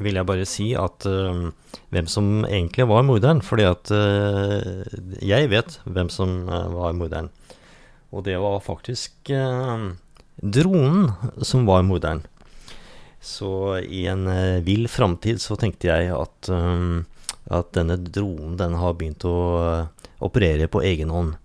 vil 0.02 0.16
jeg 0.16 0.30
bare 0.30 0.48
si 0.48 0.72
at 0.80 1.04
uh, 1.10 1.50
hvem 1.92 2.08
som 2.08 2.46
egentlig 2.48 2.88
var 2.88 3.04
morderen. 3.06 3.42
Fordi 3.44 3.68
at 3.68 3.92
eh, 3.96 4.98
jeg 5.24 5.52
vet 5.52 5.78
hvem 5.86 6.10
som 6.12 6.48
eh, 6.48 6.68
var 6.74 6.96
morderen. 6.98 7.30
Og 8.12 8.26
det 8.28 8.38
var 8.42 8.64
faktisk 8.64 9.32
eh, 9.32 9.88
dronen 10.42 11.12
som 11.46 11.68
var 11.70 11.84
morderen. 11.88 12.24
Så 13.22 13.78
i 13.86 14.08
en 14.10 14.26
vill 14.66 14.88
framtid 14.90 15.42
så 15.44 15.56
tenkte 15.60 15.92
jeg 15.92 16.16
at, 16.16 16.50
eh, 16.50 17.28
at 17.52 17.74
denne 17.78 18.00
dronen 18.02 18.58
den 18.60 18.80
har 18.80 18.98
begynt 18.98 19.28
å 19.28 19.38
eh, 19.62 20.10
operere 20.24 20.72
på 20.72 20.84
egen 20.88 21.14
hånd. 21.14 21.38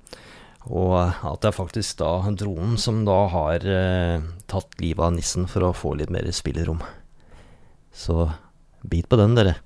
Og 0.67 0.97
at 0.99 1.43
det 1.43 1.51
er 1.51 1.55
faktisk 1.55 2.01
da 2.01 2.11
dronen 2.35 2.75
som 2.81 3.05
da 3.07 3.19
har 3.31 3.67
eh, 3.71 4.25
tatt 4.51 4.81
livet 4.83 5.05
av 5.07 5.15
nissen 5.15 5.47
for 5.51 5.69
å 5.69 5.77
få 5.77 5.95
litt 6.01 6.11
mer 6.11 6.27
spillerom. 6.35 6.83
Så 7.95 8.27
bit 8.83 9.09
på 9.09 9.19
den, 9.21 9.37
dere. 9.39 9.57